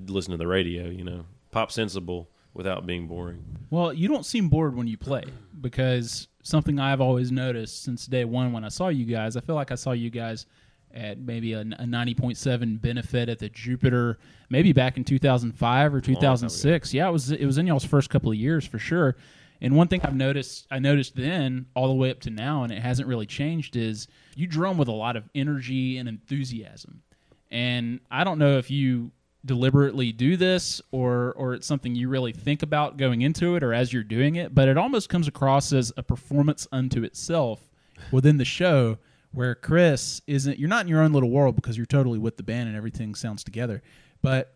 listen 0.06 0.32
to 0.32 0.38
the 0.38 0.48
radio 0.48 0.86
you 0.86 1.04
know. 1.04 1.26
Pop 1.52 1.72
sensible 1.72 2.30
without 2.54 2.86
being 2.86 3.08
boring 3.08 3.44
Well, 3.70 3.94
you 3.94 4.08
don't 4.08 4.26
seem 4.26 4.50
bored 4.50 4.76
when 4.76 4.88
you 4.88 4.98
play 4.98 5.24
because 5.62 6.28
something 6.44 6.80
I've 6.80 7.02
always 7.02 7.32
noticed 7.32 7.84
since 7.84 8.06
day 8.06 8.26
one 8.26 8.52
when 8.52 8.64
I 8.64 8.70
saw 8.70 8.90
you 8.90 9.06
guys, 9.06 9.36
I 9.36 9.42
feel 9.42 9.56
like 9.56 9.72
I 9.72 9.76
saw 9.76 9.92
you 9.92 10.10
guys 10.10 10.46
at 10.94 11.18
maybe 11.18 11.54
a, 11.54 11.62
a 11.62 11.64
90.7 11.64 12.80
benefit 12.80 13.30
at 13.30 13.40
the 13.40 13.50
Jupiter, 13.50 14.20
maybe 14.50 14.74
back 14.74 14.98
in 14.98 15.04
2005 15.04 15.94
or 15.94 16.02
2006. 16.02 16.94
Yeah, 16.94 17.08
it 17.08 17.12
was 17.12 17.32
it 17.32 17.46
was 17.46 17.58
in 17.58 17.66
y'all's 17.66 17.86
first 17.86 18.10
couple 18.10 18.32
of 18.32 18.38
years 18.38 18.66
for 18.66 18.78
sure. 18.78 19.16
And 19.62 19.78
one 19.78 19.88
thing 19.88 20.02
I've 20.04 20.16
noticed, 20.16 20.68
I 20.70 20.80
noticed 20.80 21.16
then 21.16 21.68
all 21.74 21.88
the 21.88 21.94
way 21.94 22.12
up 22.12 22.20
to 22.22 22.30
now, 22.30 22.64
and 22.64 22.72
it 22.72 22.82
hasn't 22.82 23.08
really 23.08 23.26
changed, 23.26 23.78
is 23.78 24.08
you 24.36 24.46
drum 24.46 24.78
with 24.78 24.90
a 24.90 24.94
lot 24.94 25.16
of 25.16 25.24
energy 25.34 25.98
and 25.98 26.10
enthusiasm. 26.10 27.02
And 27.50 28.02
I 28.12 28.26
don't 28.26 28.40
know 28.40 28.58
if 28.58 28.70
you 28.70 29.12
deliberately 29.46 30.12
do 30.12 30.38
this 30.38 30.82
or 30.92 31.34
or 31.34 31.54
it's 31.54 31.68
something 31.68 31.96
you 31.96 32.10
really 32.10 32.32
think 32.32 32.64
about 32.64 32.98
going 32.98 33.22
into 33.22 33.56
it 33.56 33.64
or 33.64 33.74
as 33.74 33.92
you're 33.92 34.04
doing 34.04 34.36
it, 34.36 34.56
but 34.56 34.68
it 34.68 34.78
almost 34.78 35.10
comes 35.10 35.28
across 35.28 35.74
as 35.74 35.92
a 35.98 36.04
performance 36.04 36.68
unto 36.72 37.04
itself 37.04 37.70
within 38.12 38.38
the 38.38 38.46
show 38.46 38.98
where 39.34 39.56
Chris 39.56 40.22
isn't 40.28 40.60
you're 40.60 40.70
not 40.70 40.86
in 40.86 40.88
your 40.88 41.02
own 41.02 41.14
little 41.14 41.30
world 41.30 41.56
because 41.56 41.76
you're 41.76 41.86
totally 41.86 42.20
with 42.20 42.38
the 42.38 42.44
band 42.44 42.68
and 42.68 42.78
everything 42.78 43.16
sounds 43.16 43.44
together. 43.44 43.82
But 44.22 44.56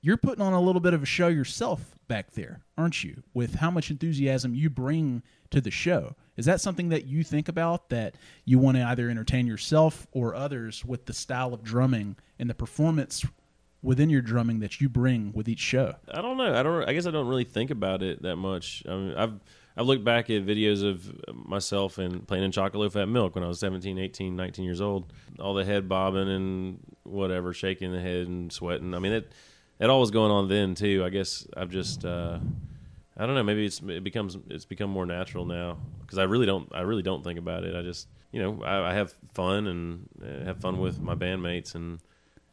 you're 0.00 0.16
putting 0.16 0.44
on 0.44 0.52
a 0.52 0.60
little 0.60 0.80
bit 0.80 0.92
of 0.92 1.02
a 1.02 1.06
show 1.06 1.28
yourself 1.28 1.94
back 2.08 2.32
there, 2.32 2.60
aren't 2.76 3.02
you? 3.02 3.22
With 3.32 3.54
how 3.54 3.70
much 3.70 3.90
enthusiasm 3.90 4.54
you 4.54 4.68
bring 4.68 5.22
to 5.50 5.62
the 5.62 5.70
show. 5.70 6.14
Is 6.36 6.44
that 6.46 6.60
something 6.60 6.90
that 6.90 7.06
you 7.06 7.24
think 7.24 7.48
about 7.48 7.88
that 7.88 8.16
you 8.44 8.58
want 8.58 8.76
to 8.76 8.82
either 8.82 9.08
entertain 9.08 9.46
yourself 9.46 10.06
or 10.12 10.34
others 10.34 10.84
with 10.84 11.06
the 11.06 11.14
style 11.14 11.54
of 11.54 11.62
drumming 11.62 12.16
and 12.38 12.50
the 12.50 12.54
performance 12.54 13.24
within 13.84 14.10
your 14.10 14.22
drumming 14.22 14.58
that 14.60 14.80
you 14.80 14.88
bring 14.88 15.32
with 15.32 15.48
each 15.48 15.60
show? 15.60 15.94
I 16.10 16.22
don't 16.22 16.36
know. 16.36 16.54
I 16.54 16.62
don't. 16.62 16.88
I 16.88 16.92
guess 16.92 17.06
I 17.06 17.12
don't 17.12 17.28
really 17.28 17.44
think 17.44 17.70
about 17.70 18.02
it 18.02 18.22
that 18.22 18.36
much. 18.36 18.82
I 18.88 18.96
mean, 18.96 19.14
I've 19.14 19.34
I've 19.76 19.86
looked 19.86 20.04
back 20.04 20.30
at 20.30 20.44
videos 20.44 20.82
of 20.88 21.36
myself 21.46 21.98
and 21.98 22.26
playing 22.26 22.44
in 22.44 22.50
Chocolate 22.50 22.92
Fat 22.92 23.06
Milk 23.06 23.34
when 23.34 23.44
I 23.44 23.48
was 23.48 23.60
17, 23.60 23.98
18, 23.98 24.34
19 24.34 24.64
years 24.64 24.80
old. 24.80 25.12
All 25.38 25.54
the 25.54 25.64
head 25.64 25.88
bobbing 25.88 26.28
and 26.28 26.78
whatever, 27.04 27.52
shaking 27.52 27.92
the 27.92 28.00
head 28.00 28.26
and 28.26 28.52
sweating. 28.52 28.94
I 28.94 28.98
mean, 28.98 29.12
it 29.12 29.32
it 29.78 29.90
all 29.90 30.00
was 30.00 30.10
going 30.10 30.32
on 30.32 30.48
then 30.48 30.74
too. 30.74 31.02
I 31.04 31.10
guess 31.10 31.46
I've 31.56 31.70
just 31.70 32.04
uh, 32.04 32.38
I 33.16 33.26
don't 33.26 33.34
know. 33.34 33.42
Maybe 33.42 33.66
it's 33.66 33.80
it 33.80 34.02
becomes 34.02 34.38
it's 34.48 34.64
become 34.64 34.90
more 34.90 35.06
natural 35.06 35.44
now 35.44 35.78
because 36.00 36.18
I 36.18 36.24
really 36.24 36.46
don't 36.46 36.68
I 36.74 36.80
really 36.80 37.02
don't 37.02 37.22
think 37.22 37.38
about 37.38 37.64
it. 37.64 37.76
I 37.76 37.82
just 37.82 38.08
you 38.32 38.42
know 38.42 38.62
I, 38.64 38.90
I 38.90 38.94
have 38.94 39.14
fun 39.34 39.66
and 39.66 40.08
uh, 40.22 40.44
have 40.46 40.60
fun 40.60 40.78
with 40.80 41.00
my 41.00 41.14
bandmates 41.14 41.74
and 41.74 42.00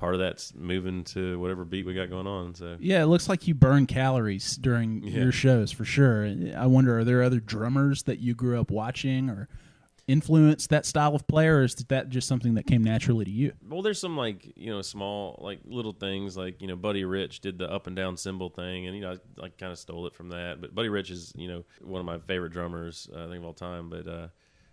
part 0.01 0.15
of 0.15 0.19
that's 0.19 0.51
moving 0.55 1.03
to 1.03 1.37
whatever 1.39 1.63
beat 1.63 1.85
we 1.85 1.93
got 1.93 2.09
going 2.09 2.25
on. 2.25 2.55
So 2.55 2.75
Yeah, 2.79 3.03
it 3.03 3.05
looks 3.05 3.29
like 3.29 3.47
you 3.47 3.53
burn 3.53 3.85
calories 3.85 4.57
during 4.57 5.03
Yeah. 5.03 5.21
your 5.21 5.31
shows 5.31 5.71
for 5.71 5.85
sure. 5.85 6.25
I 6.57 6.65
wonder, 6.65 6.97
are 6.97 7.03
there 7.05 7.21
other 7.21 7.39
drummers 7.39 8.01
that 8.03 8.17
you 8.17 8.33
grew 8.33 8.59
up 8.59 8.71
watching 8.71 9.29
or 9.29 9.47
influenced 10.07 10.71
that 10.71 10.87
style 10.87 11.13
of 11.15 11.27
player, 11.27 11.57
or 11.57 11.63
is 11.63 11.75
that 11.75 12.09
just 12.09 12.27
something 12.27 12.55
that 12.55 12.65
came 12.65 12.83
naturally 12.83 13.25
to 13.25 13.31
you? 13.31 13.53
Well, 13.69 13.83
there's 13.83 13.99
some 13.99 14.17
like 14.17 14.51
you 14.57 14.71
know 14.71 14.81
small 14.81 15.39
like 15.39 15.59
little 15.65 15.93
things 15.93 16.35
like 16.35 16.59
you 16.61 16.67
know 16.67 16.75
Buddy 16.75 17.05
Rich 17.05 17.41
did 17.41 17.59
the 17.59 17.71
up 17.71 17.85
and 17.85 17.95
down 17.95 18.17
cymbal 18.17 18.49
thing, 18.49 18.87
and 18.87 18.95
you 18.95 19.01
know 19.03 19.11
I, 19.39 19.45
I 19.45 19.49
kind 19.49 19.71
of 19.71 19.77
stole 19.77 20.07
it 20.07 20.15
from 20.15 20.29
that. 20.29 20.59
But 20.61 20.73
Buddy 20.73 20.89
Rich 20.89 21.11
is 21.11 21.31
you 21.37 21.47
know 21.47 21.63
one 21.81 21.99
of 21.99 22.05
my 22.05 22.17
favorite 22.17 22.51
drummers 22.53 23.07
uh, 23.15 23.25
I 23.25 23.27
think 23.27 23.37
of 23.37 23.45
all 23.45 23.53
time. 23.53 23.89
But 23.89 24.07
uh, 24.07 24.27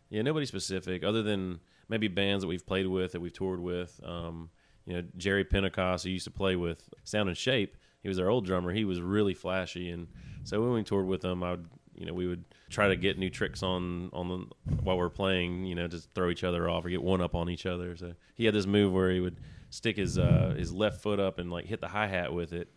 yeah, 0.09 0.23
nobody 0.23 0.47
specific 0.47 1.05
other 1.05 1.23
than 1.23 1.61
maybe 1.91 2.09
bands 2.09 2.43
that 2.43 2.49
we've 2.49 2.67
played 2.67 2.87
with 2.87 3.13
that 3.13 3.21
we've 3.21 3.33
toured 3.33 3.61
with. 3.61 4.01
Um, 4.03 4.49
you 4.89 4.95
know 4.95 5.03
Jerry 5.19 5.45
Pentecost 5.45 6.05
who 6.05 6.11
used 6.11 6.25
to 6.25 6.31
play 6.31 6.57
with 6.57 6.89
Sound 7.05 7.29
and 7.29 7.37
Shape. 7.37 7.77
He 8.03 8.09
was 8.09 8.17
their 8.17 8.31
old 8.31 8.47
drummer. 8.47 8.73
He 8.73 8.85
was 8.85 9.01
really 9.03 9.35
flashy, 9.35 9.91
and 9.91 10.09
so 10.45 10.61
when 10.63 10.73
we 10.73 10.83
toured 10.83 11.07
with 11.07 11.23
him, 11.23 11.43
I 11.43 11.53
would 11.53 11.69
you 11.95 12.07
know 12.07 12.15
we 12.15 12.27
would 12.27 12.45
try 12.71 12.89
to 12.89 12.97
get 12.97 13.19
new 13.19 13.29
tricks 13.29 13.63
on 13.63 14.09
on 14.15 14.29
the 14.29 14.75
while 14.83 14.97
we're 14.97 15.11
playing. 15.11 15.67
You 15.67 15.75
know, 15.75 15.89
just 15.89 16.11
throw 16.15 16.31
each 16.31 16.43
other 16.43 16.71
off 16.71 16.87
or 16.87 16.89
get 16.89 17.03
one 17.03 17.21
up 17.21 17.35
on 17.35 17.51
each 17.51 17.67
other. 17.67 17.97
So 17.97 18.15
he 18.35 18.47
had 18.47 18.55
this 18.55 18.67
move 18.67 18.93
where 18.95 19.11
he 19.11 19.21
would 19.21 19.37
stick 19.69 19.99
his 19.99 20.17
uh, 20.17 20.55
his 20.57 20.73
left 20.73 21.03
foot 21.03 21.21
up 21.21 21.39
and 21.39 21.51
like 21.51 21.67
hit 21.67 21.83
the 21.83 21.89
hi 21.89 22.07
hat 22.07 22.33
with 22.33 22.55
it. 22.55 22.69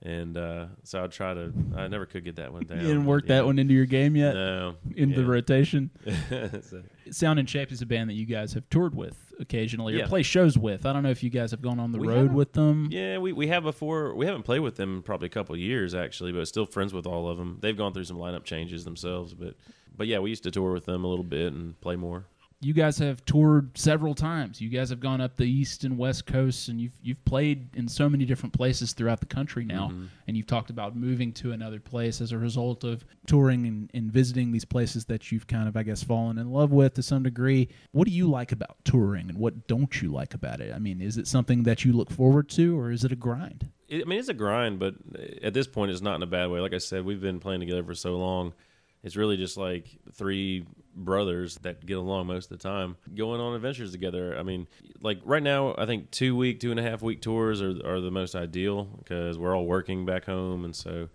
And 0.00 0.36
uh, 0.36 0.66
so 0.84 1.02
I'd 1.02 1.10
try 1.10 1.34
to. 1.34 1.52
I 1.76 1.88
never 1.88 2.06
could 2.06 2.24
get 2.24 2.36
that 2.36 2.52
one 2.52 2.62
down. 2.64 2.78
You 2.80 2.86
didn't 2.86 3.06
work 3.06 3.24
Yeah. 3.26 3.36
that 3.36 3.46
one 3.46 3.58
into 3.58 3.74
your 3.74 3.84
game 3.86 4.14
yet? 4.14 4.32
No, 4.34 4.76
in 4.94 5.12
the 5.12 5.24
rotation. 5.24 5.90
So- 6.62 6.82
Sound 7.10 7.38
and 7.38 7.48
Shape 7.48 7.72
is 7.72 7.80
a 7.82 7.86
band 7.86 8.10
that 8.10 8.14
you 8.14 8.26
guys 8.26 8.52
have 8.52 8.68
toured 8.68 8.94
with 8.94 9.32
occasionally 9.40 9.94
or 9.94 9.98
Yeah. 9.98 10.06
play 10.06 10.22
shows 10.22 10.58
with. 10.58 10.84
I 10.86 10.92
don't 10.92 11.02
know 11.02 11.10
if 11.10 11.22
you 11.22 11.30
guys 11.30 11.50
have 11.52 11.62
gone 11.62 11.80
on 11.80 11.90
the 11.90 11.98
We 11.98 12.06
road 12.06 12.32
with 12.34 12.52
them. 12.52 12.88
Yeah, 12.92 13.16
we, 13.18 13.32
we 13.32 13.46
have 13.48 13.62
before. 13.62 14.14
We 14.14 14.26
haven't 14.26 14.42
played 14.42 14.60
with 14.60 14.76
them 14.76 14.96
in 14.98 15.02
probably 15.02 15.26
a 15.26 15.30
couple 15.30 15.54
of 15.54 15.60
years 15.60 15.94
actually, 15.94 16.32
but 16.32 16.46
still 16.46 16.66
friends 16.66 16.92
with 16.92 17.06
all 17.06 17.28
of 17.28 17.38
them. 17.38 17.58
They've 17.60 17.76
gone 17.76 17.92
through 17.94 18.04
some 18.04 18.18
lineup 18.18 18.44
changes 18.44 18.84
themselves, 18.84 19.32
but 19.34 19.54
But 19.96 20.06
yeah, 20.06 20.18
we 20.20 20.28
used 20.30 20.44
to 20.44 20.50
tour 20.52 20.72
with 20.74 20.84
them 20.84 21.02
a 21.04 21.08
little 21.08 21.24
bit 21.24 21.52
and 21.54 21.80
play 21.80 21.96
more. 21.96 22.26
You 22.60 22.74
guys 22.74 22.98
have 22.98 23.24
toured 23.24 23.78
several 23.78 24.14
times. 24.14 24.60
You 24.60 24.68
guys 24.68 24.90
have 24.90 24.98
gone 24.98 25.20
up 25.20 25.36
the 25.36 25.44
east 25.44 25.84
and 25.84 25.96
west 25.96 26.26
coasts, 26.26 26.68
and 26.68 26.80
you've 26.80 26.98
you've 27.02 27.24
played 27.24 27.76
in 27.76 27.86
so 27.86 28.08
many 28.08 28.24
different 28.24 28.52
places 28.52 28.92
throughout 28.92 29.20
the 29.20 29.26
country 29.26 29.64
now. 29.64 29.88
Mm-hmm. 29.88 30.06
And 30.26 30.36
you've 30.36 30.48
talked 30.48 30.70
about 30.70 30.96
moving 30.96 31.32
to 31.34 31.52
another 31.52 31.78
place 31.78 32.20
as 32.20 32.32
a 32.32 32.38
result 32.38 32.82
of 32.82 33.04
touring 33.26 33.66
and, 33.66 33.90
and 33.94 34.12
visiting 34.12 34.50
these 34.50 34.64
places 34.64 35.04
that 35.04 35.30
you've 35.30 35.46
kind 35.46 35.68
of, 35.68 35.76
I 35.76 35.84
guess, 35.84 36.02
fallen 36.02 36.38
in 36.38 36.50
love 36.50 36.72
with 36.72 36.94
to 36.94 37.02
some 37.02 37.22
degree. 37.22 37.68
What 37.92 38.08
do 38.08 38.12
you 38.12 38.28
like 38.28 38.50
about 38.50 38.76
touring, 38.84 39.28
and 39.28 39.38
what 39.38 39.68
don't 39.68 40.02
you 40.02 40.10
like 40.10 40.34
about 40.34 40.60
it? 40.60 40.74
I 40.74 40.80
mean, 40.80 41.00
is 41.00 41.16
it 41.16 41.28
something 41.28 41.62
that 41.62 41.84
you 41.84 41.92
look 41.92 42.10
forward 42.10 42.48
to, 42.50 42.78
or 42.78 42.90
is 42.90 43.04
it 43.04 43.12
a 43.12 43.16
grind? 43.16 43.70
I 43.90 44.04
mean, 44.04 44.18
it's 44.18 44.28
a 44.28 44.34
grind, 44.34 44.80
but 44.80 44.96
at 45.42 45.54
this 45.54 45.66
point, 45.66 45.92
it's 45.92 46.02
not 46.02 46.16
in 46.16 46.22
a 46.22 46.26
bad 46.26 46.50
way. 46.50 46.60
Like 46.60 46.74
I 46.74 46.78
said, 46.78 47.04
we've 47.04 47.20
been 47.20 47.38
playing 47.40 47.60
together 47.60 47.84
for 47.84 47.94
so 47.94 48.16
long. 48.16 48.52
It's 49.02 49.16
really 49.16 49.36
just 49.36 49.56
like 49.56 49.86
three 50.12 50.66
brothers 50.94 51.56
that 51.58 51.86
get 51.86 51.98
along 51.98 52.26
most 52.26 52.50
of 52.50 52.58
the 52.58 52.62
time, 52.62 52.96
going 53.14 53.40
on 53.40 53.54
adventures 53.54 53.92
together. 53.92 54.36
I 54.36 54.42
mean, 54.42 54.66
like 55.00 55.20
right 55.24 55.42
now, 55.42 55.74
I 55.78 55.86
think 55.86 56.10
two 56.10 56.36
week, 56.36 56.60
two 56.60 56.70
and 56.70 56.80
a 56.80 56.82
half 56.82 57.02
week 57.02 57.22
tours 57.22 57.62
are 57.62 57.74
are 57.86 58.00
the 58.00 58.10
most 58.10 58.34
ideal 58.34 58.84
because 58.84 59.38
we're 59.38 59.56
all 59.56 59.66
working 59.66 60.04
back 60.04 60.24
home, 60.24 60.64
and 60.64 60.74
so 60.74 61.08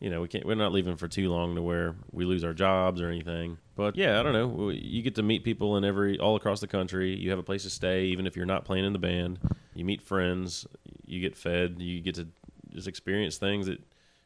you 0.00 0.10
know 0.10 0.20
we 0.20 0.28
can't 0.28 0.44
we're 0.44 0.54
not 0.54 0.72
leaving 0.72 0.96
for 0.96 1.08
too 1.08 1.30
long 1.30 1.54
to 1.54 1.62
where 1.62 1.96
we 2.12 2.24
lose 2.24 2.44
our 2.44 2.52
jobs 2.52 3.00
or 3.00 3.08
anything. 3.08 3.56
But 3.74 3.96
yeah, 3.96 4.20
I 4.20 4.22
don't 4.22 4.34
know. 4.34 4.68
You 4.68 5.02
get 5.02 5.14
to 5.14 5.22
meet 5.22 5.42
people 5.42 5.76
in 5.78 5.84
every 5.84 6.18
all 6.18 6.36
across 6.36 6.60
the 6.60 6.68
country. 6.68 7.16
You 7.16 7.30
have 7.30 7.38
a 7.38 7.42
place 7.42 7.62
to 7.62 7.70
stay, 7.70 8.04
even 8.06 8.26
if 8.26 8.36
you're 8.36 8.46
not 8.46 8.66
playing 8.66 8.84
in 8.84 8.92
the 8.92 8.98
band. 8.98 9.38
You 9.74 9.86
meet 9.86 10.02
friends. 10.02 10.66
You 11.06 11.20
get 11.20 11.36
fed. 11.36 11.76
You 11.78 12.00
get 12.00 12.16
to 12.16 12.28
just 12.74 12.86
experience 12.86 13.36
things 13.36 13.68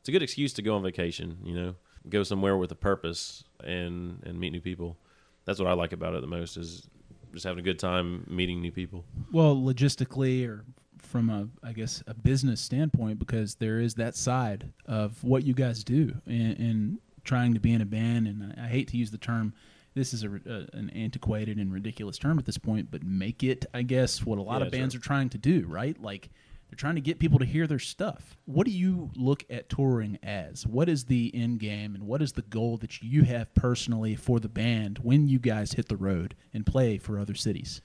it's 0.04 0.10
a 0.10 0.12
good 0.12 0.22
excuse 0.22 0.52
to 0.52 0.60
go 0.60 0.76
on 0.76 0.82
vacation. 0.82 1.38
You 1.42 1.54
know, 1.54 1.74
go 2.08 2.22
somewhere 2.22 2.56
with 2.56 2.70
a 2.72 2.76
purpose 2.76 3.44
and 3.62 4.22
and 4.24 4.38
meet 4.38 4.52
new 4.52 4.60
people. 4.60 4.96
That's 5.44 5.58
what 5.58 5.68
I 5.68 5.72
like 5.72 5.92
about 5.92 6.14
it 6.14 6.20
the 6.20 6.26
most 6.26 6.56
is 6.56 6.88
just 7.32 7.44
having 7.44 7.58
a 7.58 7.62
good 7.62 7.78
time 7.78 8.24
meeting 8.28 8.60
new 8.62 8.72
people. 8.72 9.04
Well, 9.32 9.56
logistically, 9.56 10.48
or 10.48 10.64
from 10.98 11.28
a, 11.30 11.48
I 11.62 11.72
guess, 11.72 12.02
a 12.06 12.14
business 12.14 12.60
standpoint, 12.60 13.18
because 13.18 13.56
there 13.56 13.78
is 13.80 13.94
that 13.96 14.16
side 14.16 14.72
of 14.86 15.22
what 15.22 15.44
you 15.44 15.52
guys 15.52 15.84
do 15.84 16.14
in, 16.26 16.52
in 16.52 16.98
trying 17.24 17.52
to 17.54 17.60
be 17.60 17.72
in 17.72 17.80
a 17.80 17.86
band. 17.86 18.26
And 18.26 18.54
I, 18.58 18.64
I 18.64 18.68
hate 18.68 18.88
to 18.88 18.96
use 18.96 19.10
the 19.10 19.18
term. 19.18 19.52
This 19.94 20.14
is 20.14 20.24
a, 20.24 20.28
a, 20.28 20.76
an 20.76 20.90
antiquated 20.94 21.58
and 21.58 21.72
ridiculous 21.72 22.18
term 22.18 22.38
at 22.38 22.46
this 22.46 22.58
point, 22.58 22.90
but 22.90 23.02
make 23.04 23.42
it, 23.42 23.66
I 23.74 23.82
guess, 23.82 24.24
what 24.24 24.38
a 24.38 24.42
lot 24.42 24.60
Yeah, 24.60 24.66
of 24.66 24.72
bands 24.72 24.94
sure. 24.94 25.00
are 25.00 25.02
trying 25.02 25.28
to 25.30 25.38
do, 25.38 25.66
right? 25.68 26.00
Like 26.00 26.30
they're 26.74 26.88
trying 26.88 26.96
to 26.96 27.00
get 27.00 27.20
people 27.20 27.38
to 27.38 27.44
hear 27.44 27.68
their 27.68 27.78
stuff. 27.78 28.36
What 28.46 28.66
do 28.66 28.72
you 28.72 29.12
look 29.14 29.44
at 29.48 29.68
touring 29.68 30.18
as? 30.24 30.66
What 30.66 30.88
is 30.88 31.04
the 31.04 31.30
end 31.32 31.60
game, 31.60 31.94
and 31.94 32.02
what 32.04 32.20
is 32.20 32.32
the 32.32 32.42
goal 32.42 32.78
that 32.78 33.00
you 33.00 33.22
have 33.22 33.54
personally 33.54 34.16
for 34.16 34.40
the 34.40 34.48
band 34.48 34.98
when 35.00 35.28
you 35.28 35.38
guys 35.38 35.74
hit 35.74 35.88
the 35.88 35.96
road 35.96 36.34
and 36.52 36.66
play 36.66 36.98
for 36.98 37.16
other 37.20 37.36
cities? 37.36 37.80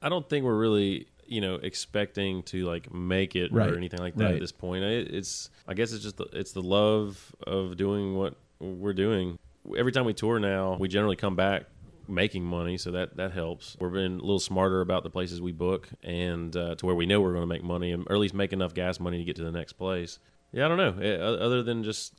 I 0.00 0.08
don't 0.08 0.28
think 0.28 0.44
we're 0.44 0.56
really, 0.56 1.08
you 1.26 1.40
know, 1.40 1.56
expecting 1.56 2.44
to 2.44 2.64
like 2.64 2.94
make 2.94 3.34
it 3.34 3.52
Right. 3.52 3.68
or 3.68 3.76
anything 3.76 3.98
like 3.98 4.14
that 4.14 4.24
Right. 4.24 4.34
at 4.34 4.40
this 4.40 4.52
point. 4.52 4.84
It, 4.84 5.12
it's, 5.12 5.50
I 5.66 5.74
guess, 5.74 5.92
it's 5.92 6.04
just 6.04 6.16
the, 6.18 6.26
it's 6.32 6.52
the 6.52 6.62
love 6.62 7.34
of 7.44 7.76
doing 7.76 8.14
what 8.14 8.36
we're 8.60 8.92
doing. 8.94 9.36
Every 9.76 9.90
time 9.90 10.04
we 10.04 10.14
tour 10.14 10.38
now, 10.38 10.76
we 10.78 10.86
generally 10.86 11.16
come 11.16 11.34
back 11.34 11.64
making 12.08 12.44
money, 12.44 12.76
so 12.78 12.90
that 12.92 13.16
that 13.16 13.32
helps. 13.32 13.76
We're 13.80 13.90
being 13.90 14.14
a 14.18 14.20
little 14.22 14.38
smarter 14.40 14.80
about 14.80 15.02
the 15.02 15.10
places 15.10 15.40
we 15.40 15.52
book, 15.52 15.88
and 16.02 16.54
uh, 16.56 16.74
to 16.76 16.86
where 16.86 16.94
we 16.94 17.06
know 17.06 17.20
we're 17.20 17.32
going 17.32 17.42
to 17.42 17.46
make 17.46 17.62
money, 17.62 17.94
or 17.94 18.00
at 18.12 18.18
least 18.18 18.34
make 18.34 18.52
enough 18.52 18.74
gas 18.74 18.98
money 19.00 19.18
to 19.18 19.24
get 19.24 19.36
to 19.36 19.44
the 19.44 19.52
next 19.52 19.74
place. 19.74 20.18
Yeah, 20.52 20.66
I 20.66 20.68
don't 20.68 20.78
know. 20.78 21.02
Eh, 21.02 21.16
o- 21.16 21.36
Other 21.36 21.62
than 21.62 21.82
just 21.84 22.14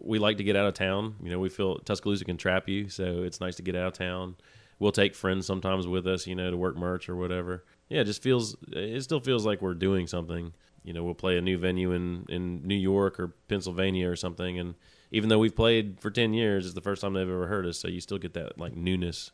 we 0.00 0.18
like 0.18 0.38
to 0.38 0.44
get 0.44 0.56
out 0.56 0.66
of 0.66 0.74
town. 0.74 1.14
You 1.22 1.30
know, 1.30 1.38
we 1.38 1.48
feel 1.48 1.78
Tuscaloosa 1.78 2.24
can 2.24 2.36
trap 2.36 2.68
you, 2.68 2.88
so 2.88 3.22
it's 3.22 3.40
nice 3.40 3.56
to 3.56 3.62
get 3.62 3.76
out 3.76 3.86
of 3.86 3.92
town. 3.92 4.36
We'll 4.80 4.92
take 4.92 5.14
friends 5.14 5.46
sometimes 5.46 5.86
with 5.86 6.06
us, 6.06 6.26
you 6.26 6.34
know, 6.34 6.50
to 6.50 6.56
work 6.56 6.76
merch 6.76 7.08
or 7.08 7.16
whatever. 7.16 7.64
Yeah, 7.88 8.00
it 8.02 8.04
just 8.04 8.22
feels 8.22 8.56
it 8.72 9.02
still 9.02 9.20
feels 9.20 9.46
like 9.46 9.62
we're 9.62 9.74
doing 9.74 10.06
something. 10.06 10.52
You 10.84 10.92
know, 10.92 11.02
we'll 11.04 11.14
play 11.14 11.36
a 11.36 11.40
new 11.40 11.58
venue 11.58 11.92
in 11.92 12.24
in 12.28 12.66
New 12.66 12.76
York 12.76 13.18
or 13.20 13.28
Pennsylvania 13.48 14.08
or 14.10 14.16
something, 14.16 14.58
and 14.58 14.74
even 15.10 15.28
though 15.28 15.38
we've 15.38 15.56
played 15.56 16.00
for 16.00 16.10
ten 16.10 16.32
years, 16.32 16.66
it's 16.66 16.74
the 16.74 16.80
first 16.80 17.02
time 17.02 17.14
they've 17.14 17.28
ever 17.28 17.46
heard 17.46 17.66
us. 17.66 17.78
So 17.78 17.88
you 17.88 18.00
still 18.00 18.18
get 18.18 18.34
that 18.34 18.58
like 18.58 18.76
newness 18.76 19.30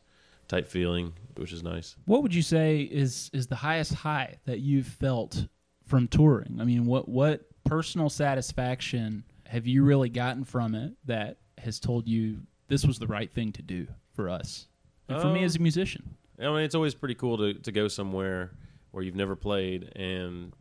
type 0.47 0.67
feeling, 0.67 1.13
which 1.35 1.51
is 1.51 1.63
nice. 1.63 1.95
What 2.05 2.23
would 2.23 2.33
you 2.33 2.41
say 2.41 2.81
is 2.81 3.29
is 3.33 3.47
the 3.47 3.55
highest 3.55 3.93
high 3.93 4.37
that 4.45 4.59
you've 4.59 4.87
felt 4.87 5.47
from 5.85 6.07
touring? 6.07 6.57
I 6.59 6.65
mean, 6.65 6.85
what 6.85 7.09
what 7.09 7.45
personal 7.63 8.09
satisfaction 8.09 9.23
have 9.47 9.67
you 9.67 9.83
really 9.83 10.09
gotten 10.09 10.43
from 10.43 10.75
it 10.75 10.93
that 11.05 11.37
has 11.57 11.79
told 11.79 12.07
you 12.07 12.39
this 12.67 12.85
was 12.85 12.99
the 12.99 13.07
right 13.07 13.31
thing 13.31 13.51
to 13.53 13.61
do 13.61 13.87
for 14.13 14.29
us? 14.29 14.67
And 15.07 15.21
for 15.21 15.27
me 15.27 15.39
Um, 15.39 15.45
as 15.45 15.55
a 15.55 15.59
musician. 15.59 16.15
I 16.39 16.47
mean, 16.47 16.61
it's 16.61 16.75
always 16.75 16.93
pretty 16.93 17.15
cool 17.15 17.37
to, 17.37 17.53
to 17.53 17.71
go 17.71 17.87
somewhere 17.87 18.51
where 18.91 19.03
you've 19.03 19.15
never 19.15 19.35
played 19.35 19.91
and 19.95 20.51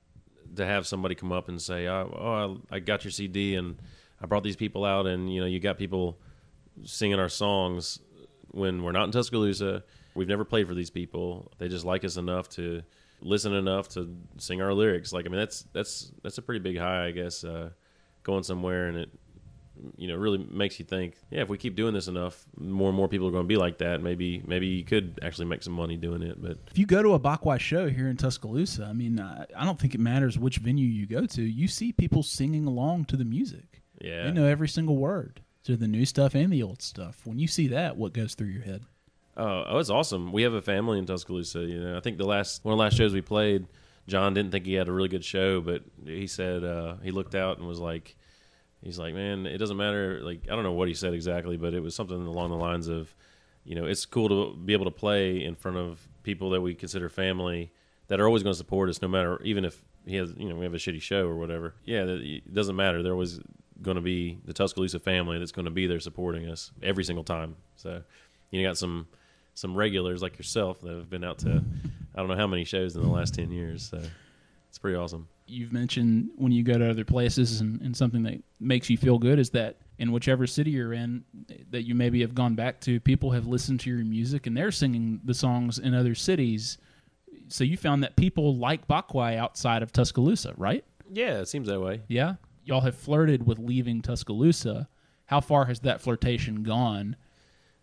to 0.56 0.64
have 0.64 0.86
somebody 0.86 1.14
come 1.14 1.32
up 1.32 1.48
and 1.48 1.60
say, 1.60 1.88
"Oh, 1.88 2.14
oh 2.16 2.60
I, 2.70 2.76
I 2.76 2.78
got 2.80 3.04
your 3.04 3.10
CD 3.10 3.56
and 3.56 3.76
I 4.20 4.26
brought 4.26 4.42
these 4.42 4.56
people 4.56 4.84
out, 4.84 5.06
and 5.06 5.32
you 5.32 5.40
know, 5.40 5.46
you 5.46 5.60
got 5.60 5.78
people 5.78 6.18
singing 6.84 7.18
our 7.18 7.28
songs 7.28 8.00
when 8.50 8.82
we're 8.82 8.92
not 8.92 9.04
in 9.04 9.12
Tuscaloosa. 9.12 9.84
We've 10.14 10.28
never 10.28 10.44
played 10.44 10.68
for 10.68 10.74
these 10.74 10.90
people. 10.90 11.52
They 11.58 11.68
just 11.68 11.84
like 11.84 12.04
us 12.04 12.16
enough 12.16 12.48
to 12.50 12.82
listen 13.20 13.52
enough 13.52 13.88
to 13.90 14.16
sing 14.38 14.62
our 14.62 14.72
lyrics. 14.72 15.12
Like, 15.12 15.26
I 15.26 15.28
mean, 15.28 15.38
that's 15.40 15.64
that's 15.72 16.12
that's 16.22 16.38
a 16.38 16.42
pretty 16.42 16.60
big 16.60 16.78
high, 16.78 17.06
I 17.06 17.10
guess. 17.10 17.44
Uh, 17.44 17.70
going 18.24 18.42
somewhere 18.42 18.88
and 18.88 18.96
it 18.96 19.10
you 19.96 20.08
know 20.08 20.16
really 20.16 20.38
makes 20.38 20.78
you 20.78 20.84
think 20.84 21.14
yeah 21.30 21.42
if 21.42 21.48
we 21.48 21.58
keep 21.58 21.74
doing 21.74 21.92
this 21.92 22.08
enough 22.08 22.44
more 22.56 22.88
and 22.88 22.96
more 22.96 23.08
people 23.08 23.28
are 23.28 23.32
going 23.32 23.44
to 23.44 23.48
be 23.48 23.56
like 23.56 23.78
that 23.78 24.00
maybe 24.00 24.42
maybe 24.46 24.66
you 24.66 24.84
could 24.84 25.18
actually 25.22 25.44
make 25.44 25.62
some 25.62 25.72
money 25.72 25.96
doing 25.96 26.22
it 26.22 26.40
but 26.40 26.58
If 26.70 26.78
you 26.78 26.86
go 26.86 27.02
to 27.02 27.14
a 27.14 27.20
Bakwai 27.20 27.58
show 27.58 27.88
here 27.88 28.08
in 28.08 28.16
Tuscaloosa, 28.16 28.84
I 28.84 28.92
mean, 28.92 29.20
I, 29.20 29.46
I 29.56 29.64
don't 29.64 29.78
think 29.78 29.94
it 29.94 30.00
matters 30.00 30.38
which 30.38 30.58
venue 30.58 30.86
you 30.86 31.06
go 31.06 31.26
to. 31.26 31.42
You 31.42 31.68
see 31.68 31.92
people 31.92 32.22
singing 32.22 32.66
along 32.66 33.06
to 33.06 33.16
the 33.16 33.24
music. 33.24 33.82
Yeah. 34.00 34.24
They 34.24 34.32
know 34.32 34.46
every 34.46 34.68
single 34.68 34.96
word 34.96 35.40
to 35.64 35.76
the 35.76 35.88
new 35.88 36.04
stuff 36.04 36.34
and 36.34 36.52
the 36.52 36.62
old 36.62 36.82
stuff. 36.82 37.20
When 37.24 37.38
you 37.38 37.46
see 37.46 37.68
that, 37.68 37.96
what 37.96 38.12
goes 38.12 38.34
through 38.34 38.48
your 38.48 38.62
head? 38.62 38.82
oh, 39.36 39.64
oh 39.66 39.78
it's 39.78 39.90
awesome. 39.90 40.32
We 40.32 40.42
have 40.42 40.54
a 40.54 40.62
family 40.62 40.98
in 40.98 41.06
tuscaloosa 41.06 41.60
you 41.60 41.80
know. 41.80 41.96
I 41.96 42.00
think 42.00 42.18
the 42.18 42.26
last 42.26 42.64
one 42.64 42.72
of 42.72 42.78
the 42.78 42.82
last 42.82 42.96
shows 42.96 43.12
we 43.12 43.22
played 43.22 43.66
john 44.06 44.34
didn't 44.34 44.52
think 44.52 44.66
he 44.66 44.74
had 44.74 44.86
a 44.86 44.92
really 44.92 45.08
good 45.08 45.24
show 45.24 45.62
but 45.62 45.82
he 46.04 46.26
said 46.26 46.62
uh, 46.62 46.96
he 47.02 47.10
looked 47.10 47.34
out 47.34 47.56
and 47.56 47.66
was 47.66 47.80
like 47.80 48.16
he's 48.82 48.98
like 48.98 49.14
man 49.14 49.46
it 49.46 49.56
doesn't 49.56 49.78
matter 49.78 50.20
like 50.22 50.42
i 50.44 50.54
don't 50.54 50.62
know 50.62 50.72
what 50.72 50.88
he 50.88 50.92
said 50.94 51.14
exactly 51.14 51.56
but 51.56 51.72
it 51.72 51.80
was 51.80 51.94
something 51.94 52.26
along 52.26 52.50
the 52.50 52.56
lines 52.56 52.86
of 52.86 53.14
you 53.64 53.74
know 53.74 53.86
it's 53.86 54.04
cool 54.04 54.28
to 54.28 54.56
be 54.58 54.74
able 54.74 54.84
to 54.84 54.90
play 54.90 55.42
in 55.42 55.54
front 55.54 55.78
of 55.78 56.06
people 56.22 56.50
that 56.50 56.60
we 56.60 56.74
consider 56.74 57.08
family 57.08 57.72
that 58.08 58.20
are 58.20 58.26
always 58.26 58.42
going 58.42 58.52
to 58.52 58.58
support 58.58 58.90
us 58.90 59.00
no 59.00 59.08
matter 59.08 59.40
even 59.42 59.64
if 59.64 59.82
he 60.06 60.16
has 60.16 60.34
you 60.36 60.48
know 60.48 60.56
we 60.56 60.64
have 60.64 60.74
a 60.74 60.78
shitty 60.78 61.00
show 61.00 61.26
or 61.26 61.36
whatever. 61.36 61.74
Yeah 61.84 62.04
it 62.04 62.52
doesn't 62.52 62.76
matter. 62.76 63.02
They're 63.02 63.12
always 63.12 63.40
going 63.82 63.96
to 63.96 64.00
be 64.00 64.38
the 64.44 64.52
tuscaloosa 64.52 64.98
family 64.98 65.38
that's 65.38 65.52
going 65.52 65.64
to 65.64 65.70
be 65.70 65.86
there 65.86 66.00
supporting 66.00 66.48
us 66.48 66.70
every 66.82 67.04
single 67.04 67.24
time. 67.24 67.56
So 67.76 68.02
you 68.50 68.62
got 68.62 68.78
some 68.78 69.08
some 69.54 69.76
regulars 69.76 70.22
like 70.22 70.36
yourself 70.36 70.80
that 70.80 70.90
have 70.90 71.08
been 71.08 71.22
out 71.22 71.38
to 71.38 71.62
i 72.16 72.18
don't 72.18 72.26
know 72.26 72.34
how 72.34 72.46
many 72.46 72.64
shows 72.64 72.96
in 72.96 73.02
the 73.02 73.08
last 73.08 73.34
10 73.34 73.52
years 73.52 73.88
so 73.88 74.00
it's 74.74 74.78
pretty 74.80 74.96
awesome. 74.96 75.28
You've 75.46 75.72
mentioned 75.72 76.30
when 76.34 76.50
you 76.50 76.64
go 76.64 76.76
to 76.76 76.90
other 76.90 77.04
places 77.04 77.60
and, 77.60 77.80
and 77.80 77.96
something 77.96 78.24
that 78.24 78.42
makes 78.58 78.90
you 78.90 78.96
feel 78.96 79.20
good 79.20 79.38
is 79.38 79.50
that 79.50 79.76
in 80.00 80.10
whichever 80.10 80.48
city 80.48 80.72
you're 80.72 80.92
in 80.92 81.22
that 81.70 81.82
you 81.82 81.94
maybe 81.94 82.20
have 82.22 82.34
gone 82.34 82.56
back 82.56 82.80
to 82.80 82.98
people 82.98 83.30
have 83.30 83.46
listened 83.46 83.78
to 83.78 83.90
your 83.90 84.04
music 84.04 84.48
and 84.48 84.56
they're 84.56 84.72
singing 84.72 85.20
the 85.22 85.32
songs 85.32 85.78
in 85.78 85.94
other 85.94 86.16
cities. 86.16 86.78
So 87.46 87.62
you 87.62 87.76
found 87.76 88.02
that 88.02 88.16
people 88.16 88.56
like 88.56 88.88
Bakwai 88.88 89.36
outside 89.36 89.84
of 89.84 89.92
Tuscaloosa 89.92 90.54
right? 90.56 90.84
Yeah 91.12 91.38
it 91.38 91.46
seems 91.46 91.68
that 91.68 91.80
way. 91.80 92.00
Yeah 92.08 92.34
y'all 92.64 92.80
have 92.80 92.96
flirted 92.96 93.46
with 93.46 93.58
leaving 93.58 94.02
Tuscaloosa 94.02 94.88
how 95.26 95.40
far 95.40 95.64
has 95.66 95.80
that 95.80 96.00
flirtation 96.00 96.62
gone 96.62 97.16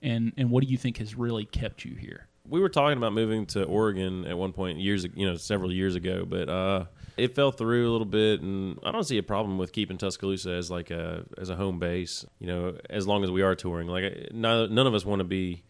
and 0.01 0.33
and 0.37 0.49
what 0.49 0.63
do 0.63 0.69
you 0.69 0.77
think 0.77 0.97
has 0.97 1.15
really 1.15 1.45
kept 1.45 1.85
you 1.85 1.95
here 1.95 2.27
we 2.47 2.59
were 2.59 2.69
talking 2.69 2.97
about 2.97 3.13
moving 3.13 3.45
to 3.47 3.63
Oregon 3.63 4.25
at 4.25 4.37
one 4.37 4.51
point 4.51 4.79
years, 4.79 5.05
you 5.15 5.25
know, 5.25 5.35
several 5.35 5.71
years 5.71 5.95
ago, 5.95 6.25
but 6.27 6.49
uh, 6.49 6.85
it 7.17 7.35
fell 7.35 7.51
through 7.51 7.89
a 7.89 7.91
little 7.91 8.05
bit, 8.05 8.41
and 8.41 8.79
I 8.83 8.91
don't 8.91 9.03
see 9.03 9.17
a 9.17 9.23
problem 9.23 9.57
with 9.57 9.71
keeping 9.71 9.97
Tuscaloosa 9.97 10.51
as 10.51 10.71
like 10.71 10.91
a 10.91 11.25
as 11.37 11.49
a 11.49 11.55
home 11.55 11.79
base. 11.79 12.25
You 12.39 12.47
know, 12.47 12.77
as 12.89 13.07
long 13.07 13.23
as 13.23 13.31
we 13.31 13.41
are 13.41 13.55
touring, 13.55 13.87
like 13.87 14.29
none, 14.33 14.77
of 14.77 14.93
us 14.93 15.05
want 15.05 15.19
to 15.19 15.23
be 15.23 15.63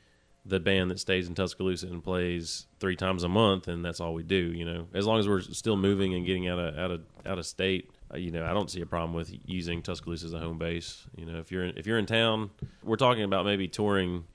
the 0.45 0.59
band 0.59 0.89
that 0.89 0.99
stays 0.99 1.27
in 1.27 1.35
Tuscaloosa 1.35 1.87
and 1.87 2.03
plays 2.03 2.65
three 2.79 2.95
times 2.95 3.23
a 3.23 3.29
month, 3.29 3.67
and 3.67 3.83
that's 3.85 3.99
all 3.99 4.13
we 4.13 4.23
do. 4.23 4.35
You 4.35 4.65
know, 4.65 4.87
as 4.93 5.05
long 5.05 5.19
as 5.19 5.27
we're 5.27 5.41
still 5.41 5.77
moving 5.77 6.15
and 6.15 6.25
getting 6.25 6.47
out 6.47 6.57
of 6.57 6.77
out 6.77 6.91
of 6.91 7.01
out 7.25 7.37
of 7.37 7.45
state. 7.45 7.91
Uh, 8.13 8.17
You 8.17 8.31
know, 8.31 8.45
I 8.45 8.53
don't 8.53 8.69
see 8.69 8.81
a 8.81 8.85
problem 8.85 9.13
with 9.13 9.31
using 9.45 9.81
Tuscaloosa 9.81 10.25
as 10.27 10.33
a 10.33 10.39
home 10.39 10.57
base. 10.57 11.05
You 11.15 11.25
know, 11.25 11.39
if 11.39 11.51
you're 11.51 11.63
in, 11.65 11.77
if 11.77 11.85
you're 11.87 11.97
in 11.99 12.05
town, 12.05 12.49
we're 12.83 12.95
talking 12.97 13.23
about 13.23 13.45
maybe 13.45 13.67
touring 13.67 14.25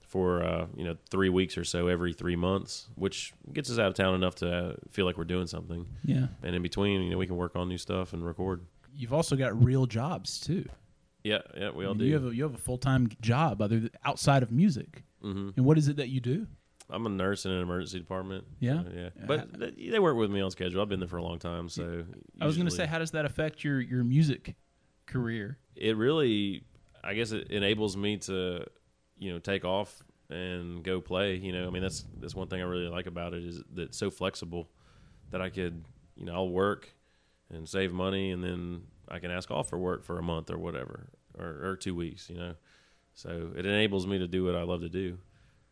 for 0.00 0.42
uh, 0.42 0.66
you 0.74 0.84
know 0.84 0.96
three 1.10 1.28
weeks 1.28 1.58
or 1.58 1.64
so 1.64 1.86
every 1.88 2.12
three 2.14 2.36
months, 2.36 2.88
which 2.94 3.32
gets 3.52 3.70
us 3.70 3.78
out 3.78 3.88
of 3.88 3.94
town 3.94 4.14
enough 4.14 4.36
to 4.36 4.50
uh, 4.50 4.72
feel 4.90 5.04
like 5.04 5.18
we're 5.18 5.24
doing 5.24 5.46
something. 5.46 5.86
yeah 6.04 6.28
And 6.42 6.54
in 6.56 6.62
between, 6.62 7.02
you 7.02 7.10
know, 7.10 7.18
we 7.18 7.26
can 7.26 7.36
work 7.36 7.56
on 7.56 7.68
new 7.68 7.78
stuff 7.78 8.12
and 8.14 8.24
record. 8.24 8.62
you've 8.94 9.12
also 9.12 9.36
got 9.36 9.52
real 9.62 9.84
jobs 9.86 10.40
too 10.40 10.64
Yeah, 11.24 11.38
yeah, 11.56 11.70
we 11.70 11.84
all 11.84 11.90
And 11.92 12.00
do. 12.00 12.06
You 12.06 12.14
have 12.14 12.26
a, 12.26 12.34
you 12.34 12.42
have 12.44 12.54
a 12.54 12.58
full 12.58 12.78
time 12.78 13.10
job 13.20 13.60
other 13.60 13.80
th- 13.80 13.92
outside 14.04 14.42
of 14.42 14.50
music. 14.50 15.04
hmm 15.20 15.50
And 15.56 15.66
what 15.66 15.76
is 15.76 15.88
it 15.88 15.96
that 15.96 16.08
you 16.08 16.20
do? 16.20 16.46
I'm 16.90 17.04
a 17.06 17.10
nurse 17.10 17.44
in 17.44 17.52
an 17.52 17.60
emergency 17.60 17.98
department. 17.98 18.44
Yeah? 18.60 18.82
So, 18.82 18.88
yeah. 18.94 19.08
But 19.26 19.58
th- 19.58 19.92
they 19.92 19.98
work 19.98 20.16
with 20.16 20.30
me 20.30 20.40
on 20.40 20.50
schedule. 20.50 20.80
I've 20.80 20.88
been 20.88 21.00
there 21.00 21.08
for 21.08 21.18
a 21.18 21.22
long 21.22 21.38
time, 21.38 21.68
so 21.68 22.04
I 22.40 22.46
was 22.46 22.56
going 22.56 22.68
to 22.68 22.74
say, 22.74 22.86
how 22.86 22.98
does 22.98 23.10
that 23.10 23.24
affect 23.24 23.62
your 23.62 23.80
your 23.80 24.04
music 24.04 24.54
career? 25.06 25.58
it 25.76 25.96
really 25.96 26.64
i 27.04 27.14
guess 27.14 27.30
it 27.30 27.48
enables 27.52 27.96
me 27.96 28.16
to 28.16 28.64
you 29.16 29.32
know 29.32 29.38
take 29.38 29.64
off 29.64 30.02
and 30.28 30.82
go 30.82 31.00
play 31.00 31.36
you 31.36 31.52
know 31.52 31.68
i 31.68 31.70
mean 31.70 31.80
that's 31.82 32.04
that's 32.20 32.34
one 32.34 32.48
thing 32.48 32.60
i 32.60 32.64
really 32.64 32.88
like 32.88 33.06
about 33.06 33.32
it 33.32 33.44
is 33.44 33.62
that 33.72 33.82
it's 33.82 33.96
so 33.96 34.10
flexible 34.10 34.68
that 35.30 35.40
i 35.40 35.48
could 35.48 35.84
you 36.16 36.26
know 36.26 36.34
i'll 36.34 36.48
work 36.50 36.90
and 37.50 37.68
save 37.68 37.92
money 37.92 38.32
and 38.32 38.42
then 38.42 38.82
i 39.08 39.20
can 39.20 39.30
ask 39.30 39.52
off 39.52 39.68
for 39.68 39.78
work 39.78 40.02
for 40.02 40.18
a 40.18 40.22
month 40.22 40.50
or 40.50 40.58
whatever 40.58 41.08
or, 41.38 41.70
or 41.70 41.76
two 41.76 41.94
weeks 41.94 42.28
you 42.28 42.36
know 42.36 42.54
so 43.14 43.50
it 43.56 43.64
enables 43.64 44.04
me 44.04 44.18
to 44.18 44.26
do 44.26 44.44
what 44.44 44.56
i 44.56 44.62
love 44.62 44.80
to 44.80 44.88
do 44.88 45.16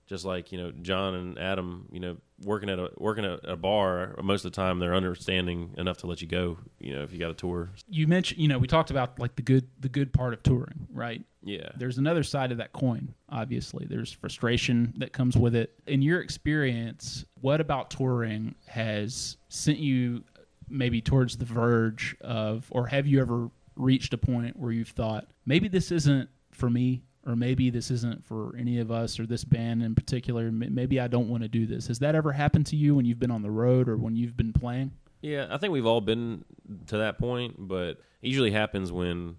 just 0.06 0.24
like 0.24 0.52
you 0.52 0.58
know 0.58 0.70
John 0.70 1.14
and 1.14 1.38
Adam, 1.38 1.88
you 1.90 2.00
know, 2.00 2.16
working 2.42 2.68
at 2.70 2.78
a 2.78 2.90
working 2.96 3.24
at 3.24 3.40
a 3.44 3.56
bar. 3.56 4.14
Most 4.22 4.44
of 4.44 4.52
the 4.52 4.56
time, 4.56 4.78
they're 4.78 4.94
understanding 4.94 5.74
enough 5.76 5.98
to 5.98 6.06
let 6.06 6.20
you 6.22 6.28
go. 6.28 6.58
You 6.78 6.94
know, 6.94 7.02
if 7.02 7.12
you 7.12 7.18
got 7.18 7.30
a 7.30 7.34
tour, 7.34 7.70
You 7.88 8.06
mentioned, 8.06 8.40
you 8.40 8.48
know, 8.48 8.58
we 8.58 8.66
talked 8.66 8.90
about 8.90 9.18
like 9.18 9.36
the 9.36 9.42
good 9.42 9.68
the 9.80 9.88
good 9.88 10.12
part 10.12 10.32
of 10.32 10.42
touring, 10.42 10.86
right? 10.92 11.22
yeah, 11.42 11.68
There's 11.76 11.98
another 11.98 12.22
side 12.24 12.50
of 12.50 12.58
that 12.58 12.72
coin, 12.72 13.14
obviously. 13.28 13.86
There's 13.88 14.10
frustration 14.10 14.92
that 14.96 15.12
comes 15.12 15.36
with 15.36 15.54
it. 15.54 15.74
In 15.86 16.02
your 16.02 16.20
experience, 16.20 17.24
what 17.40 17.60
about 17.60 17.90
touring 17.90 18.54
has 18.66 19.36
sent 19.48 19.78
you 19.78 20.24
maybe 20.68 21.00
towards 21.00 21.36
the 21.36 21.44
verge 21.44 22.16
of, 22.20 22.66
or 22.70 22.86
have 22.88 23.06
you 23.06 23.20
ever 23.20 23.48
reached 23.76 24.12
a 24.12 24.18
point 24.18 24.56
where 24.56 24.72
you've 24.72 24.88
thought, 24.88 25.28
maybe 25.44 25.68
this 25.68 25.92
isn't 25.92 26.28
for 26.50 26.68
me, 26.68 27.02
or 27.26 27.34
maybe 27.34 27.70
this 27.70 27.90
isn't 27.90 28.24
for 28.24 28.54
any 28.56 28.78
of 28.78 28.90
us, 28.90 29.18
or 29.18 29.26
this 29.26 29.44
band 29.44 29.82
in 29.82 29.94
particular? 29.94 30.50
Maybe 30.52 31.00
I 31.00 31.08
don't 31.08 31.28
want 31.28 31.42
to 31.42 31.48
do 31.48 31.66
this. 31.66 31.88
Has 31.88 31.98
that 31.98 32.14
ever 32.14 32.32
happened 32.32 32.66
to 32.66 32.76
you 32.76 32.94
when 32.94 33.04
you've 33.04 33.18
been 33.18 33.30
on 33.30 33.42
the 33.42 33.50
road 33.50 33.88
or 33.88 33.96
when 33.96 34.14
you've 34.16 34.36
been 34.36 34.52
playing? 34.52 34.92
Yeah, 35.22 35.48
I 35.50 35.58
think 35.58 35.72
we've 35.72 35.86
all 35.86 36.00
been 36.00 36.44
to 36.86 36.98
that 36.98 37.18
point, 37.18 37.54
but 37.58 38.00
it 38.22 38.28
usually 38.28 38.52
happens 38.52 38.92
when 38.92 39.36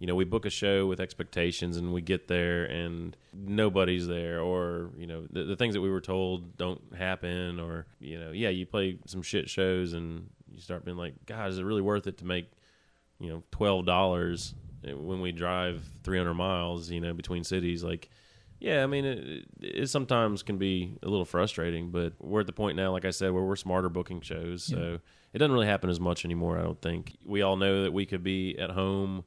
you 0.00 0.06
know 0.06 0.14
we 0.14 0.24
book 0.24 0.46
a 0.46 0.50
show 0.50 0.86
with 0.86 1.00
expectations 1.00 1.76
and 1.76 1.92
we 1.92 2.00
get 2.00 2.28
there 2.28 2.64
and 2.64 3.16
nobody's 3.32 4.06
there, 4.08 4.40
or 4.40 4.90
you 4.96 5.06
know 5.06 5.26
the, 5.30 5.44
the 5.44 5.56
things 5.56 5.74
that 5.74 5.80
we 5.80 5.90
were 5.90 6.00
told 6.00 6.56
don't 6.56 6.80
happen, 6.96 7.60
or 7.60 7.86
you 8.00 8.18
know 8.18 8.32
yeah 8.32 8.48
you 8.48 8.66
play 8.66 8.98
some 9.06 9.22
shit 9.22 9.48
shows 9.48 9.92
and 9.92 10.28
you 10.52 10.60
start 10.60 10.84
being 10.84 10.96
like, 10.96 11.14
God, 11.26 11.50
is 11.50 11.58
it 11.58 11.64
really 11.64 11.82
worth 11.82 12.06
it 12.08 12.18
to 12.18 12.24
make 12.24 12.50
you 13.20 13.30
know 13.30 13.42
twelve 13.52 13.86
dollars 13.86 14.54
when 14.82 15.20
we 15.20 15.32
drive 15.32 15.82
three 16.02 16.18
hundred 16.18 16.34
miles, 16.34 16.90
you 16.90 17.00
know 17.00 17.14
between 17.14 17.44
cities 17.44 17.82
like. 17.84 18.10
Yeah, 18.60 18.82
I 18.82 18.88
mean, 18.88 19.04
it, 19.04 19.44
it 19.60 19.88
sometimes 19.88 20.42
can 20.42 20.58
be 20.58 20.98
a 21.04 21.08
little 21.08 21.24
frustrating, 21.24 21.92
but 21.92 22.14
we're 22.18 22.40
at 22.40 22.48
the 22.48 22.52
point 22.52 22.76
now, 22.76 22.90
like 22.90 23.04
I 23.04 23.10
said, 23.10 23.30
where 23.30 23.44
we're 23.44 23.54
smarter 23.54 23.88
booking 23.88 24.20
shows. 24.20 24.64
So 24.64 24.98
it 25.32 25.38
doesn't 25.38 25.52
really 25.52 25.68
happen 25.68 25.88
as 25.88 26.00
much 26.00 26.24
anymore, 26.24 26.58
I 26.58 26.62
don't 26.62 26.82
think. 26.82 27.16
We 27.24 27.42
all 27.42 27.54
know 27.54 27.84
that 27.84 27.92
we 27.92 28.04
could 28.04 28.24
be 28.24 28.58
at 28.58 28.70
home 28.70 29.22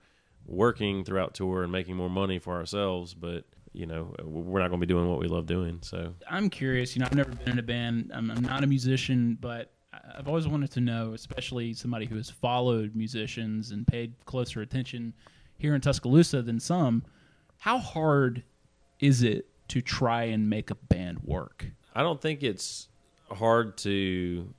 working 0.46 1.06
throughout 1.06 1.34
tour 1.34 1.64
and 1.64 1.72
making 1.72 1.96
more 1.96 2.10
money 2.10 2.40
for 2.40 2.58
ourselves, 2.58 3.14
but, 3.14 3.46
you 3.72 3.86
know, 3.86 4.14
we're 4.22 4.60
not 4.60 4.68
going 4.68 4.82
to 4.82 4.86
be 4.86 4.94
doing 4.94 5.10
what 5.10 5.20
we 5.20 5.30
love 5.30 5.46
doing. 5.46 5.80
So, 5.82 6.14
I'm 6.30 6.50
curious. 6.50 6.94
You 6.94 7.00
know, 7.00 7.06
I've 7.06 7.16
never 7.16 7.32
been 7.32 7.54
in 7.54 7.60
a 7.60 7.64
band. 7.64 8.12
I'm, 8.14 8.30
I'm 8.32 8.42
not 8.42 8.66
a 8.66 8.68
musician, 8.68 9.38
but 9.40 9.72
I've 9.94 10.28
always 10.28 10.46
wanted 10.46 10.72
to 10.72 10.82
know, 10.82 11.14
especially 11.14 11.74
somebody 11.74 12.06
who 12.06 12.18
has 12.18 12.30
followed 12.30 12.98
musicians 12.98 13.72
and 13.72 13.88
paid 13.88 14.14
closer 14.26 14.60
attention 14.60 15.14
here 15.62 15.76
in 15.76 15.82
Tuscaloosa 15.82 16.42
than 16.42 16.60
some. 16.60 17.04
How 17.60 17.78
hard 17.78 18.44
is 19.00 19.24
it 19.24 19.48
to 19.70 19.82
try 19.82 20.24
and 20.24 20.50
make 20.50 20.72
a 20.72 20.76
band 20.76 21.20
work? 21.24 21.68
I 21.94 22.02
don't 22.02 22.20
think 22.20 22.44
it's 22.44 22.90
hard 23.30 23.78
to 23.78 24.54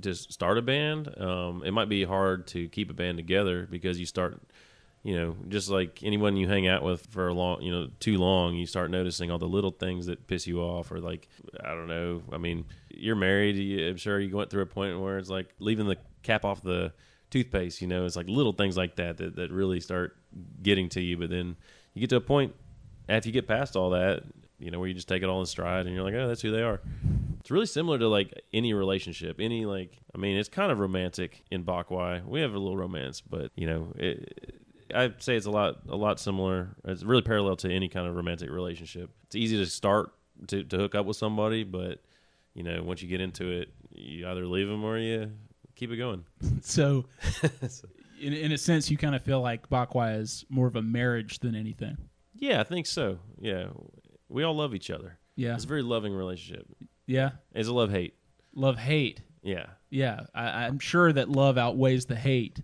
just 0.00 0.32
start 0.32 0.58
a 0.58 0.62
band. 0.62 1.14
Um, 1.18 1.62
it 1.64 1.70
might 1.70 1.88
be 1.88 2.04
hard 2.04 2.46
to 2.48 2.68
keep 2.68 2.90
a 2.90 2.94
band 2.94 3.18
together 3.18 3.68
because 3.70 4.00
you 4.00 4.06
start, 4.06 4.42
you 5.04 5.14
know, 5.14 5.36
just 5.48 5.70
like 5.70 6.02
anyone 6.02 6.36
you 6.36 6.48
hang 6.48 6.66
out 6.66 6.82
with 6.82 7.06
for 7.06 7.28
a 7.28 7.32
long, 7.32 7.62
you 7.62 7.70
know, 7.70 7.88
too 8.00 8.18
long, 8.18 8.56
you 8.56 8.66
start 8.66 8.90
noticing 8.90 9.30
all 9.30 9.38
the 9.38 9.48
little 9.48 9.70
things 9.70 10.06
that 10.06 10.26
piss 10.26 10.46
you 10.46 10.60
off, 10.60 10.90
or 10.90 10.98
like, 10.98 11.28
I 11.62 11.68
don't 11.68 11.88
know. 11.88 12.22
I 12.32 12.38
mean, 12.38 12.64
you're 12.90 13.16
married. 13.16 13.88
I'm 13.88 13.96
sure 13.96 14.18
you 14.18 14.36
went 14.36 14.50
through 14.50 14.62
a 14.62 14.66
point 14.66 14.98
where 15.00 15.18
it's 15.18 15.30
like 15.30 15.54
leaving 15.60 15.86
the 15.86 15.96
cap 16.22 16.44
off 16.44 16.62
the 16.62 16.92
toothpaste. 17.30 17.80
You 17.80 17.86
know, 17.86 18.04
it's 18.04 18.16
like 18.16 18.28
little 18.28 18.52
things 18.52 18.76
like 18.76 18.96
that 18.96 19.18
that, 19.18 19.36
that 19.36 19.52
really 19.52 19.80
start 19.80 20.16
getting 20.62 20.88
to 20.90 21.00
you. 21.00 21.16
But 21.16 21.30
then 21.30 21.56
you 21.94 22.00
get 22.00 22.10
to 22.10 22.16
a 22.16 22.20
point 22.20 22.54
after 23.08 23.28
you 23.28 23.32
get 23.32 23.48
past 23.48 23.76
all 23.76 23.90
that, 23.90 24.22
you 24.58 24.70
know, 24.70 24.78
where 24.78 24.88
you 24.88 24.94
just 24.94 25.08
take 25.08 25.22
it 25.22 25.28
all 25.28 25.40
in 25.40 25.46
stride 25.46 25.86
and 25.86 25.94
you're 25.94 26.04
like, 26.04 26.14
oh, 26.14 26.28
that's 26.28 26.42
who 26.42 26.50
they 26.50 26.62
are. 26.62 26.80
It's 27.40 27.50
really 27.50 27.66
similar 27.66 27.98
to 27.98 28.08
like 28.08 28.42
any 28.52 28.74
relationship, 28.74 29.40
any 29.40 29.64
like, 29.64 29.96
I 30.14 30.18
mean, 30.18 30.36
it's 30.36 30.48
kind 30.48 30.70
of 30.70 30.78
romantic 30.78 31.44
in 31.50 31.64
Bakwai. 31.64 32.24
We 32.24 32.40
have 32.40 32.54
a 32.54 32.58
little 32.58 32.76
romance, 32.76 33.20
but 33.20 33.50
you 33.56 33.66
know, 33.66 33.92
it, 33.96 34.54
I'd 34.94 35.22
say 35.22 35.36
it's 35.36 35.46
a 35.46 35.50
lot, 35.50 35.80
a 35.88 35.96
lot 35.96 36.20
similar. 36.20 36.76
It's 36.84 37.02
really 37.02 37.22
parallel 37.22 37.56
to 37.56 37.72
any 37.72 37.88
kind 37.88 38.06
of 38.06 38.14
romantic 38.14 38.50
relationship. 38.50 39.10
It's 39.24 39.36
easy 39.36 39.56
to 39.56 39.66
start 39.66 40.12
to, 40.48 40.62
to 40.64 40.76
hook 40.76 40.94
up 40.94 41.06
with 41.06 41.16
somebody, 41.16 41.64
but 41.64 42.00
you 42.54 42.62
know, 42.62 42.82
once 42.82 43.00
you 43.02 43.08
get 43.08 43.20
into 43.20 43.50
it, 43.50 43.70
you 43.90 44.28
either 44.28 44.46
leave 44.46 44.68
them 44.68 44.84
or 44.84 44.98
you 44.98 45.30
keep 45.74 45.90
it 45.90 45.96
going. 45.96 46.24
So, 46.62 47.06
in, 48.20 48.32
in 48.32 48.52
a 48.52 48.58
sense, 48.58 48.90
you 48.90 48.96
kind 48.96 49.14
of 49.14 49.22
feel 49.22 49.40
like 49.40 49.68
Bakwai 49.68 50.20
is 50.20 50.44
more 50.48 50.66
of 50.66 50.76
a 50.76 50.82
marriage 50.82 51.38
than 51.40 51.54
anything. 51.54 51.96
Yeah, 52.34 52.60
I 52.60 52.64
think 52.64 52.86
so. 52.86 53.18
Yeah, 53.40 53.66
we 54.28 54.42
all 54.44 54.54
love 54.54 54.74
each 54.74 54.90
other. 54.90 55.18
Yeah. 55.36 55.54
It's 55.54 55.64
a 55.64 55.68
very 55.68 55.82
loving 55.82 56.12
relationship. 56.14 56.66
Yeah. 57.06 57.30
It's 57.54 57.68
a 57.68 57.72
love 57.72 57.90
hate. 57.90 58.14
Love, 58.54 58.78
hate. 58.78 59.22
Yeah, 59.42 59.66
Yeah. 59.88 60.20
I, 60.34 60.64
I'm 60.66 60.78
sure 60.78 61.12
that 61.12 61.28
love 61.30 61.56
outweighs 61.56 62.04
the 62.06 62.16
hate, 62.16 62.60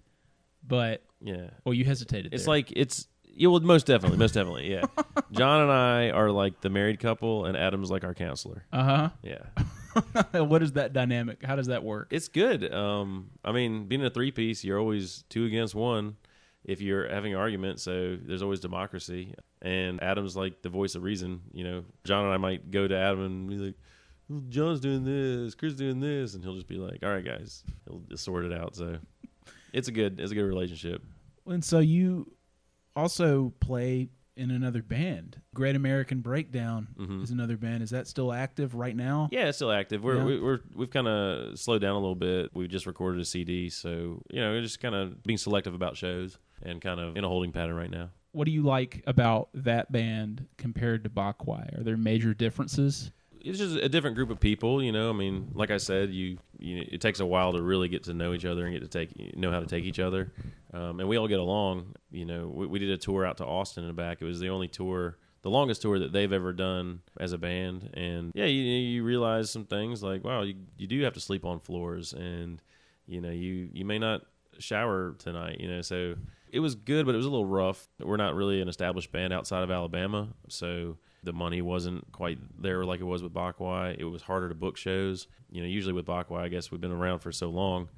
but, 0.66 1.02
yeah. 1.20 1.48
well, 1.64 1.72
you 1.72 1.84
hesitated. 1.84 2.34
It's 2.34 2.44
there. 2.44 2.54
like 2.54 2.72
it's 2.76 3.09
yeah, 3.24 3.48
well, 3.48 3.61
most 3.61 3.86
definitely, 3.86 4.18
most 4.18 4.32
definitely, 4.32 4.70
yeah. 4.70 4.84
John 5.32 5.62
and 5.62 5.70
I 5.70 6.11
are 6.11 6.30
like 6.30 6.61
the 6.62 6.70
married 6.70 7.00
couple, 7.00 7.44
and 7.46 7.57
Adam's 7.57 7.90
like 7.90 8.04
our 8.04 8.14
counselor. 8.14 8.64
uh 8.72 8.82
huh. 8.84 9.09
Yeah. 9.22 9.62
what 10.32 10.62
is 10.62 10.72
that 10.72 10.92
dynamic? 10.92 11.44
How 11.44 11.57
does 11.57 11.68
that 11.68 11.82
work? 11.82 12.09
it's 12.11 12.28
good. 12.28 12.72
Um, 12.72 13.30
I 13.44 13.53
mean, 13.53 13.86
being 13.86 14.05
a 14.05 14.11
three 14.11 14.30
piece, 14.30 14.64
you're 14.64 14.78
always 14.78 15.24
two 15.28 15.44
against 15.44 15.74
one. 15.74 16.16
If 16.64 16.80
you're 16.80 17.09
having 17.09 17.32
an 17.32 17.38
argument, 17.38 17.78
so 17.80 18.16
there's 18.20 18.42
always 18.42 18.61
democracy. 18.61 19.34
And 19.62 20.03
Adam's 20.03 20.36
like 20.36 20.62
the 20.62 20.68
voice 20.68 20.97
of 20.97 21.03
reason. 21.05 21.42
You 21.53 21.64
know, 21.64 21.84
John 22.05 22.24
and 22.24 22.34
I 22.34 22.38
might 22.38 22.70
go 22.70 22.88
to 22.88 22.97
Adam 22.97 23.24
and 23.24 23.49
be 23.49 23.57
like, 23.57 23.74
well, 24.28 24.42
"John's 24.49 24.80
doing 24.80 25.05
this, 25.05 25.55
Chris 25.55 25.74
doing 25.74 26.01
this," 26.01 26.34
and 26.34 26.42
he'll 26.42 26.57
just 26.57 26.66
be 26.66 26.76
like, 26.76 27.05
"All 27.05 27.11
right, 27.11 27.24
guys," 27.24 27.62
he'll 27.88 28.01
just 28.11 28.24
sort 28.24 28.44
it 28.44 28.53
out. 28.53 28.74
So 28.74 28.99
it's 29.72 29.86
a 29.86 29.92
good, 29.92 30.18
it's 30.18 30.32
a 30.32 30.34
good 30.34 30.44
relationship. 30.44 31.05
And 31.47 31.64
so 31.64 31.78
you 31.78 32.32
also 32.97 33.53
play 33.61 34.09
in 34.37 34.51
another 34.51 34.82
band. 34.82 35.41
Great 35.55 35.74
American 35.76 36.20
Breakdown 36.20 36.89
Mhm. 36.99 37.22
is 37.22 37.30
another 37.30 37.57
band. 37.57 37.82
Is 37.82 37.91
that 37.91 38.07
still 38.07 38.32
active 38.32 38.74
right 38.74 38.95
now? 38.95 39.28
Yeah, 39.32 39.49
it's 39.49 39.59
still 39.59 39.72
active. 39.72 40.03
We're 40.05 40.16
Yeah. 40.18 40.24
we, 40.24 40.41
we're 40.41 40.61
we've 40.74 40.91
kind 40.91 41.09
of 41.09 41.59
slowed 41.59 41.80
down 41.82 41.93
a 41.93 41.99
little 41.99 42.14
bit. 42.14 42.51
We've 42.55 42.68
just 42.68 42.87
recorded 42.87 43.20
a 43.20 43.24
CD, 43.24 43.70
so 43.70 44.22
you 44.30 44.41
know, 44.41 44.51
we're 44.51 44.62
just 44.62 44.80
kind 44.80 44.95
of 44.95 45.22
being 45.22 45.39
selective 45.39 45.74
about 45.74 45.97
shows 45.97 46.39
and 46.62 46.80
kind 46.80 47.01
of 47.01 47.16
in 47.16 47.24
a 47.24 47.28
holding 47.28 47.53
pattern 47.53 47.74
right 47.76 47.91
now. 47.91 48.11
What 48.32 48.45
do 48.45 48.51
you 48.51 48.62
like 48.62 49.03
about 49.07 49.49
that 49.55 49.91
band 49.91 50.47
compared 50.59 51.05
to 51.05 51.11
Bakwai? 51.11 51.78
Are 51.78 51.82
there 51.82 51.97
major 51.97 52.34
differences? 52.34 53.11
It's 53.47 53.59
just 53.59 53.76
a 53.76 53.88
different 53.88 54.16
group 54.16 54.30
of 54.30 54.40
people, 54.40 54.82
you 54.82 54.92
know. 54.92 55.09
I 55.09 55.12
mean, 55.12 55.53
like 55.55 55.70
I 55.70 55.76
said, 55.76 56.11
you, 56.11 56.38
you 56.59 56.84
it 56.90 57.01
takes 57.01 57.20
a 57.20 57.26
while 57.26 57.53
to 57.53 57.62
really 57.62 57.88
get 57.88 58.05
to 58.05 58.14
know 58.14 58.34
each 58.34 58.44
other 58.44 58.64
and 58.64 58.74
get 58.74 58.82
to 58.82 58.88
take 58.88 59.36
know 59.36 59.51
how 59.51 59.61
to 59.61 59.66
take 59.66 59.84
each 59.84 60.01
other, 60.01 60.32
um, 60.72 61.01
and 61.01 61.09
we 61.09 61.16
all 61.16 61.28
get 61.28 61.38
along. 61.38 61.94
You 62.11 62.24
know, 62.24 62.49
we, 62.49 62.66
we 62.66 62.78
did 62.78 62.90
a 62.90 62.97
tour 62.97 63.24
out 63.24 63.36
to 63.38 63.47
Austin 63.47 63.84
and 63.84 63.97
back. 63.97 64.20
It 64.20 64.24
was 64.24 64.40
the 64.40 64.49
only 64.49 64.68
tour, 64.68 65.16
the 65.42 65.51
longest 65.51 65.82
tour 65.82 65.99
that 66.01 66.12
they've 66.12 66.32
ever 66.32 66.53
done 66.53 67.01
as 67.20 67.32
a 67.32 67.38
band, 67.38 67.90
and 67.94 68.32
yeah, 68.34 68.47
you 68.47 68.62
you 68.62 69.05
realize 69.05 69.51
some 69.51 69.64
things 69.64 70.03
like 70.03 70.24
wow, 70.24 70.42
you 70.42 70.57
you 70.76 70.86
do 70.86 71.01
have 71.03 71.14
to 71.14 71.20
sleep 71.20 71.44
on 71.44 71.61
floors, 71.61 72.12
and 72.12 72.61
you 73.07 73.20
know 73.20 73.30
you 73.30 73.68
you 73.72 73.84
may 73.84 73.99
not 73.99 74.22
shower 74.59 75.14
tonight, 75.18 75.61
you 75.61 75.68
know, 75.68 75.82
so 75.82 76.14
it 76.51 76.61
was 76.61 76.74
good, 76.74 77.07
but 77.07 77.14
it 77.14 77.18
was 77.18 77.26
a 77.26 77.30
little 77.30 77.47
rough. 77.47 77.88
We're 77.99 78.16
not 78.16 78.34
really 78.34 78.61
an 78.61 78.68
established 78.68 79.12
band 79.12 79.32
outside 79.32 79.62
of 79.62 79.70
Alabama, 79.70 80.28
so 80.49 80.97
the 81.23 81.33
money 81.33 81.61
wasn't 81.62 82.11
quite 82.12 82.39
there 82.61 82.85
like 82.85 83.01
it 83.01 83.05
was 83.05 83.23
with 83.23 83.33
Bakwai. 83.35 83.97
It 83.99 84.05
was 84.05 84.23
harder 84.23 84.49
to 84.49 84.55
book 84.55 84.77
shows. 84.77 85.27
You 85.51 85.61
know, 85.62 85.67
usually 85.69 85.93
with 85.93 86.07
Bakwai, 86.07 86.41
I 86.43 86.49
guess 86.49 86.71
we've 86.71 86.81
been 86.81 86.93
around 86.93 87.21
for 87.21 87.33
so 87.33 87.49
long 87.49 87.89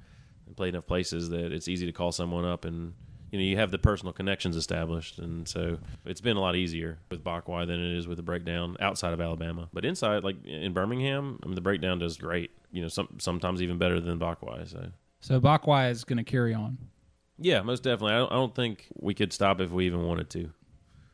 and 0.47 0.55
played 0.55 0.69
enough 0.75 0.87
places 0.87 1.29
that 1.29 1.51
it's 1.51 1.67
easy 1.67 1.85
to 1.85 1.91
call 1.91 2.11
someone 2.11 2.45
up 2.45 2.65
and 2.65 2.93
you 3.31 3.37
know 3.37 3.45
you 3.45 3.57
have 3.57 3.69
the 3.69 3.77
personal 3.77 4.11
connections 4.11 4.55
established, 4.55 5.19
and 5.19 5.47
so 5.47 5.77
it's 6.05 6.21
been 6.21 6.35
a 6.35 6.39
lot 6.41 6.55
easier 6.55 6.97
with 7.11 7.23
Bakwai 7.23 7.67
than 7.67 7.79
it 7.79 7.95
is 7.95 8.07
with 8.07 8.17
the 8.17 8.23
breakdown 8.23 8.75
outside 8.79 9.13
of 9.13 9.21
Alabama. 9.21 9.69
But 9.71 9.85
inside, 9.85 10.23
like 10.23 10.43
in 10.45 10.73
Birmingham, 10.73 11.39
I 11.43 11.45
mean, 11.45 11.53
the 11.53 11.61
breakdown 11.61 11.99
does 11.99 12.17
great. 12.17 12.49
You 12.71 12.81
know, 12.81 12.87
some 12.87 13.07
sometimes 13.19 13.61
even 13.61 13.77
better 13.77 13.99
than 13.99 14.17
Bakwai. 14.17 14.67
So 14.67 14.87
So 15.19 15.39
Bakwai 15.39 15.91
is 15.91 16.03
going 16.03 16.17
to 16.17 16.23
carry 16.23 16.55
on. 16.55 16.79
Yeah, 17.37 17.61
most 17.61 17.83
definitely. 17.83 18.15
I 18.15 18.17
don't, 18.17 18.31
I 18.31 18.35
don't 18.35 18.55
think 18.55 18.87
we 18.95 19.13
could 19.13 19.31
stop 19.31 19.61
if 19.61 19.69
we 19.69 19.85
even 19.85 20.01
wanted 20.07 20.31
to. 20.31 20.49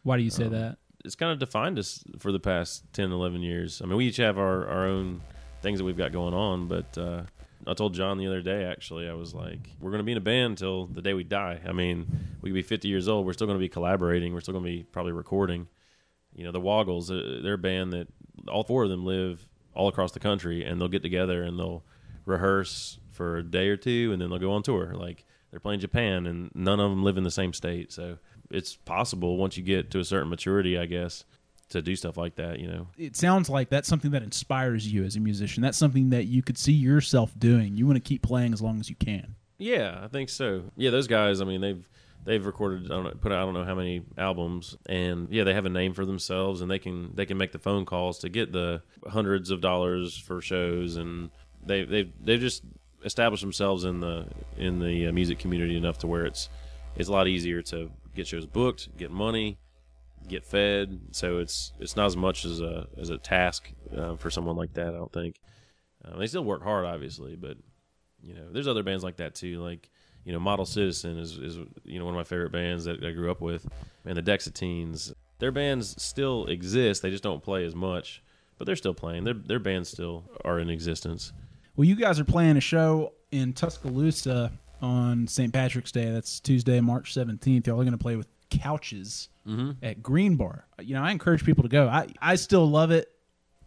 Why 0.03 0.15
do 0.15 0.23
you 0.23 0.29
say 0.29 0.45
Um, 0.45 0.51
that? 0.51 0.77
It's 1.05 1.15
kind 1.15 1.31
of 1.31 1.39
defined 1.39 1.79
us 1.79 2.03
for 2.19 2.31
the 2.31 2.39
past 2.39 2.83
10, 2.93 3.11
11 3.11 3.41
years. 3.41 3.81
I 3.81 3.85
mean, 3.85 3.97
we 3.97 4.07
each 4.07 4.17
have 4.17 4.37
our, 4.37 4.67
our 4.67 4.85
own 4.85 5.21
things 5.61 5.79
that 5.79 5.85
we've 5.85 5.97
got 5.97 6.11
going 6.11 6.33
on, 6.33 6.67
but 6.67 6.97
uh, 6.97 7.23
I 7.67 7.73
told 7.73 7.93
John 7.93 8.17
the 8.17 8.27
other 8.27 8.41
day, 8.41 8.63
actually, 8.65 9.07
I 9.07 9.13
was 9.13 9.33
like, 9.33 9.69
we're 9.79 9.91
going 9.91 9.99
to 9.99 10.03
be 10.03 10.11
in 10.11 10.17
a 10.17 10.21
band 10.21 10.51
until 10.51 10.87
the 10.87 11.01
day 11.01 11.13
we 11.13 11.23
die. 11.23 11.59
I 11.65 11.71
mean, 11.71 12.07
we 12.41 12.49
could 12.49 12.55
be 12.55 12.61
50 12.61 12.87
years 12.87 13.07
old. 13.07 13.25
We're 13.25 13.33
still 13.33 13.47
going 13.47 13.57
to 13.57 13.63
be 13.63 13.69
collaborating. 13.69 14.33
We're 14.33 14.41
still 14.41 14.53
going 14.53 14.65
to 14.65 14.69
be 14.69 14.83
probably 14.83 15.11
recording. 15.11 15.67
You 16.35 16.43
know, 16.43 16.51
the 16.51 16.59
Woggles, 16.59 17.09
uh, 17.09 17.39
they're 17.41 17.53
a 17.53 17.57
band 17.57 17.93
that 17.93 18.07
all 18.47 18.63
four 18.63 18.83
of 18.83 18.89
them 18.89 19.05
live 19.05 19.47
all 19.73 19.87
across 19.87 20.11
the 20.11 20.19
country, 20.19 20.63
and 20.63 20.79
they'll 20.79 20.87
get 20.87 21.01
together 21.01 21.43
and 21.43 21.57
they'll 21.57 21.83
rehearse 22.25 22.99
for 23.11 23.37
a 23.37 23.43
day 23.43 23.69
or 23.69 23.77
two, 23.77 24.11
and 24.11 24.21
then 24.21 24.29
they'll 24.29 24.39
go 24.39 24.51
on 24.51 24.63
tour. 24.63 24.93
Like, 24.93 25.25
they're 25.49 25.59
playing 25.59 25.79
Japan, 25.79 26.27
and 26.27 26.51
none 26.53 26.79
of 26.79 26.89
them 26.89 27.03
live 27.03 27.17
in 27.17 27.23
the 27.23 27.31
same 27.31 27.53
state. 27.53 27.91
So 27.91 28.17
it's 28.51 28.75
possible 28.75 29.37
once 29.37 29.57
you 29.57 29.63
get 29.63 29.91
to 29.91 29.99
a 29.99 30.03
certain 30.05 30.29
maturity, 30.29 30.77
I 30.77 30.85
guess, 30.85 31.25
to 31.69 31.81
do 31.81 31.95
stuff 31.95 32.17
like 32.17 32.35
that. 32.35 32.59
You 32.59 32.67
know, 32.67 32.87
It 32.97 33.15
sounds 33.15 33.49
like 33.49 33.69
that's 33.69 33.87
something 33.87 34.11
that 34.11 34.23
inspires 34.23 34.87
you 34.91 35.03
as 35.03 35.15
a 35.15 35.19
musician. 35.19 35.63
That's 35.63 35.77
something 35.77 36.09
that 36.11 36.25
you 36.25 36.41
could 36.43 36.57
see 36.57 36.73
yourself 36.73 37.31
doing. 37.37 37.75
You 37.75 37.85
want 37.87 37.97
to 37.97 38.07
keep 38.07 38.21
playing 38.21 38.53
as 38.53 38.61
long 38.61 38.79
as 38.79 38.89
you 38.89 38.95
can. 38.95 39.35
yeah, 39.57 39.99
I 40.03 40.07
think 40.07 40.29
so. 40.29 40.63
Yeah, 40.77 40.91
those 40.91 41.07
guys. 41.07 41.41
I 41.41 41.45
mean, 41.45 41.61
they've 41.61 41.87
they've 42.23 42.45
recorded, 42.45 42.85
I 42.85 42.95
don't 42.95 43.03
know, 43.05 43.11
put 43.11 43.31
out 43.31 43.39
I 43.39 43.45
don't 43.45 43.53
know 43.53 43.63
how 43.65 43.75
many 43.75 44.01
albums, 44.17 44.75
and 44.87 45.27
yeah, 45.31 45.43
they 45.43 45.53
have 45.53 45.65
a 45.65 45.69
name 45.69 45.93
for 45.93 46.05
themselves, 46.05 46.61
and 46.61 46.69
they 46.69 46.79
can 46.79 47.11
they 47.15 47.25
can 47.25 47.37
make 47.37 47.51
the 47.51 47.59
phone 47.59 47.85
calls 47.85 48.19
to 48.19 48.29
get 48.29 48.51
the 48.51 48.81
hundreds 49.07 49.49
of 49.51 49.61
dollars 49.61 50.17
for 50.17 50.41
shows, 50.41 50.97
and 50.97 51.29
they 51.65 51.83
they 51.83 52.11
they've 52.21 52.39
just 52.39 52.63
established 53.03 53.41
themselves 53.43 53.83
in 53.85 53.99
the 53.99 54.25
in 54.57 54.79
the 54.79 55.07
uh, 55.07 55.11
music 55.11 55.37
community 55.39 55.77
enough 55.77 55.97
to 55.99 56.07
where 56.07 56.25
it's 56.25 56.49
it's 56.95 57.09
a 57.09 57.11
lot 57.11 57.27
easier 57.27 57.61
to 57.61 57.91
get 58.15 58.27
shows 58.27 58.45
booked, 58.45 58.95
get 58.97 59.11
money, 59.11 59.59
get 60.27 60.45
fed. 60.45 60.99
So 61.11 61.37
it's 61.39 61.73
it's 61.79 61.95
not 61.95 62.05
as 62.05 62.17
much 62.17 62.45
as 62.45 62.61
a 62.61 62.87
as 62.97 63.09
a 63.09 63.17
task 63.17 63.71
uh, 63.95 64.15
for 64.15 64.29
someone 64.29 64.55
like 64.55 64.73
that. 64.73 64.89
I 64.89 64.97
don't 64.97 65.13
think. 65.13 65.39
Uh, 66.03 66.17
they 66.17 66.27
still 66.27 66.43
work 66.43 66.63
hard, 66.63 66.85
obviously, 66.85 67.35
but 67.35 67.57
you 68.21 68.33
know, 68.33 68.51
there's 68.51 68.67
other 68.67 68.83
bands 68.83 69.03
like 69.03 69.17
that 69.17 69.35
too. 69.35 69.61
Like 69.61 69.89
you 70.23 70.33
know, 70.33 70.39
Model 70.39 70.65
Citizen 70.65 71.17
is 71.17 71.37
is 71.37 71.57
you 71.83 71.99
know 71.99 72.05
one 72.05 72.13
of 72.13 72.17
my 72.17 72.23
favorite 72.23 72.51
bands 72.51 72.85
that 72.85 73.03
I 73.03 73.11
grew 73.11 73.31
up 73.31 73.41
with, 73.41 73.67
and 74.05 74.17
the 74.17 74.23
Dexateens. 74.23 75.13
Their 75.37 75.51
bands 75.51 76.01
still 76.01 76.45
exist. 76.45 77.01
They 77.01 77.09
just 77.09 77.23
don't 77.23 77.43
play 77.43 77.65
as 77.65 77.75
much, 77.75 78.23
but 78.57 78.65
they're 78.65 78.75
still 78.75 78.93
playing. 78.93 79.23
Their 79.25 79.33
their 79.33 79.59
bands 79.59 79.89
still 79.89 80.23
are 80.43 80.59
in 80.59 80.69
existence. 80.69 81.33
Well, 81.75 81.85
you 81.85 81.95
guys 81.95 82.19
are 82.19 82.25
playing 82.25 82.55
a 82.55 82.61
show 82.61 83.13
in 83.31 83.51
Tuscaloosa 83.51 84.51
on 84.85 85.27
St. 85.27 85.51
Patrick's 85.51 85.91
Day. 85.91 86.11
That's 86.11 86.39
Tuesday, 86.39 86.79
March 86.79 87.13
17th. 87.13 87.65
Y'all 87.65 87.81
are 87.81 87.83
going 87.83 87.91
to 87.91 87.97
play 87.97 88.15
with 88.15 88.27
Couches 88.51 89.29
mm-hmm. 89.47 89.71
at 89.83 90.03
Green 90.03 90.35
Bar. 90.35 90.67
You 90.79 90.93
know, 90.93 91.01
I 91.01 91.11
encourage 91.11 91.43
people 91.43 91.63
to 91.63 91.69
go. 91.69 91.87
I, 91.87 92.07
I 92.21 92.35
still 92.35 92.69
love 92.69 92.91
it. 92.91 93.11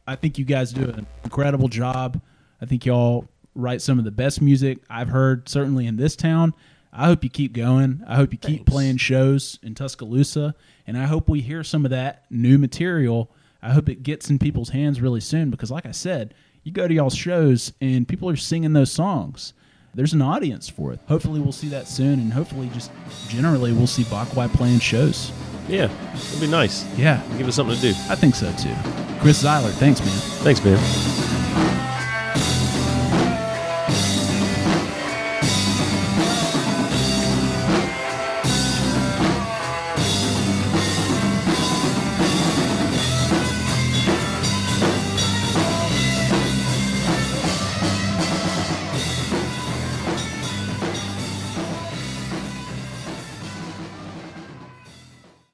I 0.07 0.15
think 0.15 0.39
you 0.39 0.45
guys 0.45 0.73
do 0.73 0.85
an 0.85 1.07
incredible 1.25 1.69
job. 1.69 2.21
I 2.63 2.67
think 2.67 2.87
y'all 2.87 3.29
write 3.55 3.83
some 3.83 3.99
of 3.99 4.05
the 4.05 4.11
best 4.13 4.41
music 4.41 4.79
I've 4.89 5.09
heard, 5.09 5.49
certainly 5.49 5.87
in 5.87 5.97
this 5.97 6.15
town. 6.15 6.55
I 6.93 7.07
hope 7.07 7.25
you 7.25 7.31
keep 7.31 7.53
going. 7.53 8.03
I 8.07 8.15
hope 8.15 8.33
you 8.33 8.39
keep 8.39 8.65
playing 8.65 8.97
shows 8.97 9.59
in 9.63 9.75
Tuscaloosa. 9.75 10.55
And 10.87 10.97
I 10.97 11.05
hope 11.05 11.29
we 11.29 11.41
hear 11.41 11.63
some 11.65 11.85
of 11.85 11.91
that 11.91 12.25
new 12.31 12.59
material. 12.59 13.31
I 13.61 13.73
hope 13.73 13.89
it 13.89 14.03
gets 14.05 14.31
in 14.31 14.39
people's 14.39 14.71
hands 14.71 15.01
really 15.01 15.21
soon 15.21 15.51
because, 15.51 15.71
like 15.71 15.85
I 15.85 15.91
said, 15.91 16.33
you 16.63 16.73
go 16.73 16.89
to 16.89 16.95
y'all's 16.95 17.17
shows 17.17 17.73
and 17.81 18.07
people 18.07 18.31
are 18.31 18.37
singing 18.37 18.73
those 18.73 18.93
songs. 18.93 19.53
There's 19.99 20.13
an 20.13 20.23
audience 20.23 20.69
for 20.69 20.93
it. 20.93 21.01
Hopefully, 21.09 21.41
we'll 21.41 21.51
see 21.51 21.71
that 21.71 21.89
soon. 21.89 22.21
And 22.21 22.33
hopefully, 22.33 22.71
just 22.73 22.93
generally, 23.27 23.73
we'll 23.73 23.89
see 23.89 24.05
Bakwai 24.05 24.49
playing 24.49 24.79
shows. 24.79 25.33
Yeah, 25.67 25.91
it'd 26.15 26.41
be 26.41 26.47
nice. 26.47 26.87
Yeah, 26.97 27.21
Give 27.37 27.49
us 27.49 27.57
something 27.57 27.75
to 27.75 27.83
do. 27.83 27.89
I 28.09 28.15
think 28.15 28.37
so 28.37 28.47
too. 28.53 28.73
Chris 29.19 29.43
Zeiler, 29.43 29.73
thanks, 29.73 29.99
man. 29.99 30.11
Thanks, 30.45 30.65
man. 30.65 30.79